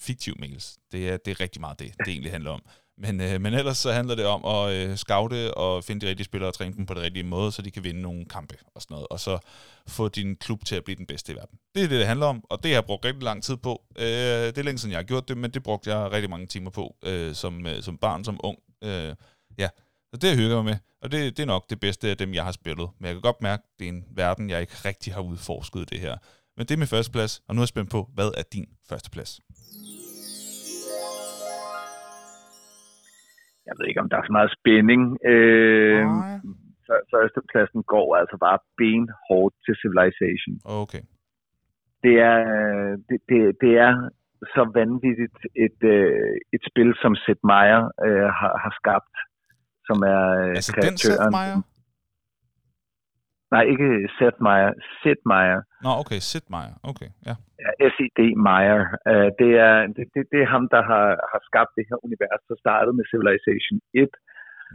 [0.00, 0.78] fiktive mails.
[0.92, 2.62] Det er, det er rigtig meget det, det egentlig handler om.
[2.98, 6.24] Men, øh, men ellers så handler det om at øh, scoute og finde de rigtige
[6.24, 8.82] spillere og træne dem på den rigtige måde, så de kan vinde nogle kampe og
[8.82, 9.06] sådan noget.
[9.10, 9.38] Og så
[9.86, 11.58] få din klub til at blive den bedste i verden.
[11.74, 13.82] Det er det, det handler om, og det har jeg brugt rigtig lang tid på.
[13.98, 16.46] Øh, det er længe siden, jeg har gjort det, men det brugte jeg rigtig mange
[16.46, 18.58] timer på øh, som, øh, som barn, som ung.
[18.84, 19.14] Øh,
[19.58, 19.68] ja,
[20.10, 20.78] så det hygger jeg mig med.
[21.02, 22.88] Og det, det er nok det bedste af dem, jeg har spillet.
[22.98, 25.90] Men jeg kan godt mærke, at det er en verden, jeg ikke rigtig har udforsket
[25.90, 26.16] det her.
[26.56, 28.66] Men det er min første plads, og nu er jeg spændt på, hvad er din
[28.88, 29.10] første
[33.70, 35.02] jeg ved ikke, om der er så meget spænding.
[35.32, 36.04] Øh,
[36.86, 40.54] før- førstepladsen går altså bare benhårdt til Civilization.
[40.82, 41.02] Okay.
[42.04, 42.38] Det er,
[43.08, 43.92] det, det, det er
[44.54, 49.14] så vanvittigt et, øh, et spil, som Sid Meier øh, har, har skabt,
[49.88, 51.62] som er øh, Altså den Seth kreatøren.
[53.54, 55.60] Nej, ikke Seth Meier, Sid Meier.
[55.84, 56.74] Nå, okay, Sid Meier.
[56.90, 57.34] Okay, ja.
[57.64, 58.20] Ja, S.I.D.
[58.48, 58.80] Meyer.
[59.10, 62.42] Uh, det, er, det, det, det er ham, der har, har skabt det her univers,
[62.50, 64.10] der startede med Civilization 1,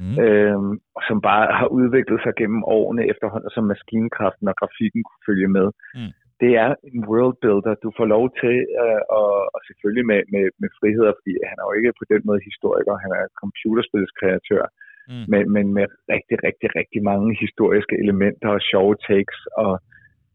[0.03, 0.15] Mm.
[0.25, 0.59] øh,
[1.07, 5.67] som bare har udviklet sig gennem årene efterhånden, som maskinkraften og grafikken kunne følge med.
[5.97, 6.11] Mm.
[6.41, 7.73] Det er en world builder.
[7.85, 11.65] Du får lov til, øh, og, og selvfølgelig med, med, med friheder, fordi han er
[11.67, 14.84] jo ikke på den måde historiker, han er computerspilskreatør, Mm.
[15.31, 19.71] Men, men med rigtig, rigtig, rigtig mange historiske elementer og sjove takes, og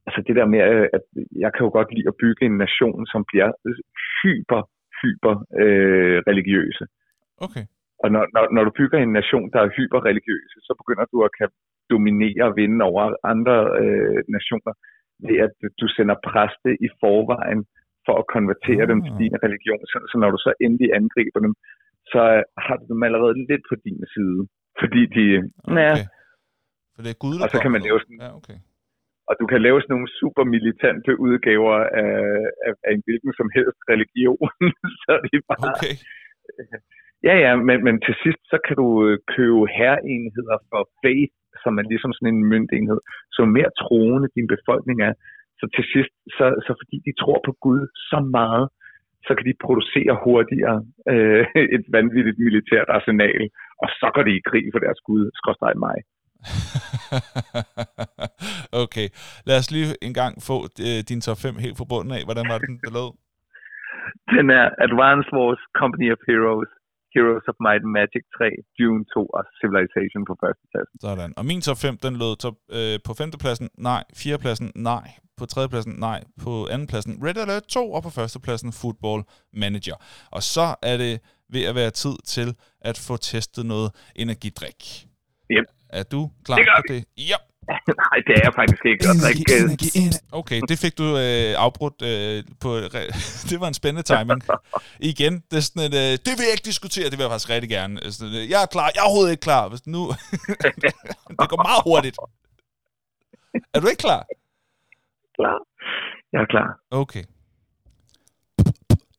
[0.06, 1.04] altså det der med, øh, at
[1.44, 3.50] jeg kan jo godt lide at bygge en nation, som bliver
[4.20, 4.62] hyper,
[5.02, 6.84] hyper øh, religiøse.
[7.46, 7.64] Okay.
[8.02, 11.32] Og når, når, når du bygger en nation, der er hyperreligiøse, så begynder du at
[11.38, 11.48] kan
[11.94, 13.02] dominere og vinde over
[13.32, 14.72] andre øh, nationer
[15.28, 17.62] ved at du sender præste i forvejen
[18.06, 19.20] for at konvertere dem til Ah.
[19.22, 19.82] din religion.
[19.90, 21.54] Så, så når du så endelig angriber dem,
[22.12, 22.22] så
[22.66, 24.40] har du dem allerede lidt på din side.
[24.80, 25.24] Fordi de,
[25.80, 26.06] ja, okay.
[26.94, 28.58] For det er Gud, der Og så kan man lave sådan- Ja, okay.
[29.28, 32.14] og du kan lave sådan nogle super militante udgaver af,
[32.66, 34.48] af, af en hvilken som helst religion.
[35.02, 35.94] så er det bare, Okay.
[37.28, 41.72] Ja, ja, men, men til sidst, så kan du øh, købe herreenheder for faith, som
[41.80, 43.00] er ligesom sådan en myndenhed.
[43.36, 45.12] Så mere troende din befolkning er,
[45.60, 47.80] så til sidst, så, så fordi de tror på Gud
[48.10, 48.66] så meget,
[49.26, 50.78] så kan de producere hurtigere
[51.12, 51.44] øh,
[51.76, 53.42] et vanvittigt militært arsenal,
[53.82, 55.96] og så går de i krig for deres Gud, skråstrej mig.
[58.84, 59.06] okay.
[59.48, 62.22] Lad os lige en gang få øh, din top 5 helt fra bunden af.
[62.26, 63.10] Hvordan var den, der lød?
[64.34, 66.70] Den er Advance Wars, Company of Heroes,
[67.14, 68.44] Heroes of Might and Magic 3,
[68.78, 70.88] Dune 2 og Civilization på første plads.
[71.06, 71.32] Sådan.
[71.38, 74.02] Og min top 5, den lød top, øh, på femtepladsen, nej.
[74.20, 75.06] Fjerdepladsen, nej.
[75.38, 76.20] På tredjepladsen, nej.
[76.44, 77.92] På andenpladsen, Red Alert 2.
[77.96, 79.20] Og på førstepladsen, Football
[79.62, 79.96] Manager.
[80.36, 81.14] Og så er det
[81.52, 85.06] ved at være tid til at få testet noget energidrik.
[85.50, 85.64] Yep.
[85.88, 87.04] Er du klar Det på det?
[87.16, 87.36] Ja.
[88.02, 89.04] Nej, det er jeg faktisk ikke.
[89.24, 92.78] Drikke, øh, Okay, det fik du øh, afbrudt øh, på...
[92.78, 93.12] Re-
[93.50, 94.42] det var en spændende timing.
[95.00, 97.50] Igen, det er sådan et, øh, det vil jeg ikke diskutere, det vil jeg faktisk
[97.50, 98.12] rigtig gerne.
[98.12, 99.68] Sådan, et, jeg er klar, jeg er overhovedet ikke klar.
[99.68, 100.02] Hvis nu,
[101.40, 102.16] det går meget hurtigt.
[103.74, 104.22] Er du ikke klar?
[105.38, 105.56] klar.
[106.32, 106.68] Jeg er klar.
[106.90, 107.24] Okay.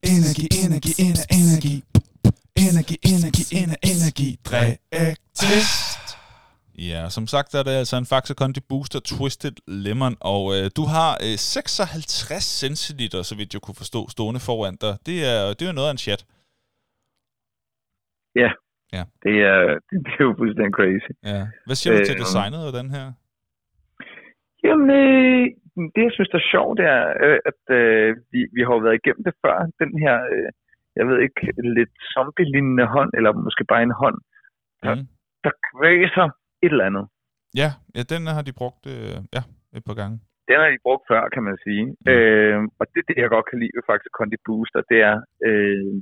[0.03, 1.82] Energi, energi, ener,
[2.70, 2.96] energi.
[3.14, 4.30] Energi, energi, ener, energi.
[5.40, 6.02] Test.
[6.90, 9.56] Ja, som sagt er det altså en Faxe Kondi Booster Twisted
[9.86, 14.76] Lemon, og øh, du har øh, 56 centiliter, så vidt jeg kunne forstå, stående foran
[14.86, 14.94] dig.
[15.10, 16.22] Det er, det er jo noget af en chat.
[18.42, 18.52] Ja.
[18.96, 19.04] Ja.
[19.26, 21.12] Det er, det, det er jo fuldstændig crazy.
[21.32, 21.42] Ja.
[21.66, 23.06] Hvad siger du til Øh, designet af den her?
[24.66, 25.44] Jamen, øh,
[25.96, 28.82] det jeg synes, der er sjovt, det er, øh, at øh, vi, vi har jo
[28.86, 29.56] været igennem det før.
[29.84, 30.50] Den her, øh,
[30.99, 31.41] jeg ved ikke,
[31.77, 34.18] lidt zombie-lignende hånd, eller måske bare en hånd,
[34.85, 34.93] Ja.
[34.95, 35.05] Mm.
[35.45, 36.26] der kvæser
[36.65, 37.05] et eller andet.
[37.61, 39.41] Ja, ja, den har de brugt øh, ja,
[39.77, 40.15] et par gange.
[40.49, 41.84] Den har de brugt før, kan man sige.
[42.05, 42.11] Mm.
[42.11, 45.93] Øh, og det, det, jeg godt kan lide ved faktisk Kondi Booster, det er, øh,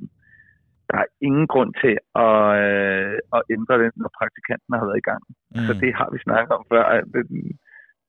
[0.90, 1.94] der er ingen grund til
[2.26, 5.24] at, øh, at ændre den, når praktikanten har været i gang.
[5.56, 5.66] Mm.
[5.68, 6.84] Så det har vi snakket om før.
[7.14, 7.32] det-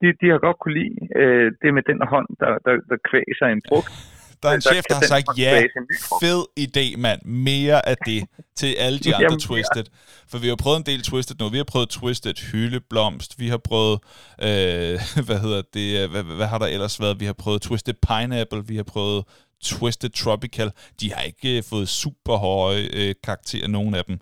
[0.02, 3.46] De, de har godt kunne lide øh, det med den hånd, der, der, der kvæser
[3.46, 3.92] en frugt.
[4.42, 7.22] Der er en chef, der har sagt, ja, kvæse en ny frugt." fed idé, mand.
[7.22, 8.24] Mere af det
[8.56, 9.46] til alle de andre Jamen, ja.
[9.46, 9.84] Twisted.
[10.28, 11.48] For vi har prøvet en del Twisted nu.
[11.48, 13.38] Vi har prøvet Twisted Hyldeblomst.
[13.38, 14.00] Vi har prøvet,
[14.42, 17.20] øh, hvad hedder det, øh, hvad, hvad har der ellers været?
[17.20, 18.66] Vi har prøvet Twisted Pineapple.
[18.66, 19.24] Vi har prøvet
[19.62, 20.72] Twisted Tropical.
[21.00, 24.18] De har ikke øh, fået super høje øh, karakterer, nogen af dem.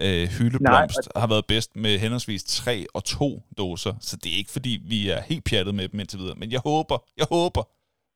[0.00, 4.36] Øh, hyldeblomst Nej, har været bedst med henholdsvis 3 og 2 doser, så det er
[4.36, 6.34] ikke fordi, vi er helt pjattet med dem indtil videre.
[6.34, 7.62] Men jeg håber, jeg håber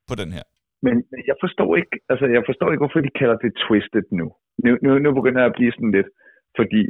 [0.08, 0.42] på den her.
[0.86, 0.94] Men
[1.30, 4.26] jeg forstår ikke, altså jeg forstår ikke, hvorfor de kalder det Twisted nu.
[4.64, 6.10] Nu, nu, nu begynder jeg at blive sådan lidt,
[6.58, 6.80] fordi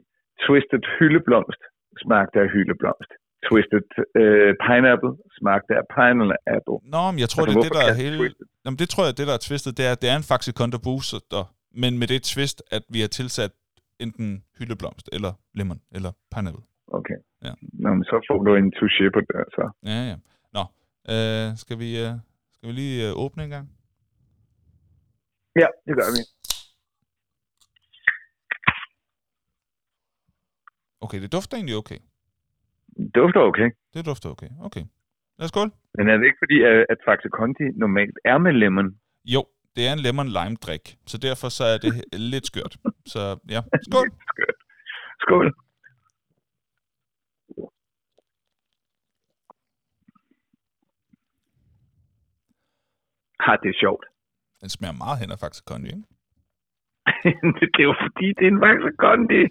[0.44, 1.62] Twisted hyldeblomst
[2.05, 3.10] smagte af hyldeblomst.
[3.48, 3.89] Twisted
[4.20, 6.78] øh, pineapple smagte af pineapple.
[6.94, 8.16] Nå, men jeg tror, Altså, det er det, der er hele...
[8.20, 8.47] twisted?
[8.64, 10.78] Jamen, det tror jeg, det der er twistet, det er, det er en Faxe Kondo
[10.86, 11.44] Booster,
[11.82, 13.52] men med det twist, at vi har tilsat
[14.05, 14.28] enten
[14.59, 16.64] hyldeblomst, eller lemon, eller pineapple.
[16.98, 17.19] Okay.
[17.47, 17.52] Ja.
[17.82, 19.64] Nå, men så får du en touché på det, så.
[19.93, 20.16] Ja, ja.
[20.56, 20.64] Nå,
[21.12, 22.12] øh, skal, vi, øh,
[22.55, 23.66] skal vi lige øh, åbne en gang?
[25.56, 26.22] Ja, det gør vi.
[31.00, 31.98] Okay, det dufter egentlig okay.
[32.96, 33.68] Det dufter okay.
[33.94, 34.50] Det dufter okay.
[34.66, 34.84] Okay.
[35.38, 35.70] Lad os skål.
[35.98, 36.58] Men er det ikke fordi,
[36.92, 39.00] at Faxe Conti normalt er med lemon?
[39.24, 39.44] Jo,
[39.76, 42.76] det er en lemon lime drik, så derfor så er det lidt skørt.
[43.06, 43.20] Så
[43.50, 44.08] ja, skål.
[44.32, 44.58] skørt.
[45.20, 45.48] Skål.
[53.40, 54.04] Har det sjovt.
[54.62, 56.06] Den smager meget hen af Faxe Kondi, ikke?
[57.60, 59.43] det er jo fordi, det er en Faxe Kondi.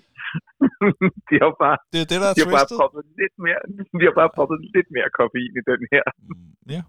[1.30, 3.62] de har bare, Det er det, der er de har bare proppet lidt mere,
[4.00, 6.04] de har bare proppet lidt mere koffein i den her.
[6.30, 6.82] Mm, Ja.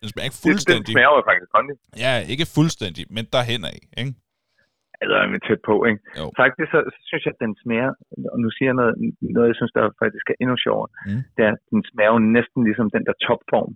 [0.00, 0.92] Den smager ikke Det, den fuldstændig.
[0.94, 1.74] smager jo Faxe Kondi.
[2.04, 4.12] Ja, ikke fuldstændig, men derhen af, ikke?
[5.00, 6.00] Altså, er vi tæt på, ikke?
[6.20, 6.24] Jo.
[6.42, 7.90] Faktisk så, så synes jeg, at den smager,
[8.32, 8.94] og nu siger jeg noget,
[9.36, 11.22] noget jeg synes, der faktisk er endnu sjovere, Mm.
[11.34, 13.72] det er, at den smager jo næsten ligesom den der topform.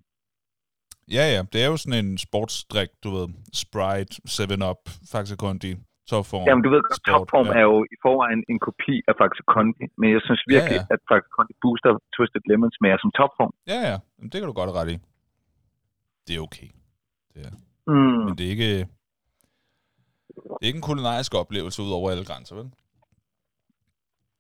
[1.17, 3.27] Ja, ja, det er jo sådan en sportsdrik, du ved.
[3.63, 4.83] Sprite, 7-Up,
[5.13, 5.71] Faxe Kondi,
[6.11, 6.47] topform.
[6.49, 7.53] Jamen, du ved, godt, topform ja.
[7.59, 10.95] er jo i forvejen en kopi af Faxe Kondi, men jeg synes virkelig, Ja, ja,
[10.95, 13.53] at Faxe Kondi Booster Twisted Lemon smager som topform.
[13.73, 14.97] Ja, ja, Jamen, det kan du godt have ret i.
[16.27, 16.69] Det er okay.
[17.87, 18.21] Mm.
[18.27, 18.73] Men det er ikke...
[20.59, 22.69] Det er ikke en kulinarisk oplevelse ud over alle grænser, vel?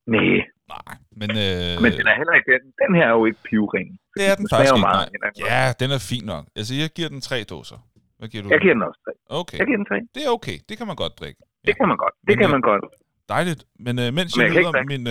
[0.06, 0.30] Nej,
[0.74, 1.28] Nej, men...
[1.44, 3.88] Øh, men den er heller ikke, den, den her er jo ikke pivring.
[4.18, 5.48] det er den smager faktisk ikke, meget nej.
[5.52, 6.44] Ja, den er fin nok.
[6.58, 7.78] Altså, jeg giver den tre dåser.
[8.18, 8.48] Hvad giver du?
[8.54, 9.12] Jeg giver den også tre.
[9.40, 9.98] Okay, Jeg giver den tre.
[10.14, 10.56] det er okay.
[10.68, 11.40] Det kan man godt drikke.
[11.66, 12.14] Det kan man godt.
[12.20, 12.84] Det Men, kan man godt.
[13.28, 13.60] Dejligt.
[13.86, 15.04] Men øh, mens, Men jeg jeg nyder min,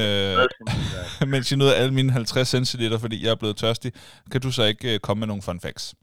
[1.25, 3.91] øh, mens jeg nyder alle mine 50 centiliter, fordi jeg er blevet tørstig,
[4.31, 5.95] kan du så ikke øh, komme med nogle fun facts?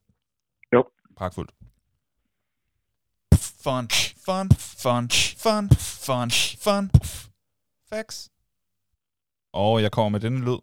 [0.74, 0.80] Jo.
[1.16, 1.50] Pragtfuldt.
[3.64, 3.88] Fun,
[4.26, 4.48] fun,
[4.82, 5.08] fun,
[5.44, 5.70] fun,
[6.06, 6.30] fun,
[6.64, 6.90] fun,
[7.90, 8.30] facts.
[9.62, 10.60] Og jeg kommer med denne lyd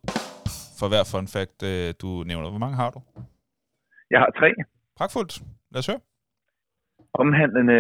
[0.79, 2.49] for hver fun fact, øh, du nævner.
[2.53, 2.99] Hvor mange har du?
[4.13, 4.49] Jeg har tre.
[4.99, 5.33] Pragtfuldt.
[5.73, 6.01] Lad os høre.
[7.21, 7.79] omhandlende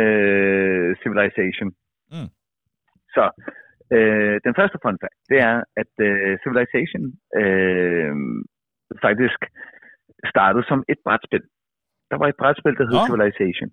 [1.01, 1.69] Civilization.
[2.13, 2.29] Mm.
[3.15, 3.23] Så
[3.95, 7.03] øh, den første fun fact, det er, at øh, Civilization
[7.41, 8.13] øh,
[9.05, 9.39] faktisk
[10.33, 11.43] startede som et brætspil.
[12.11, 13.05] Der var et brætspil, der hed Nå.
[13.09, 13.69] Civilization.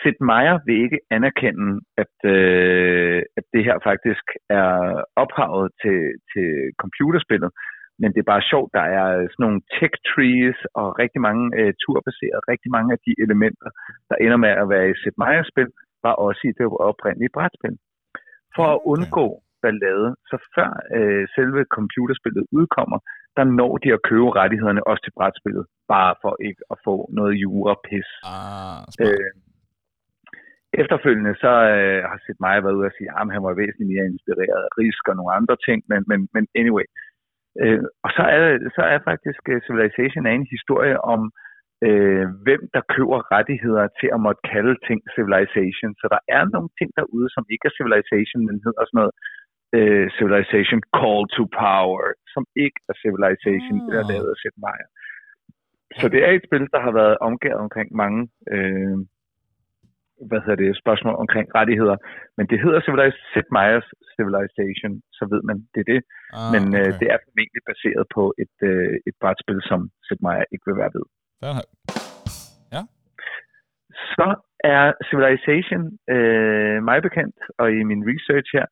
[0.00, 1.68] Sid Meier vil ikke anerkende,
[2.02, 4.24] at, øh, at det her faktisk
[4.60, 4.70] er
[5.22, 6.00] ophavet til,
[6.32, 6.48] til
[6.82, 7.50] computerspillet,
[8.00, 11.72] men det er bare sjovt, der er sådan nogle tech trees og rigtig mange øh,
[11.82, 13.68] turbaseret, rigtig mange af de elementer,
[14.08, 15.70] der ender med at være i Sid Meier's spil,
[16.06, 17.76] var også i det oprindelige brætspil.
[18.56, 19.26] For at undgå
[19.62, 22.98] ballade, så før øh, selve computerspillet udkommer,
[23.36, 27.34] der når de at købe rettighederne også til brætspillet, bare for ikke at få noget
[27.44, 28.08] jura-pis.
[28.24, 29.18] Ah, smart.
[29.20, 29.30] Øh,
[30.82, 34.10] efterfølgende så øh, har set mig været ude og sige, at han var væsentligt mere
[34.12, 36.86] inspireret af Risk og nogle andre ting, men, men, men anyway.
[37.62, 38.40] Øh, og så er,
[38.76, 41.20] så er faktisk øh, Civilization er en historie om,
[41.86, 45.90] øh, hvem der køber rettigheder til at måtte kalde ting Civilization.
[46.00, 49.14] Så der er nogle ting derude, som ikke er Civilization, men hedder sådan noget
[49.76, 52.02] øh, Civilization Call to Power,
[52.34, 53.84] som ikke er Civilization, Ah.
[53.86, 54.88] det er lavet af Sid Meier.
[56.00, 58.20] Så det er et spil, der har været omgivet omkring mange
[58.54, 58.98] øh,
[60.28, 61.96] hvad hedder det, spørgsmål omkring rettigheder.
[62.36, 66.00] Men det hedder Civiliz- Sid Meier's Civilization, så ved man, det er det.
[66.38, 66.98] Ah, Men øh, okay.
[67.00, 70.92] det er formentlig baseret på et, øh, et brætspil, som Sid Meier ikke vil være
[70.96, 71.06] ved.
[71.40, 71.68] Fair nok.
[74.16, 74.28] Så
[74.74, 75.84] er Civilization,
[76.14, 78.66] øh, mig bekendt, og i min research her,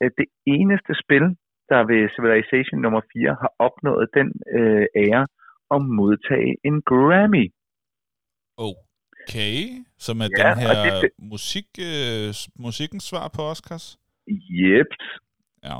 [0.00, 1.26] øh, det eneste spil,
[1.70, 4.28] der ved Civilization nummer 4 har opnået den
[4.58, 5.26] øh, ære
[5.74, 7.44] at modtage en Grammy.
[9.28, 9.58] Okay,
[10.06, 12.28] som er Ja, den her det- musik, øh,
[12.66, 13.86] musikkens svar på Oscars?
[14.68, 14.92] Yep.
[15.64, 15.76] Ja.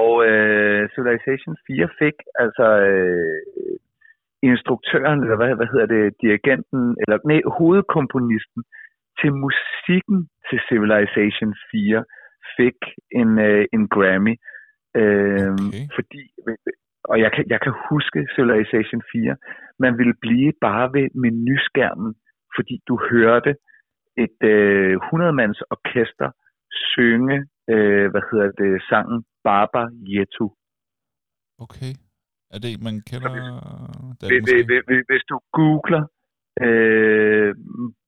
[0.00, 3.76] Og øh, Civilization 4 fik altså øh,
[4.50, 8.60] instruktøren, eller hvad, hvad hedder det, dirigenten, eller nej, hovedkomponisten
[9.20, 10.18] til musikken
[10.48, 12.04] til Civilization 4
[12.56, 12.78] fik
[13.20, 14.34] en, øh, en Grammy.
[15.00, 15.84] Øh, Okay.
[15.96, 16.22] Fordi,
[17.10, 19.36] og jeg kan, jeg kan huske Civilization 4,
[19.84, 22.14] man ville blive bare ved menuskærmen,
[22.56, 23.52] fordi du hørte
[24.24, 26.28] et øh, 100-mands orkester
[26.92, 27.38] synge,
[27.72, 29.82] øh, hvad hedder det, sangen Baba
[30.14, 30.46] Yetu.
[31.64, 31.92] Okay.
[32.54, 33.30] Er det, man kender?
[34.18, 34.64] Det er det Hvis, måske.
[34.68, 36.02] hvis, hvis, hvis du googler
[36.66, 37.50] øh,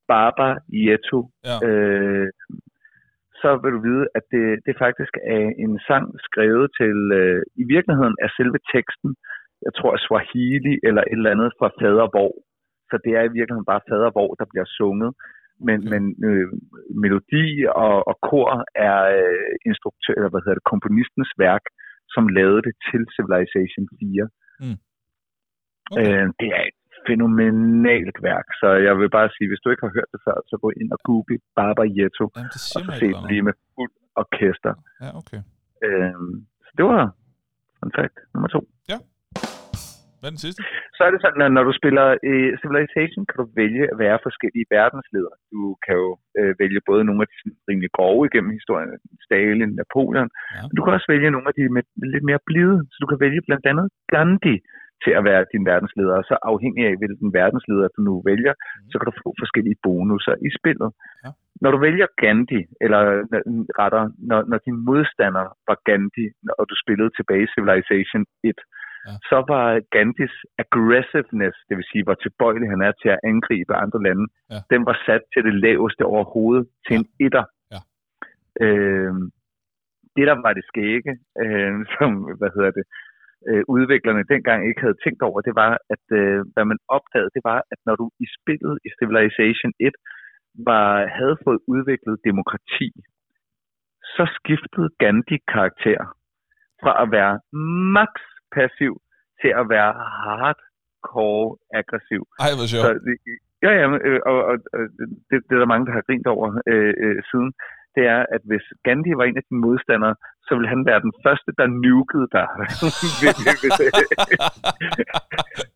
[0.09, 0.49] Baba
[0.85, 1.57] Yetu, Ja.
[1.69, 2.29] øh,
[3.43, 7.65] så vil du vide, at det, det faktisk er en sang skrevet til, øh, i
[7.75, 9.11] virkeligheden er selve teksten,
[9.67, 12.35] jeg tror Swahili eller et eller andet fra Faderborg.
[12.91, 15.13] Så det er i virkeligheden bare Faderborg, der bliver sunget.
[15.69, 15.91] Men, Okay.
[15.93, 16.49] men øh,
[17.05, 17.47] melodi
[17.85, 18.51] og, og kor
[18.89, 21.65] er øh, instruktør, eller hvad hedder det, komponistens værk,
[22.15, 24.29] som lavede det til Civilization 4.
[25.93, 26.01] Okay.
[26.01, 29.95] Øh, det er et fænomenalt værk, så jeg vil bare sige, hvis du ikke har
[29.99, 31.39] hørt det før, så gå ind og google
[32.37, 33.31] Jamen, det og så se noget.
[33.31, 33.93] lige med fuld
[34.23, 34.73] orkester.
[35.03, 35.41] Ja, okay.
[35.87, 36.15] Øh,
[36.67, 37.03] så det var
[37.79, 38.61] fun fact nummer to.
[40.21, 40.61] Hvad er den sidste?
[40.97, 44.25] Så er det sådan, at når du spiller i Civilization, kan du vælge at være
[44.27, 45.37] forskellige verdensledere.
[45.55, 47.37] Du kan jo øh, vælge både nogle af de
[47.69, 48.91] rimelig grove igennem historien,
[49.27, 50.63] Stalin, Napoleon, Ja.
[50.67, 51.85] men du kan også vælge nogle af de med,
[52.15, 52.77] lidt mere blide.
[52.93, 54.57] Så du kan vælge blandt andet Gandhi
[55.05, 56.15] til at være din verdensleder.
[56.21, 58.55] Og så afhængig af, hvilken verdensleder du nu vælger,
[58.91, 60.91] så kan du få forskellige bonusser i spillet.
[61.25, 61.31] Ja.
[61.63, 63.01] Når du vælger Gandhi, eller
[63.81, 66.27] rettere, når, når din modstander var Gandhi,
[66.59, 68.61] og du spillede tilbage i Civilization 1,
[69.07, 69.13] Ja.
[69.31, 74.01] så var Gandhis aggressiveness, det vil sige, hvor tilbøjelig han er til at angribe andre
[74.07, 74.59] lande, Ja.
[74.73, 77.45] den var sat til det laveste overhovedet, til en etter.
[77.75, 77.81] Ja.
[78.65, 79.15] Øh,
[80.17, 81.13] det, der var det skægge,
[81.45, 82.11] øh, som,
[82.41, 82.85] hvad hedder det,
[83.49, 87.43] øh, udviklerne dengang ikke havde tænkt over, det var, at øh, hvad man opdagede, det
[87.51, 89.93] var, at når du i spillet i Civilization 1
[90.71, 92.89] var, havde fået udviklet demokrati,
[94.15, 96.01] så skiftede Gandhi karakter
[96.83, 97.35] fra at være
[97.99, 98.13] max
[98.59, 98.93] passiv
[99.41, 99.91] til at være
[100.23, 101.47] hardcore
[101.81, 102.23] aggressiv.
[102.45, 102.85] Ej, hvor sjovt.
[103.65, 104.83] ja, ja, øh, og, og, og
[105.29, 107.51] det, det er der mange, der har grint over øh, øh, siden.
[107.97, 110.15] Det er, at hvis Gandhi var en af dine modstandere,
[110.47, 112.47] så ville han være den første, der nukede dig.
[113.21, 113.77] hvis, hvis,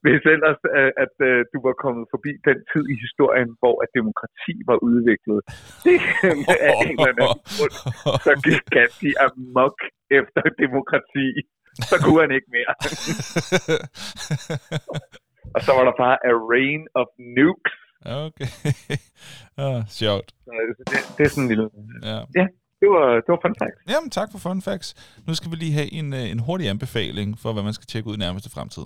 [0.05, 3.89] hvis ellers, øh, at øh, du var kommet forbi den tid i historien, hvor at
[3.99, 5.41] demokrati var udviklet.
[5.87, 5.97] Det
[6.69, 7.75] er en eller anden grund.
[8.27, 9.79] Så gik Gandhi amok
[10.19, 11.27] efter demokrati.
[11.91, 12.73] Så kunne han ikke mere.
[15.55, 17.07] Og så var der bare a rain of
[17.37, 17.75] nukes.
[18.27, 18.49] okay.
[19.65, 20.33] ah, sjovt.
[20.45, 20.87] Så det,
[21.19, 21.71] det er sådan en lille...
[22.03, 22.21] Ja.
[22.81, 23.91] Det var, det var fun fact.
[23.91, 24.95] Jamen, tak for fun facts.
[25.27, 28.09] Nu skal vi lige have en, øh, en hurtig anbefaling for, hvad man skal tjekke
[28.09, 28.83] ud i nærmeste fremtid.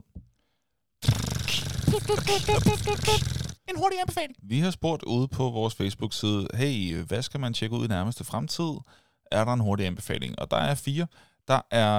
[3.70, 4.36] En hurtig anbefaling.
[4.42, 8.24] Vi har spurgt ude på vores Facebook-side, hey, hvad skal man tjekke ud i nærmeste
[8.24, 8.72] fremtid?
[9.32, 10.38] Er der en hurtig anbefaling?
[10.38, 11.06] Og der er fire.
[11.48, 11.94] Der er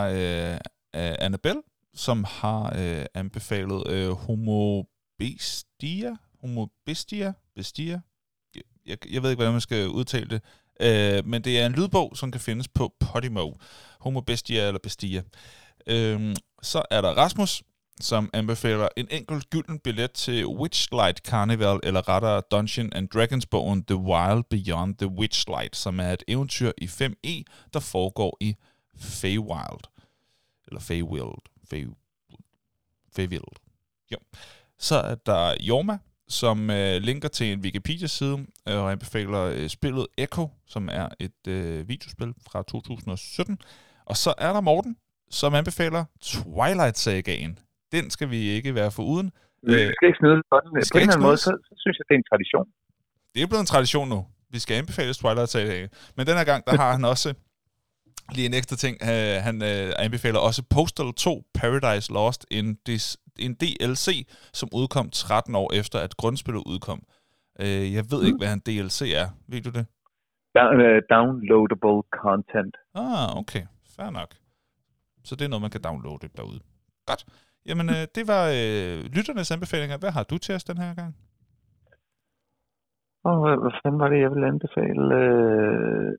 [0.53, 0.57] øh,
[0.94, 1.61] af Annabelle,
[1.94, 4.84] som har øh, anbefalet øh, Homo
[5.20, 6.16] Bestia.
[6.41, 7.34] Homo Bestia?
[7.56, 8.02] Bestia?
[8.56, 10.41] Jeg, jeg, jeg ved ikke, hvordan man skal udtale det.
[10.82, 13.52] Øh, men det er en lydbog, som kan findes på Podimo.
[13.99, 15.22] Homo Bestia eller Bestia.
[15.88, 17.64] Øh, så er der Rasmus,
[18.02, 23.84] som anbefaler en enkelt gylden billet til Witchlight Carnival, eller rettere Dungeon and Dragons bogen
[23.84, 27.44] The Wild Beyond the Witchlight, som er et eventyr i 5e,
[27.74, 28.56] der foregår i
[28.98, 29.99] Feywild.
[30.70, 31.41] Eller Feywild.
[31.70, 31.88] Fey,
[33.16, 33.56] Feywild.
[34.12, 34.18] Jo.
[34.80, 35.98] Så er der Jorma,
[36.28, 38.38] som øh, linker til en Wikipedia-side
[38.70, 43.58] øh, og anbefaler øh, spillet Echo, som er et øh, videospil fra 2017.
[44.06, 44.98] Og så er der Morten,
[45.30, 47.60] som anbefaler Twilight-sagaen.
[47.91, 49.32] Den skal vi ikke være for uden.
[49.64, 50.70] Vi Øh, skal ikke snyde for den.
[50.72, 52.68] På en skal eller anden måde, så, så synes jeg, det er en tradition.
[53.36, 54.26] Det er blevet en tradition nu.
[54.50, 55.90] Vi skal anbefale Twilight-sagaen.
[56.18, 57.34] Men den her gang, der har han også
[58.36, 58.96] lige en ekstra ting.
[59.12, 65.10] Øh, Han øh, anbefaler også Postal 2 Paradise Lost, en, dis, en DLC, som udkom
[65.10, 67.00] 13 år efter, at grundspillet udkom.
[67.60, 69.28] Øh, Jeg ved ikke, hvad en DLC er.
[69.48, 69.86] Ved du det?
[70.58, 72.74] Down, uh, downloadable content.
[72.96, 73.64] Ah, okay.
[73.96, 74.32] Fair nok.
[75.24, 76.60] Så det er noget, man kan downloade derude.
[77.06, 77.26] Godt.
[77.66, 79.98] Jamen, øh, det var øh, lytternes anbefalinger.
[79.98, 81.16] Hvad har du til os den her gang?
[83.24, 85.04] Og hvad, hvad fanden var det, jeg ville anbefale?
[85.22, 86.12] Øh...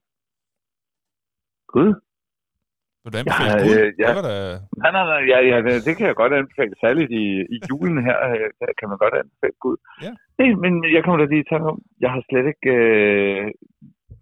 [1.77, 1.91] Gud.
[3.03, 3.75] Vil du anbefale Ja, Gud?
[3.81, 4.07] øh, ja.
[4.09, 4.35] Det var da...
[4.83, 5.57] Nej, nej, nej, ja, ja,
[5.87, 6.73] det- kan jeg godt anbefale.
[6.85, 7.25] Særligt i,
[7.55, 9.77] i julen her øh, der kan man godt anbefale Gud.
[10.07, 10.13] Ja.
[10.39, 12.69] Det, men jeg kommer da lige i tanke om, jeg har slet ikke...
[12.79, 13.45] Øh...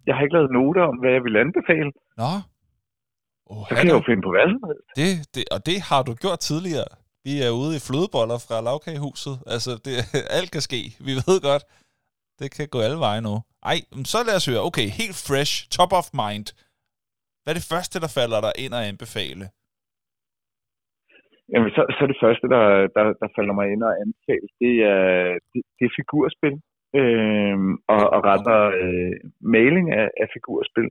[0.07, 1.89] Jeg har ikke lavet noter om, hvad jeg vil anbefale.
[2.21, 2.31] Nå.
[3.51, 4.87] Oh, Så kan jeg jo finde på hvad som helst.
[4.99, 6.89] det, det, og det har du gjort tidligere.
[7.27, 9.35] Vi er ude i flødeboller fra lavkagehuset.
[9.53, 9.93] Altså, det,
[10.37, 10.81] alt kan ske.
[11.07, 11.63] Vi ved godt,
[12.39, 13.33] det kan gå alle veje nu.
[13.71, 13.77] Ej,
[14.13, 14.61] så lad os høre.
[14.69, 16.45] Okay, helt fresh, top of mind.
[17.49, 19.45] Hvad er det første, der falder dig ind og anbefale?
[21.51, 22.63] Jamen, så, så det første, der,
[22.95, 25.07] der, der falder mig ind og anbefale, det er,
[25.51, 26.55] det, det er figurspil.
[26.99, 29.15] Øhm, og, og retter øh,
[29.55, 30.87] maling af, af figurspil.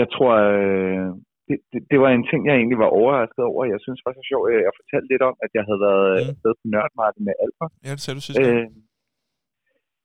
[0.00, 1.08] Jeg tror, øh,
[1.48, 3.62] det, det, det var en ting, jeg egentlig var overrasket over.
[3.72, 4.46] Jeg synes det var så sjovt.
[4.52, 6.24] Jeg, jeg fortalte lidt om, at jeg havde været Mm.
[6.26, 6.32] mm.
[6.32, 7.66] afsted på Nørdmarken med Alfa.
[7.86, 8.42] Ja, det sagde du sidste.
[8.48, 8.66] Øh,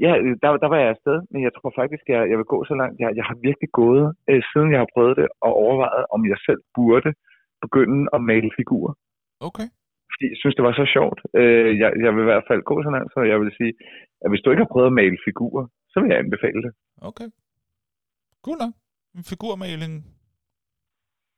[0.05, 0.11] ja,
[0.41, 2.95] der, der var jeg afsted, men jeg tror faktisk, jeg, jeg vil gå så langt.
[3.03, 6.37] Jeg, jeg har virkelig gået, øh, siden jeg har prøvet det, og overvejet, om jeg
[6.47, 7.11] selv burde
[7.63, 8.93] begynde at male figurer
[9.49, 9.67] Okay.
[10.11, 11.19] fordi jeg synes, det var så sjovt.
[11.39, 13.73] Øh, jeg, jeg vil i hvert fald gå så langt, så jeg vil sige,
[14.23, 16.71] at hvis du ikke har prøvet at male figurer, så vil jeg anbefale det.
[17.09, 17.27] Okay.
[18.45, 18.73] Cool nok.
[19.17, 19.93] En figurmaling.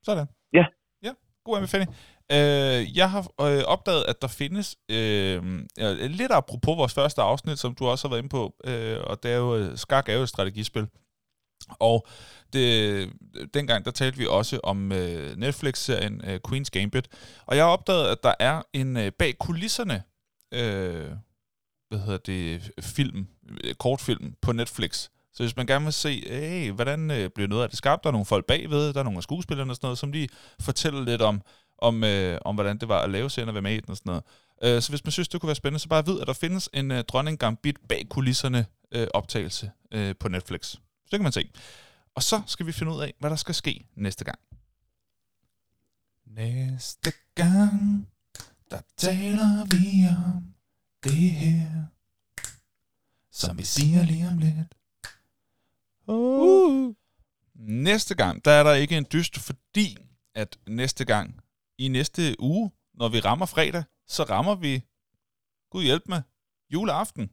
[0.08, 0.28] Sådan.
[0.58, 0.66] Ja.
[1.06, 1.12] Ja,
[1.46, 1.90] god anbefaling.
[2.32, 5.44] Øh, jeg har øh, opdaget, at der findes, øh,
[6.02, 9.32] lidt apropos vores første afsnit, som du også har været inde på, øh, og det
[9.32, 10.88] er jo, øh, skak er jo et strategispil.
[11.70, 12.08] Og
[12.54, 13.10] det,
[13.54, 17.08] dengang, der talte vi også om øh, Netflix-serien øh, Queen's Gambit.
[17.46, 20.04] Og jeg har opdaget, at der er en øh, bag kulisserne,
[20.54, 21.10] øh,
[21.90, 23.28] hvad hedder det, film,
[23.64, 25.10] øh, kortfilm på Netflix.
[25.34, 28.10] Så hvis man gerne vil se, hey, hvordan øh, bliver noget af det skabt, der
[28.10, 30.30] er nogle folk bagved, der er nogle af skuespillerne og sådan noget, som lige
[30.60, 31.42] fortæller lidt om,
[31.82, 33.98] om, øh, om hvordan det var at lave serien og være med i den og
[33.98, 34.24] sådan noget.
[34.64, 36.70] Øh, så hvis man synes, det kunne være spændende, så bare vid, at der findes
[36.74, 40.66] en øh, Dronning Gambit bag kulisserne øh, optagelse øh, på Netflix.
[40.66, 40.80] Så
[41.12, 41.50] det kan man se.
[42.16, 44.40] Og så skal vi finde ud af, hvad der skal ske næste gang.
[46.26, 48.08] Næste gang,
[48.72, 50.44] der taler vi om
[51.04, 51.86] det her,
[53.32, 54.76] som vi siger lige om lidt.
[56.08, 56.94] Uh.
[57.56, 59.98] Næste gang, der er der ikke en dyst, fordi
[60.36, 61.42] at næste gang,
[61.80, 64.82] i næste uge, når vi rammer fredag, så rammer vi,
[65.72, 66.22] Gud hjælp mig,
[66.74, 67.28] juleaften.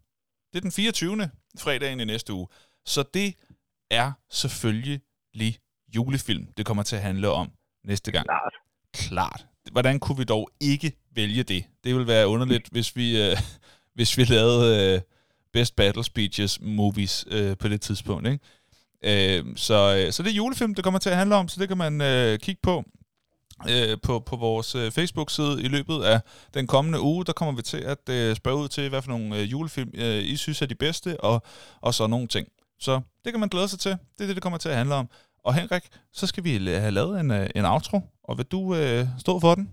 [0.53, 1.31] Det er den 24.
[1.59, 2.49] fredagen i næste uge.
[2.87, 3.35] Så det
[3.91, 5.01] er selvfølgelig
[5.35, 5.59] lige
[5.95, 7.51] julefilm, det kommer til at handle om
[7.85, 8.27] næste gang.
[8.27, 8.55] Klart.
[8.93, 9.47] Klart.
[9.73, 11.65] Hvordan kunne vi dog ikke vælge det?
[11.85, 13.37] Det ville være underligt, hvis vi, øh,
[13.95, 15.01] hvis vi lavede øh,
[15.53, 18.29] Best Battle Speeches movies øh, på det tidspunkt.
[18.29, 19.39] Ikke?
[19.39, 21.69] Øh, så, øh, så det er julefilm, det kommer til at handle om, så det
[21.69, 22.85] kan man øh, kigge på
[23.73, 26.19] øh, på, på vores øh, Facebook-side i løbet af
[26.57, 27.25] den kommende uge.
[27.25, 30.21] Der kommer vi til at øh, spørge ud til, hvad for nogle øh, julefilm øh,
[30.33, 31.37] I synes er de bedste, og,
[31.87, 32.47] og så nogle ting.
[32.87, 32.93] Så
[33.25, 33.95] det kan man glæde sig til.
[34.15, 35.09] Det er det, det kommer til at handle om.
[35.47, 36.51] Og Henrik, så skal vi
[36.85, 39.67] have lavet en, øh, en outro, og vil du øh, stå for den?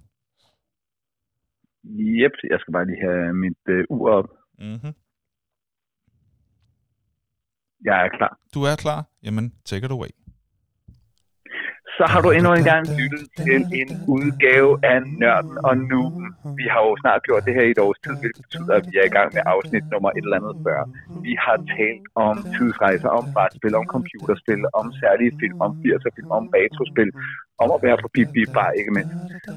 [2.18, 4.30] Jep, jeg skal bare lige have mit øh, ur op.
[4.60, 4.93] Mm-hmm.
[7.85, 8.39] Jeg er klar.
[8.53, 9.05] Du er klar?
[9.23, 10.11] Jamen, take it away.
[12.03, 16.27] Så har du endnu en gang lyttet til en udgave af Nørden og Nuben.
[16.59, 18.93] Vi har jo snart gjort det her i et års tid, hvilket betyder, at vi
[19.01, 20.80] er i gang med afsnit nummer et eller andet før.
[21.27, 26.31] Vi har talt om tidsrejser, om brætspil, om computerspil, om særlige film, om 80'er film,
[26.39, 27.09] om retrospil,
[27.61, 29.15] om at være på Bip Bip Bar, ikke mindst.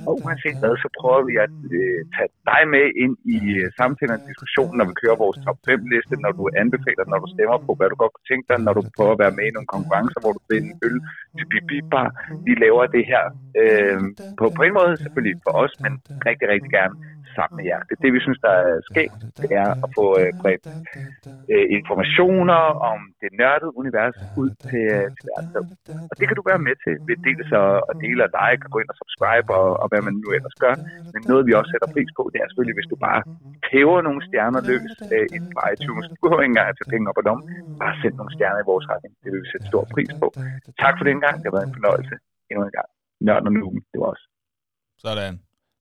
[0.08, 4.16] Og uanset hvad, så prøver vi at øh, tage dig med ind i øh, samtalen
[4.18, 7.58] og diskussionen, når vi kører vores top 5 liste, når du anbefaler, når du stemmer
[7.66, 9.72] på, hvad du godt kunne tænke dig, når du prøver at være med i nogle
[9.74, 10.98] konkurrencer, hvor du finder en øl
[11.36, 12.08] til Bip Bip Bar.
[12.46, 13.24] Vi laver det her
[13.62, 13.98] øh,
[14.38, 15.92] på, på en måde selvfølgelig for os, men
[16.28, 16.96] rigtig, rigtig gerne
[17.36, 17.80] sammen med jer.
[17.88, 19.12] Det, det vi synes, der er sket,
[19.42, 20.64] det er at få øh, bredt
[21.52, 22.60] øh, informationer
[22.90, 25.64] om det nørdede univers ud til, øh, til verden.
[26.10, 27.60] Og det kan du være med til ved dele så
[27.90, 30.56] og dele og like og gå ind og subscribe og, og hvad man nu ellers
[30.64, 30.74] gør.
[31.14, 33.20] Men noget vi også sætter pris på, det er selvfølgelig, hvis du bare
[33.68, 36.04] tæver nogle stjerner løs øh, ind på iTunes.
[36.10, 37.38] Du behøver ikke engang at tage penge op og dem.
[37.82, 39.12] Bare send nogle stjerner i vores retning.
[39.22, 40.26] Det vil vi sætte stor pris på.
[40.84, 41.34] Tak for den gang.
[41.40, 42.14] Det har været en fornøjelse
[42.50, 42.88] endnu en gang.
[43.26, 44.22] Nørden og Nuben, det var os.
[45.04, 45.34] Sådan.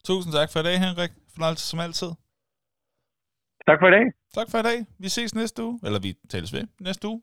[0.10, 1.11] Tusind tak for i dag, Henrik.
[1.36, 2.11] Fornøjelse som altid.
[3.68, 4.06] Tak for i dag.
[4.38, 4.77] Tak for i dag.
[5.03, 5.76] Vi ses næste uge.
[5.86, 7.22] Eller vi tales ved næste uge.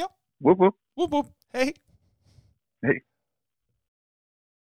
[0.00, 0.06] Ja.
[0.44, 0.74] Wup, wup.
[0.98, 1.26] Wup, wup.
[1.54, 1.68] Hej.
[2.86, 2.96] Hej.